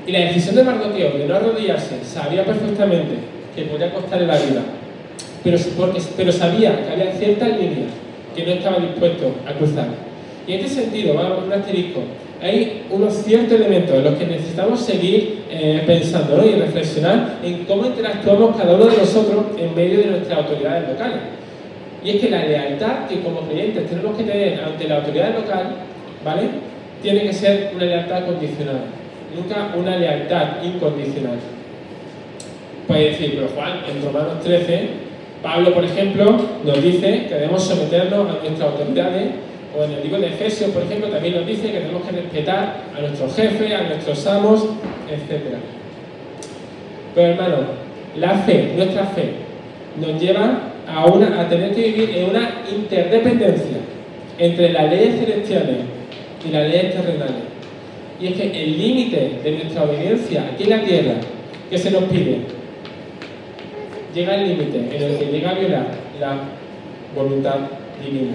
Y 0.07 0.11
la 0.11 0.19
decisión 0.19 0.55
de 0.55 0.63
Mardoqueo 0.63 1.17
de 1.17 1.25
no 1.27 1.35
arrodillarse 1.35 2.03
sabía 2.03 2.43
perfectamente 2.43 3.15
que 3.55 3.63
podía 3.63 3.91
costarle 3.91 4.27
la 4.27 4.37
vida, 4.37 4.61
pero, 5.43 6.31
sabía 6.31 6.83
que 6.83 6.91
había 6.91 7.13
ciertas 7.13 7.49
líneas 7.49 7.91
que 8.35 8.45
no 8.45 8.51
estaba 8.53 8.79
dispuesto 8.79 9.31
a 9.47 9.53
cruzar. 9.53 9.87
Y 10.47 10.53
en 10.53 10.59
este 10.59 10.81
sentido, 10.81 11.13
un 11.13 11.53
asterisco, 11.53 12.01
hay 12.41 12.83
unos 12.91 13.13
ciertos 13.13 13.53
elementos 13.53 13.95
en 13.95 14.03
los 14.03 14.15
que 14.15 14.25
necesitamos 14.25 14.79
seguir 14.79 15.43
eh, 15.49 15.83
pensando 15.85 16.37
¿no? 16.37 16.45
y 16.45 16.55
reflexionar 16.55 17.39
en 17.43 17.65
cómo 17.65 17.85
interactuamos 17.85 18.57
cada 18.57 18.75
uno 18.75 18.85
de 18.85 18.97
nosotros 18.97 19.45
en 19.57 19.73
medio 19.73 19.99
de 19.99 20.05
nuestras 20.05 20.39
autoridades 20.39 20.89
locales. 20.89 21.19
Y 22.03 22.09
es 22.11 22.21
que 22.21 22.29
la 22.29 22.45
lealtad 22.45 23.07
que 23.07 23.21
como 23.21 23.41
creyentes 23.41 23.89
tenemos 23.89 24.17
que 24.17 24.23
tener 24.23 24.59
ante 24.63 24.87
la 24.87 24.97
autoridad 24.97 25.33
local, 25.33 25.75
¿vale? 26.23 26.41
Tiene 27.01 27.21
que 27.21 27.33
ser 27.33 27.71
una 27.75 27.85
lealtad 27.85 28.25
condicionada, 28.25 28.81
nunca 29.35 29.73
una 29.75 29.97
lealtad 29.97 30.63
incondicional. 30.63 31.39
Puede 32.87 33.11
decir, 33.11 33.33
pero 33.35 33.47
Juan, 33.49 33.81
en 33.89 34.05
Romanos 34.05 34.43
13, 34.43 34.89
Pablo, 35.41 35.73
por 35.73 35.83
ejemplo, 35.83 36.37
nos 36.63 36.81
dice 36.81 37.25
que 37.27 37.33
debemos 37.33 37.63
someternos 37.63 38.29
a 38.29 38.43
nuestras 38.43 38.71
autoridades, 38.71 39.31
o 39.77 39.83
en 39.83 39.91
el 39.91 40.03
libro 40.03 40.19
de 40.19 40.27
Efesios, 40.27 40.71
por 40.71 40.83
ejemplo, 40.83 41.09
también 41.09 41.35
nos 41.35 41.45
dice 41.45 41.71
que 41.71 41.79
tenemos 41.79 42.03
que 42.03 42.11
respetar 42.11 42.77
a 42.95 43.01
nuestros 43.01 43.35
jefes, 43.35 43.73
a 43.73 43.83
nuestros 43.83 44.25
amos, 44.27 44.63
etc. 45.09 45.41
Pero 47.13 47.27
hermano, 47.27 47.57
la 48.17 48.35
fe, 48.39 48.73
nuestra 48.75 49.05
fe, 49.07 49.33
nos 49.99 50.21
lleva 50.21 50.59
a, 50.87 51.05
una, 51.05 51.41
a 51.41 51.49
tener 51.49 51.73
que 51.73 51.81
vivir 51.81 52.17
en 52.17 52.29
una 52.29 52.61
interdependencia 52.73 53.77
entre 54.37 54.71
las 54.71 54.89
leyes 54.89 55.19
celestiales 55.19 55.77
y 56.47 56.51
las 56.51 56.69
leyes 56.69 56.95
terrenales. 56.95 57.54
Y 58.19 58.27
es 58.27 58.33
que 58.33 58.63
el 58.63 58.77
límite 58.77 59.39
de 59.43 59.51
nuestra 59.51 59.83
obediencia 59.83 60.49
aquí 60.53 60.63
en 60.63 60.69
la 60.69 60.83
tierra 60.83 61.13
que 61.69 61.77
se 61.77 61.91
nos 61.91 62.03
pide 62.05 62.39
llega 64.13 64.33
al 64.33 64.47
límite 64.47 64.77
en 64.77 65.03
el 65.03 65.17
que 65.17 65.25
llega 65.25 65.49
a 65.49 65.53
violar 65.55 65.87
la 66.19 66.37
voluntad 67.13 67.55
divina. 68.01 68.33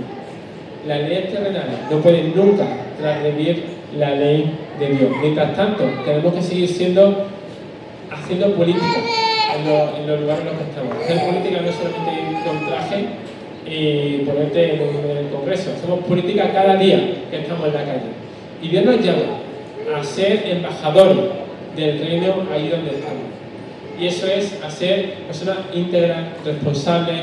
Las 0.87 1.01
leyes 1.01 1.33
terrenales 1.33 1.79
no 1.91 1.99
pueden 1.99 2.35
nunca 2.37 2.67
transgredir 2.99 3.65
la 3.99 4.15
ley 4.15 4.51
de 4.79 4.89
Dios. 4.89 5.11
Mientras 5.23 5.57
tanto, 5.57 5.85
tenemos 6.05 6.35
que 6.35 6.43
seguir 6.43 6.69
siendo, 6.69 7.27
haciendo 8.11 8.55
política 8.55 8.87
en, 9.57 10.07
los, 10.07 10.21
lugares 10.21 10.41
en 10.41 10.47
los 10.47 10.55
que 10.57 10.65
estamos. 10.71 10.97
Hacer 11.03 11.27
política 11.27 11.61
no 11.63 11.73
solamente 11.73 12.11
ir 12.13 12.45
con 12.45 12.67
traje 12.67 13.05
y 13.67 14.25
ponerte 14.25 14.75
en 14.75 15.17
el 15.17 15.29
Congreso. 15.31 15.71
Hacemos 15.77 16.01
política 16.01 16.51
cada 16.53 16.77
día 16.77 16.99
que 17.31 17.39
estamos 17.39 17.67
en 17.67 17.75
la 17.75 17.85
calle. 17.85 18.11
Y 18.63 18.69
Dios 18.69 18.85
nos 18.85 19.01
llama 19.01 19.41
a 19.95 20.05
ser 20.05 20.45
embajadores 20.47 21.17
del 21.77 21.99
reino 21.99 22.35
ahí 22.53 22.69
donde 22.69 22.91
estamos. 22.91 23.25
Y 23.99 24.07
eso 24.07 24.27
es 24.27 24.59
a 24.63 24.71
ser 24.71 25.15
personas 25.27 25.59
íntegras, 25.75 26.25
responsables, 26.45 27.21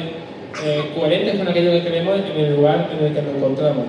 eh, 0.63 0.91
coherentes 0.95 1.35
con 1.35 1.47
aquello 1.47 1.71
que 1.71 1.83
queremos 1.83 2.19
en 2.19 2.45
el 2.45 2.55
lugar 2.55 2.89
en 2.91 3.05
el 3.05 3.13
que 3.13 3.21
nos 3.21 3.35
encontramos. 3.35 3.85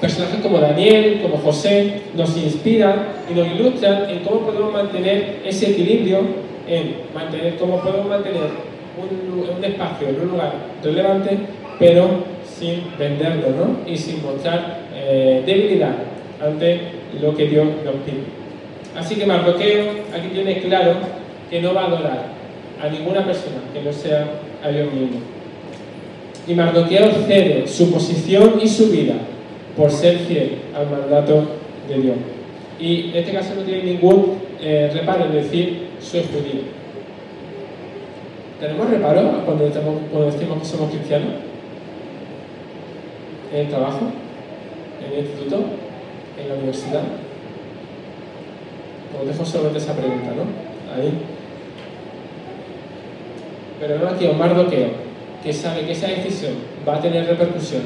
Personajes 0.00 0.40
como 0.40 0.58
Daniel, 0.58 1.20
como 1.22 1.38
José, 1.38 2.02
nos 2.14 2.36
inspiran 2.36 3.06
y 3.30 3.34
nos 3.34 3.46
ilustran 3.48 4.08
en 4.08 4.20
cómo 4.20 4.40
podemos 4.40 4.72
mantener 4.72 5.40
ese 5.44 5.70
equilibrio, 5.70 6.20
en 6.66 6.96
mantener 7.14 7.56
cómo 7.56 7.80
podemos 7.80 8.06
mantener 8.06 8.42
un, 8.96 9.56
un 9.56 9.64
espacio 9.64 10.08
en 10.08 10.20
un 10.20 10.28
lugar 10.28 10.52
relevante, 10.82 11.38
pero 11.78 12.08
sin 12.44 12.84
venderlo 12.98 13.48
¿no? 13.50 13.90
y 13.90 13.96
sin 13.96 14.22
mostrar 14.22 14.80
eh, 14.94 15.42
debilidad 15.46 15.94
ante 16.42 16.99
lo 17.20 17.34
que 17.34 17.46
Dios 17.46 17.66
nos 17.84 17.94
pide. 18.04 18.40
Así 18.96 19.14
que 19.16 19.26
Mardoqueo 19.26 19.90
aquí 20.14 20.28
tiene 20.32 20.60
claro 20.60 20.96
que 21.48 21.60
no 21.60 21.74
va 21.74 21.82
a 21.82 21.86
adorar 21.86 22.26
a 22.82 22.88
ninguna 22.88 23.24
persona 23.24 23.58
que 23.72 23.82
no 23.82 23.92
sea 23.92 24.26
a 24.62 24.68
Dios 24.68 24.92
mismo. 24.92 25.20
Y 26.46 26.54
Mardoqueo 26.54 27.10
cede 27.26 27.66
su 27.66 27.92
posición 27.92 28.60
y 28.62 28.68
su 28.68 28.90
vida 28.90 29.14
por 29.76 29.90
ser 29.90 30.18
fiel 30.18 30.58
al 30.74 30.90
mandato 30.90 31.44
de 31.88 32.00
Dios. 32.00 32.16
Y 32.78 33.10
en 33.10 33.16
este 33.16 33.32
caso 33.32 33.54
no 33.54 33.62
tiene 33.62 33.84
ningún 33.84 34.38
eh, 34.60 34.90
reparo 34.92 35.26
en 35.26 35.32
decir 35.32 35.88
soy 36.00 36.22
judío. 36.22 36.62
¿Tenemos 38.58 38.90
reparo 38.90 39.42
cuando, 39.44 39.64
cuando 40.10 40.30
decimos 40.30 40.58
que 40.58 40.64
somos 40.64 40.90
cristianos? 40.90 41.34
¿En 43.52 43.60
el 43.60 43.68
trabajo? 43.68 44.00
¿En 45.06 45.12
el 45.12 45.26
instituto? 45.26 45.64
¿En 46.38 46.48
la 46.48 46.54
universidad? 46.54 47.02
Os 49.20 49.26
dejo 49.26 49.44
solamente 49.44 49.78
esa 49.78 49.94
pregunta, 49.94 50.30
¿no? 50.36 50.94
Ahí. 50.94 51.12
Pero 53.80 53.98
no 53.98 54.08
aquí 54.08 54.26
a 54.26 54.32
Mardoqueo, 54.32 54.88
que 55.42 55.52
sabe 55.52 55.82
que 55.86 55.92
esa 55.92 56.08
decisión 56.08 56.54
va 56.86 56.96
a 56.96 57.00
tener 57.00 57.26
repercusión. 57.26 57.82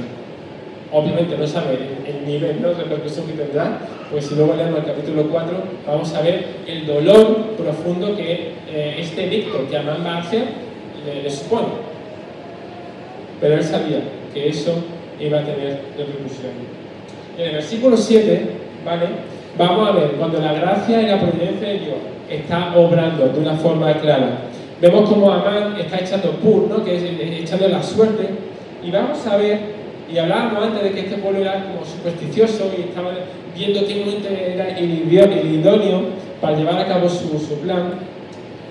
Obviamente 0.92 1.36
no 1.36 1.47
sabe 1.47 1.78
el 2.07 2.26
nivel 2.26 2.61
¿no? 2.61 2.68
de 2.68 2.84
repercusión 2.84 3.26
que 3.26 3.32
tendrá, 3.32 3.78
pues 4.11 4.26
si 4.26 4.34
luego 4.34 4.55
leemos 4.55 4.78
el 4.80 4.84
capítulo 4.84 5.28
4 5.28 5.57
vamos 5.86 6.14
a 6.14 6.20
ver 6.20 6.45
el 6.68 6.86
dolor 6.86 7.57
profundo 7.57 8.14
que 8.14 8.53
eh, 8.68 8.97
este 8.99 9.24
edicto 9.24 9.68
que 9.68 9.76
Amán 9.76 10.05
va 10.07 10.16
a 10.16 10.20
hacer 10.20 10.45
le, 11.05 11.22
le 11.22 11.30
supone. 11.30 11.66
Pero 13.40 13.55
él 13.55 13.64
sabía 13.64 14.03
que 14.32 14.49
eso 14.49 14.74
iba 15.18 15.40
a 15.40 15.45
tener 15.45 15.80
repercusión. 15.97 16.84
En 17.39 17.47
el 17.47 17.53
versículo 17.53 17.97
7, 17.97 18.47
¿vale? 18.85 19.07
Vamos 19.59 19.89
a 19.89 19.93
ver 19.93 20.11
cuando 20.12 20.41
la 20.41 20.53
gracia 20.53 21.03
y 21.03 21.07
la 21.07 21.20
providencia 21.20 21.68
de 21.68 21.78
Dios 21.78 21.97
está 22.30 22.76
obrando 22.76 23.28
de 23.28 23.39
una 23.41 23.55
forma 23.55 23.93
clara. 23.95 24.39
Vemos 24.80 25.09
como 25.09 25.30
Amán 25.30 25.76
está 25.78 25.99
echando 25.99 26.32
pur, 26.32 26.68
¿no? 26.68 26.85
que 26.85 26.97
es 26.97 27.03
echando 27.43 27.68
la 27.68 27.82
suerte, 27.82 28.28
y 28.85 28.91
vamos 28.91 29.24
a 29.26 29.37
ver, 29.37 29.59
y 30.12 30.18
hablábamos 30.18 30.64
antes 30.64 30.82
de 30.82 30.91
que 30.91 31.01
este 31.01 31.16
pueblo 31.18 31.41
era 31.41 31.64
como 31.64 31.85
supersticioso 31.85 32.70
y 32.76 32.82
estaba 32.82 33.11
viendo 33.57 33.80
momento 33.95 34.28
era 34.28 34.76
el 34.78 35.55
idóneo 35.55 36.03
para 36.41 36.57
llevar 36.57 36.78
a 36.80 36.87
cabo 36.87 37.09
su, 37.09 37.39
plan, 37.61 37.95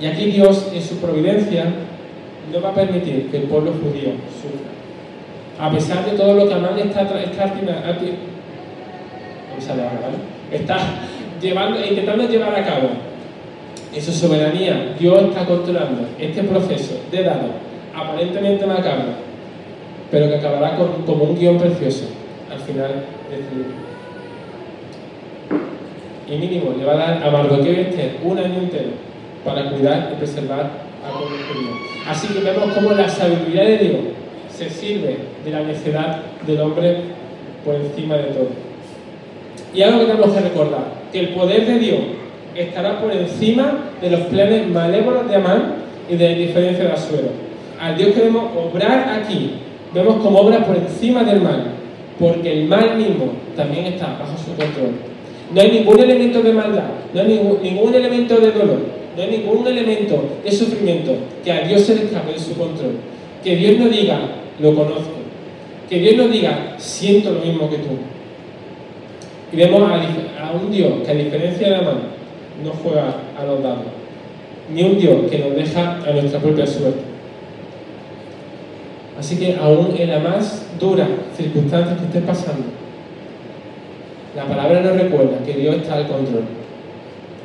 y 0.02 0.06
aquí 0.06 0.26
Dios 0.26 0.70
en 0.74 0.82
su 0.82 0.98
providencia 0.98 1.66
no 2.52 2.62
va 2.62 2.70
a 2.70 2.74
permitir 2.74 3.30
que 3.32 3.38
el 3.38 3.44
pueblo 3.44 3.72
judío 3.72 4.12
sufra. 4.42 4.70
A 5.66 5.72
pesar 5.72 6.06
de 6.06 6.18
todo 6.18 6.34
lo 6.34 6.48
que 6.48 6.54
Amán 6.54 6.78
está, 6.78 7.02
está 7.02 7.44
artima- 7.46 7.82
arti- 7.88 8.14
no 8.14 9.43
me 9.43 9.43
Está 10.52 10.78
intentando 11.90 12.28
llevar 12.28 12.56
a 12.56 12.66
cabo 12.66 12.90
en 13.94 14.02
su 14.02 14.12
soberanía, 14.12 14.96
Dios 15.00 15.22
está 15.24 15.46
controlando 15.46 16.08
este 16.18 16.44
proceso 16.44 17.00
de 17.12 17.24
dado 17.24 17.50
aparentemente 17.96 18.66
macabro, 18.66 19.14
pero 20.10 20.28
que 20.30 20.36
acabará 20.36 20.76
como 20.76 21.24
un 21.26 21.38
guion 21.38 21.60
precioso 21.60 22.06
al 22.52 22.60
final 22.60 23.06
de 23.30 23.36
este 23.36 23.56
libro. 23.56 23.84
Y 26.28 26.38
mínimo 26.38 26.74
le 26.78 26.86
va 26.86 26.94
a 26.94 26.98
dar 26.98 27.24
a 27.24 27.30
Mardoqueo 27.30 27.74
y 27.74 27.82
Esther 27.82 28.18
un 28.24 28.40
año 28.40 28.60
entero 28.60 28.92
para 29.46 29.70
cuidar 29.70 30.12
y 30.14 30.16
preservar 30.16 30.72
al 31.06 31.14
pueblo. 31.14 31.70
Así 32.08 32.34
que 32.34 32.40
vemos 32.40 32.74
cómo 32.74 32.92
la 32.94 33.08
sabiduría 33.08 33.64
de 33.64 33.78
Dios 33.78 34.00
se 34.50 34.70
sirve 34.70 35.18
de 35.44 35.52
la 35.52 35.62
necedad 35.62 36.22
del 36.48 36.62
hombre 36.62 36.98
por 37.64 37.76
encima 37.76 38.16
de 38.16 38.24
todo. 38.24 38.73
Y 39.74 39.82
algo 39.82 40.00
que 40.00 40.06
tenemos 40.06 40.34
que 40.34 40.40
recordar, 40.42 40.86
que 41.12 41.20
el 41.20 41.30
poder 41.30 41.66
de 41.66 41.80
Dios 41.80 42.00
estará 42.56 43.02
por 43.02 43.12
encima 43.12 43.92
de 44.02 44.12
los 44.12 44.22
planes 44.22 44.68
malévolos 44.68 45.28
de 45.28 45.36
Amán 45.36 45.76
y 46.10 46.16
de 46.16 46.26
la 46.26 46.32
indiferencia 46.34 46.86
de 46.86 46.92
Asuero. 46.92 47.30
Al 47.80 47.98
Dios 47.98 48.12
que 48.12 48.22
vemos 48.22 48.46
obrar 48.56 49.20
aquí, 49.20 49.54
vemos 49.94 50.18
como 50.18 50.40
obra 50.40 50.66
por 50.66 50.76
encima 50.76 51.24
del 51.24 51.42
mal, 51.42 51.66
porque 52.20 52.54
el 52.54 52.66
mal 52.66 52.98
mismo 52.98 53.32
también 53.56 53.86
está 53.86 54.08
bajo 54.20 54.38
su 54.38 54.56
control. 54.56 54.92
No 55.54 55.62
hay 55.62 55.72
ningún 55.72 56.00
elemento 56.00 56.42
de 56.42 56.54
maldad, 56.54 56.90
no 57.14 57.22
hay 57.22 57.28
ningún, 57.28 57.62
ningún 57.62 57.94
elemento 57.94 58.36
de 58.38 58.52
dolor, 58.52 58.80
no 59.16 59.24
hay 59.24 59.30
ningún 59.30 59.68
elemento 59.68 60.24
de 60.44 60.52
sufrimiento 60.52 61.16
que 61.44 61.52
a 61.52 61.62
Dios 61.62 61.82
se 61.82 61.96
le 61.96 62.04
escape 62.06 62.34
de 62.34 62.40
su 62.40 62.56
control. 62.56 62.96
Que 63.44 63.56
Dios 63.56 63.78
no 63.78 63.90
diga, 63.90 64.20
lo 64.60 64.74
conozco. 64.74 65.24
Que 65.90 66.00
Dios 66.00 66.16
no 66.16 66.28
diga, 66.28 66.76
siento 66.78 67.32
lo 67.32 67.42
mismo 67.42 67.70
que 67.70 67.78
tú. 67.78 67.90
Y 69.54 69.58
vemos 69.58 69.84
a, 69.84 70.52
un 70.52 70.72
Dios 70.72 70.92
que 71.06 71.12
a 71.12 71.14
diferencia 71.14 71.70
de 71.70 71.76
Amán 71.76 72.00
no 72.64 72.72
juega 72.72 73.16
a 73.40 73.46
los 73.46 73.62
dados, 73.62 73.86
ni 74.74 74.82
un 74.82 74.98
Dios 74.98 75.30
que 75.30 75.38
nos 75.38 75.56
deja 75.56 76.00
a 76.00 76.12
nuestra 76.12 76.40
propia 76.40 76.66
suerte. 76.66 77.02
Así 79.20 79.38
que 79.38 79.56
aún 79.56 79.94
en 79.96 80.10
la 80.10 80.20
más 80.20 80.66
dura 80.80 81.08
circunstancia 81.38 81.96
que 81.98 82.06
estés 82.06 82.24
pasando, 82.24 82.64
la 84.36 84.46
palabra 84.46 84.82
nos 84.82 84.98
recuerda 84.98 85.38
que 85.46 85.54
Dios 85.54 85.76
está 85.76 85.96
al 85.96 86.08
control. 86.08 86.44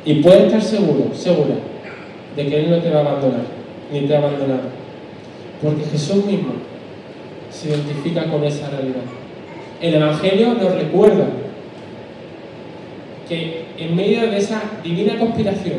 Y 0.03 0.15
puedes 0.15 0.45
estar 0.45 0.61
seguro, 0.61 1.13
segura, 1.13 1.55
de 2.35 2.47
que 2.47 2.59
Él 2.59 2.71
no 2.71 2.77
te 2.77 2.89
va 2.89 2.97
a 2.97 3.01
abandonar, 3.01 3.41
ni 3.93 4.01
te 4.01 4.15
ha 4.15 4.17
abandonado. 4.17 4.69
Porque 5.61 5.83
Jesús 5.83 6.25
mismo 6.25 6.53
se 7.51 7.69
identifica 7.69 8.23
con 8.25 8.43
esa 8.43 8.69
realidad. 8.69 9.03
El 9.79 9.93
Evangelio 9.93 10.55
nos 10.55 10.73
recuerda 10.73 11.25
que 13.29 13.65
en 13.77 13.95
medio 13.95 14.29
de 14.29 14.37
esa 14.37 14.61
divina 14.83 15.17
conspiración, 15.17 15.77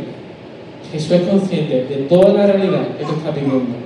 Jesús 0.92 1.10
es 1.10 1.22
consciente 1.22 1.84
de 1.84 1.96
toda 2.08 2.32
la 2.32 2.46
realidad 2.46 2.96
que 2.96 3.04
tú 3.04 3.12
estás 3.12 3.34
viviendo. 3.34 3.76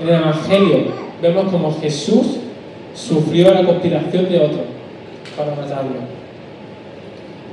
En 0.00 0.08
el 0.08 0.14
Evangelio 0.14 0.78
vemos 1.22 1.50
como 1.50 1.72
Jesús 1.80 2.38
sufrió 2.94 3.54
la 3.54 3.64
conspiración 3.64 4.28
de 4.28 4.40
otros 4.40 4.62
para 5.36 5.54
matarlo. 5.54 5.92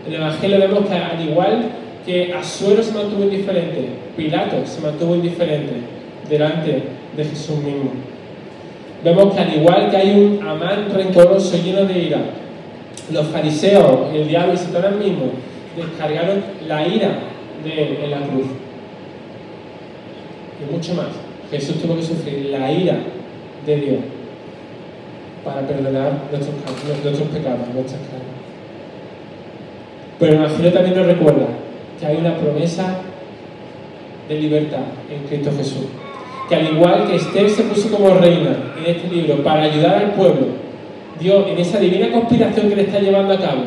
En 0.08 0.14
el 0.14 0.22
Evangelio 0.22 0.60
vemos 0.60 0.90
que 0.90 0.96
al 0.96 1.30
igual 1.30 1.70
que 2.06 2.34
Asuero 2.34 2.82
se 2.82 2.92
mantuvo 2.94 3.24
indiferente, 3.24 3.90
Pilato 4.18 4.66
se 4.66 4.82
mantuvo 4.82 5.16
indiferente 5.16 5.74
delante 6.28 6.84
de 7.16 7.24
Jesús 7.24 7.58
mismo. 7.58 7.92
Vemos 9.04 9.34
que 9.34 9.40
al 9.40 9.54
igual 9.56 9.90
que 9.90 9.98
hay 9.98 10.12
un 10.12 10.48
Amán 10.48 10.88
rencoroso 10.94 11.58
lleno 11.58 11.86
de 11.86 12.00
ira, 12.00 12.22
los 13.12 13.28
fariseos, 13.28 14.14
el 14.14 14.28
diablo 14.28 14.54
y 14.54 14.58
Satanás 14.58 14.96
mismo 14.96 15.32
descargaron 15.76 16.44
la 16.68 16.88
ira 16.88 17.20
de 17.64 17.84
él 17.84 17.98
en 18.04 18.12
la 18.12 18.18
cruz. 18.18 18.48
Y 20.60 20.74
mucho 20.74 20.94
más. 20.94 21.08
Jesús 21.50 21.82
tuvo 21.82 21.96
que 21.96 22.04
sufrir 22.04 22.50
la 22.50 22.72
ira 22.72 22.98
de 23.66 23.76
Dios 23.76 24.00
para 25.44 25.62
perdonar 25.62 26.14
nuestros 26.32 27.28
pecados, 27.30 27.68
nuestras 27.74 28.02
cargas. 28.02 28.32
Pero 30.20 30.34
el 30.34 30.40
Evangelio 30.40 30.74
también 30.74 30.96
nos 30.96 31.08
recuerda 31.08 31.48
que 32.00 32.06
hay 32.06 32.18
una 32.18 32.38
promesa 32.38 33.00
de 34.30 34.40
libertad 34.40 34.84
en 35.10 35.28
Cristo 35.28 35.52
Jesús. 35.58 35.88
Que 36.48 36.56
al 36.56 36.74
igual 36.74 37.08
que 37.08 37.16
Esther 37.16 37.50
se 37.50 37.64
puso 37.64 37.90
como 37.90 38.14
reina 38.16 38.74
en 38.78 38.96
este 38.96 39.08
libro 39.08 39.44
para 39.44 39.64
ayudar 39.64 39.96
al 39.96 40.12
pueblo, 40.12 40.61
Dios 41.22 41.46
en 41.48 41.58
esa 41.60 41.80
divina 41.80 42.12
conspiración 42.12 42.70
que 42.70 42.76
le 42.76 42.82
está 42.84 43.00
llevando 43.00 43.34
a 43.34 43.40
cabo, 43.40 43.62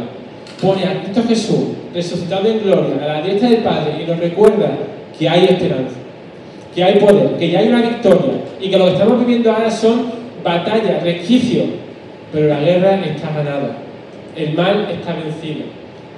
pone 0.61 0.85
a 0.85 1.03
Cristo 1.03 1.23
Jesús 1.27 1.65
resucitado 1.95 2.49
en 2.49 2.61
gloria 2.61 2.97
a 3.03 3.07
la 3.07 3.23
diestra 3.23 3.49
del 3.49 3.63
Padre 3.63 4.03
y 4.03 4.07
nos 4.07 4.19
recuerda 4.19 4.71
que 5.17 5.29
hay 5.29 5.45
esperanza, 5.45 5.97
que 6.75 6.83
hay 6.83 6.99
poder, 6.99 7.37
que 7.39 7.51
ya 7.51 7.61
hay 7.61 7.69
una 7.69 7.83
victoria 7.83 8.33
y 8.61 8.69
que 8.69 8.79
lo 8.79 8.87
que 8.87 8.93
estamos 8.93 9.21
viviendo 9.21 9.53
ahora 9.53 9.71
son 9.71 10.13
batalla, 10.43 11.01
resquicio, 11.01 11.65
pero 12.33 12.49
la 12.49 12.61
guerra 12.61 13.01
está 13.05 13.33
ganada. 13.33 13.79
El 14.37 14.55
mal 14.55 14.89
está 14.91 15.15
vencido. 15.15 15.67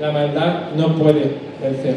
La 0.00 0.10
maldad 0.10 0.70
no 0.76 0.94
puede 0.96 1.32
vencer. 1.62 1.96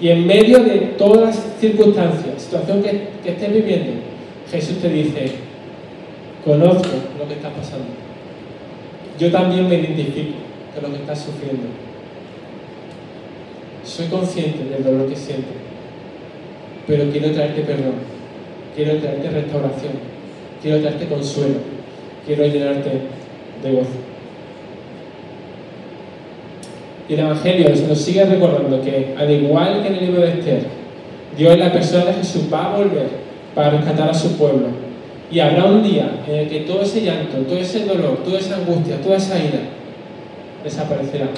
Y 0.00 0.08
en 0.08 0.26
medio 0.26 0.62
de 0.62 0.78
todas 0.98 1.20
las 1.20 1.46
circunstancias, 1.60 2.42
situación 2.42 2.82
que, 2.82 3.08
que 3.22 3.30
estés 3.30 3.52
viviendo, 3.52 3.92
Jesús 4.50 4.78
te 4.78 4.88
dice, 4.88 5.32
conozco 6.44 6.88
lo 7.18 7.26
que 7.26 7.34
está 7.34 7.48
pasando. 7.50 8.03
Yo 9.18 9.30
también 9.30 9.68
me 9.68 9.76
identifico 9.76 10.34
con 10.74 10.82
lo 10.84 10.90
que 10.90 11.02
estás 11.02 11.20
sufriendo. 11.20 11.68
Soy 13.84 14.06
consciente 14.06 14.64
del 14.64 14.82
dolor 14.82 15.08
que 15.08 15.16
siento, 15.16 15.48
pero 16.86 17.10
quiero 17.10 17.30
traerte 17.32 17.62
perdón, 17.62 17.94
quiero 18.74 18.96
traerte 18.98 19.30
restauración, 19.30 19.92
quiero 20.62 20.80
traerte 20.80 21.06
consuelo, 21.06 21.56
quiero 22.26 22.46
llenarte 22.46 22.90
de 23.62 23.72
gozo. 23.72 23.90
Y 27.08 27.12
el 27.12 27.20
Evangelio 27.20 27.68
nos 27.86 27.98
sigue 27.98 28.24
recordando 28.24 28.80
que, 28.82 29.14
al 29.16 29.30
igual 29.30 29.82
que 29.82 29.88
en 29.88 29.94
el 29.94 30.06
libro 30.06 30.22
de 30.22 30.28
Esther, 30.30 30.62
Dios 31.36 31.52
en 31.52 31.60
la 31.60 31.72
persona 31.72 32.06
de 32.06 32.14
Jesús 32.14 32.44
va 32.52 32.72
a 32.72 32.78
volver 32.78 33.08
para 33.54 33.70
rescatar 33.70 34.08
a 34.08 34.14
su 34.14 34.36
pueblo. 34.38 34.83
Y 35.30 35.40
habrá 35.40 35.64
un 35.64 35.82
día 35.82 36.22
en 36.28 36.34
el 36.34 36.48
que 36.48 36.60
todo 36.60 36.82
ese 36.82 37.00
llanto, 37.00 37.38
todo 37.38 37.58
ese 37.58 37.84
dolor, 37.84 38.18
toda 38.24 38.38
esa 38.38 38.56
angustia, 38.56 39.00
toda 39.00 39.16
esa 39.16 39.38
ira 39.38 39.60
desaparecerá. 40.62 41.28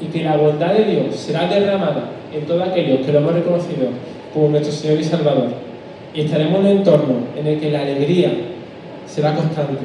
Y 0.00 0.06
que 0.06 0.24
la 0.24 0.36
bondad 0.36 0.74
de 0.74 0.84
Dios 0.84 1.16
será 1.16 1.46
derramada 1.46 2.10
en 2.32 2.46
todos 2.46 2.68
aquellos 2.68 3.04
que 3.04 3.12
lo 3.12 3.18
hemos 3.18 3.34
reconocido 3.34 3.88
como 4.32 4.48
nuestro 4.48 4.72
Señor 4.72 5.00
y 5.00 5.04
Salvador. 5.04 5.48
Y 6.14 6.22
estaremos 6.22 6.60
en 6.60 6.66
un 6.66 6.78
entorno 6.78 7.14
en 7.36 7.46
el 7.46 7.60
que 7.60 7.70
la 7.70 7.82
alegría 7.82 8.32
será 9.06 9.34
constante. 9.34 9.84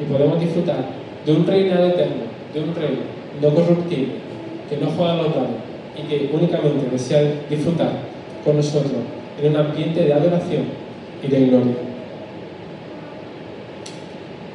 Y 0.00 0.04
podemos 0.04 0.38
disfrutar 0.38 0.84
de 1.26 1.32
un 1.32 1.46
reinado 1.46 1.88
eterno, 1.88 2.24
de 2.54 2.60
un 2.60 2.74
reino 2.74 3.18
no 3.40 3.54
corruptible, 3.54 4.14
que 4.68 4.76
no 4.76 4.90
juega 4.90 5.16
los 5.16 5.34
dados 5.34 5.50
y 5.96 6.02
que 6.02 6.30
únicamente 6.32 6.88
desea 6.90 7.22
disfrutar 7.48 7.90
con 8.44 8.56
nosotros 8.56 8.92
en 9.42 9.50
un 9.50 9.56
ambiente 9.56 10.04
de 10.04 10.12
adoración 10.12 10.64
y 11.22 11.28
de 11.28 11.46
gloria. 11.46 11.87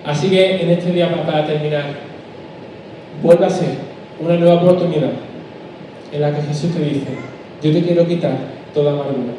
Así 0.05 0.29
que 0.29 0.61
en 0.61 0.69
este 0.69 0.91
día, 0.91 1.09
para 1.25 1.45
terminar, 1.45 1.85
vuelve 3.21 3.45
a 3.45 3.49
ser 3.49 3.69
una 4.19 4.35
nueva 4.35 4.61
oportunidad 4.61 5.11
en 6.11 6.21
la 6.21 6.35
que 6.35 6.41
Jesús 6.41 6.71
te 6.73 6.83
dice, 6.83 7.07
yo 7.61 7.71
te 7.71 7.81
quiero 7.81 8.05
quitar 8.05 8.37
toda 8.73 8.91
amargura. 8.91 9.33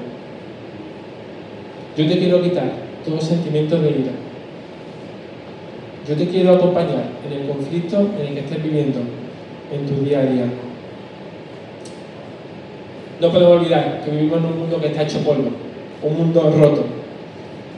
Yo 1.97 2.09
te 2.09 2.19
quiero 2.19 2.43
quitar 2.43 2.73
todo 3.05 3.21
sentimiento 3.21 3.79
de 3.81 3.91
ira. 3.91 4.13
Yo 6.09 6.17
te 6.17 6.29
quiero 6.29 6.55
acompañar 6.55 7.05
en 7.27 7.41
el 7.41 7.49
conflicto 7.49 8.11
en 8.19 8.27
el 8.27 8.35
que 8.35 8.41
estés 8.41 8.63
viviendo 8.63 9.01
en 9.73 9.87
tu 9.87 10.05
día 10.05 10.21
a 10.21 10.27
día. 10.27 10.47
No 13.21 13.31
podemos 13.31 13.59
olvidar 13.59 14.03
que 14.05 14.11
vivimos 14.11 14.39
en 14.39 14.45
un 14.47 14.59
mundo 14.59 14.81
que 14.81 14.89
está 14.89 15.03
hecho 15.03 15.19
polvo, 15.21 15.51
un 16.03 16.17
mundo 16.17 16.53
roto. 16.59 16.85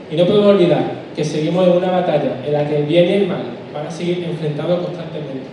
Y 0.09 0.15
no 0.15 0.25
podemos 0.25 0.47
olvidar 0.47 1.06
que 1.17 1.25
seguimos 1.25 1.67
en 1.67 1.73
una 1.73 1.91
batalla 1.91 2.45
en 2.45 2.53
la 2.53 2.65
que 2.65 2.77
el 2.77 2.85
bien 2.85 3.09
y 3.09 3.13
el 3.13 3.27
mal 3.27 3.41
van 3.73 3.87
a 3.87 3.91
seguir 3.91 4.23
enfrentados 4.23 4.85
constantemente. 4.85 5.47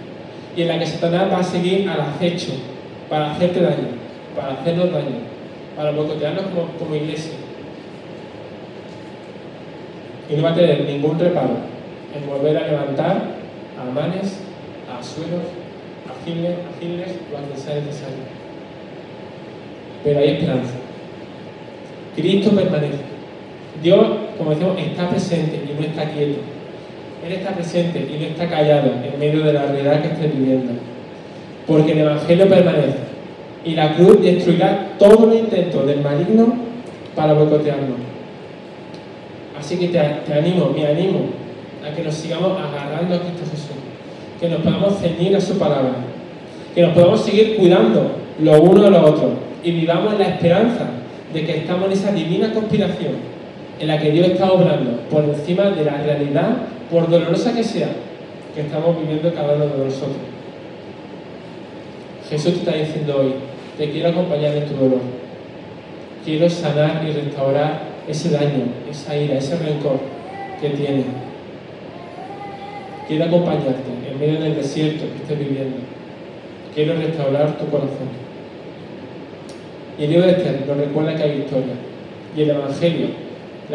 Y 0.56 0.62
en 0.62 0.68
la 0.68 0.78
que 0.78 0.86
Satanás 0.86 1.32
va 1.32 1.38
a 1.38 1.42
seguir 1.42 1.88
al 1.88 2.00
acecho 2.00 2.52
para 3.10 3.32
hacerte 3.32 3.60
daño, 3.60 3.88
para 4.36 4.52
hacernos 4.52 4.92
daño, 4.92 5.16
para 5.76 5.90
boicotearnos 5.90 6.44
como, 6.44 6.66
como 6.78 6.94
iglesia. 6.94 7.32
Y 10.30 10.36
no 10.36 10.42
va 10.42 10.50
a 10.50 10.54
tener 10.54 10.84
ningún 10.84 11.18
reparo 11.18 11.56
en 12.14 12.28
volver 12.28 12.56
a 12.56 12.68
levantar 12.68 13.22
a 13.80 13.90
manes, 13.90 14.40
a 14.88 15.02
suelos 15.02 15.42
Hitler, 16.26 16.52
a 16.52 16.82
Hitler 16.84 17.08
o 17.32 17.36
a 17.36 17.56
sea 17.56 17.74
necesario. 17.76 18.24
Pero 20.02 20.20
hay 20.20 20.30
esperanza. 20.30 20.74
Cristo 22.16 22.50
permanece. 22.50 23.13
Dios, 23.82 24.06
como 24.38 24.50
decimos, 24.50 24.78
está 24.78 25.08
presente 25.08 25.62
y 25.64 25.80
no 25.80 25.86
está 25.86 26.10
quieto. 26.10 26.40
Él 27.26 27.32
está 27.32 27.50
presente 27.52 28.00
y 28.00 28.20
no 28.20 28.26
está 28.26 28.48
callado 28.48 28.92
en 29.02 29.18
medio 29.18 29.44
de 29.44 29.52
la 29.52 29.66
realidad 29.66 30.02
que 30.02 30.08
esté 30.08 30.28
viviendo. 30.28 30.72
Porque 31.66 31.92
el 31.92 31.98
Evangelio 31.98 32.48
permanece. 32.48 32.98
Y 33.64 33.74
la 33.74 33.94
cruz 33.94 34.22
destruirá 34.22 34.90
todos 34.98 35.26
los 35.26 35.36
intentos 35.36 35.86
del 35.86 36.00
maligno 36.00 36.54
para 37.16 37.32
boicotearnos. 37.32 37.96
Así 39.58 39.78
que 39.78 39.88
te, 39.88 39.98
te 39.98 40.34
animo, 40.34 40.70
me 40.76 40.86
animo 40.86 41.20
a 41.86 41.94
que 41.94 42.02
nos 42.02 42.14
sigamos 42.14 42.58
agarrando 42.58 43.14
a 43.14 43.20
Cristo 43.20 43.44
Jesús. 43.50 43.76
Que 44.38 44.48
nos 44.48 44.60
podamos 44.60 44.98
ceñir 44.98 45.34
a 45.34 45.40
su 45.40 45.58
palabra 45.58 45.94
que 46.74 46.82
nos 46.82 46.92
podamos 46.92 47.20
seguir 47.20 47.56
cuidando 47.56 48.10
lo 48.40 48.60
uno 48.60 48.82
de 48.82 48.90
lo 48.90 49.04
otro 49.04 49.30
y 49.62 49.70
vivamos 49.70 50.12
en 50.14 50.18
la 50.18 50.28
esperanza 50.28 50.86
de 51.32 51.46
que 51.46 51.58
estamos 51.58 51.86
en 51.86 51.92
esa 51.92 52.12
divina 52.12 52.52
conspiración 52.52 53.12
en 53.80 53.88
la 53.88 53.98
que 53.98 54.10
Dios 54.10 54.28
está 54.28 54.52
obrando 54.52 55.00
por 55.10 55.24
encima 55.24 55.70
de 55.70 55.84
la 55.84 56.02
realidad, 56.02 56.56
por 56.90 57.08
dolorosa 57.08 57.54
que 57.54 57.64
sea, 57.64 57.88
que 58.54 58.62
estamos 58.62 58.98
viviendo 59.00 59.32
cada 59.34 59.54
uno 59.54 59.66
de 59.66 59.84
nosotros. 59.84 60.16
Jesús 62.28 62.54
te 62.54 62.58
está 62.60 62.72
diciendo 62.72 63.18
hoy, 63.20 63.34
te 63.76 63.90
quiero 63.90 64.10
acompañar 64.10 64.54
en 64.54 64.66
tu 64.66 64.74
dolor. 64.74 65.00
Quiero 66.24 66.48
sanar 66.48 67.04
y 67.06 67.12
restaurar 67.12 67.80
ese 68.08 68.30
daño, 68.30 68.64
esa 68.90 69.16
ira, 69.16 69.36
ese 69.36 69.56
rencor 69.56 69.98
que 70.60 70.70
tienes. 70.70 71.04
Quiero 73.06 73.24
acompañarte 73.24 73.82
en 74.10 74.18
medio 74.18 74.40
del 74.40 74.56
desierto 74.56 75.04
que 75.04 75.22
estés 75.22 75.38
viviendo 75.38 75.94
quiero 76.74 76.96
restaurar 76.96 77.56
tu 77.56 77.66
corazón. 77.66 78.08
Y 79.98 80.04
el 80.04 80.10
libro 80.10 80.26
de 80.26 80.32
Esther 80.32 80.64
nos 80.66 80.76
recuerda 80.76 81.14
que 81.14 81.22
hay 81.22 81.36
victoria. 81.36 81.74
Y 82.36 82.42
el 82.42 82.50
Evangelio, 82.50 83.06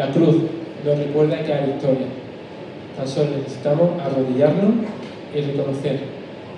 la 0.00 0.10
cruz, 0.12 0.36
nos 0.84 0.98
recuerda 0.98 1.42
que 1.44 1.52
hay 1.52 1.66
victoria. 1.72 2.06
Tan 2.96 3.06
solo 3.06 3.36
necesitamos 3.36 4.00
arrodillarnos 4.00 4.86
y 5.34 5.40
reconocer 5.42 6.00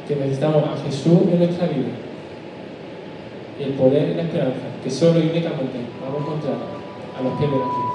que 0.06 0.16
necesitamos 0.16 0.62
a 0.64 0.76
Jesús 0.84 1.22
en 1.32 1.38
nuestra 1.38 1.66
vida. 1.66 1.90
Y 3.58 3.62
el 3.64 3.72
poder 3.74 4.10
y 4.10 4.14
la 4.14 4.22
esperanza 4.22 4.60
que 4.82 4.90
solo 4.90 5.18
y 5.18 5.28
únicamente 5.30 5.78
vamos 6.00 6.20
a 6.20 6.24
encontrar 6.24 6.56
a 7.18 7.22
los 7.22 7.38
pies 7.38 7.50
de 7.50 7.56
la 7.56 7.64
cruz. 7.64 7.90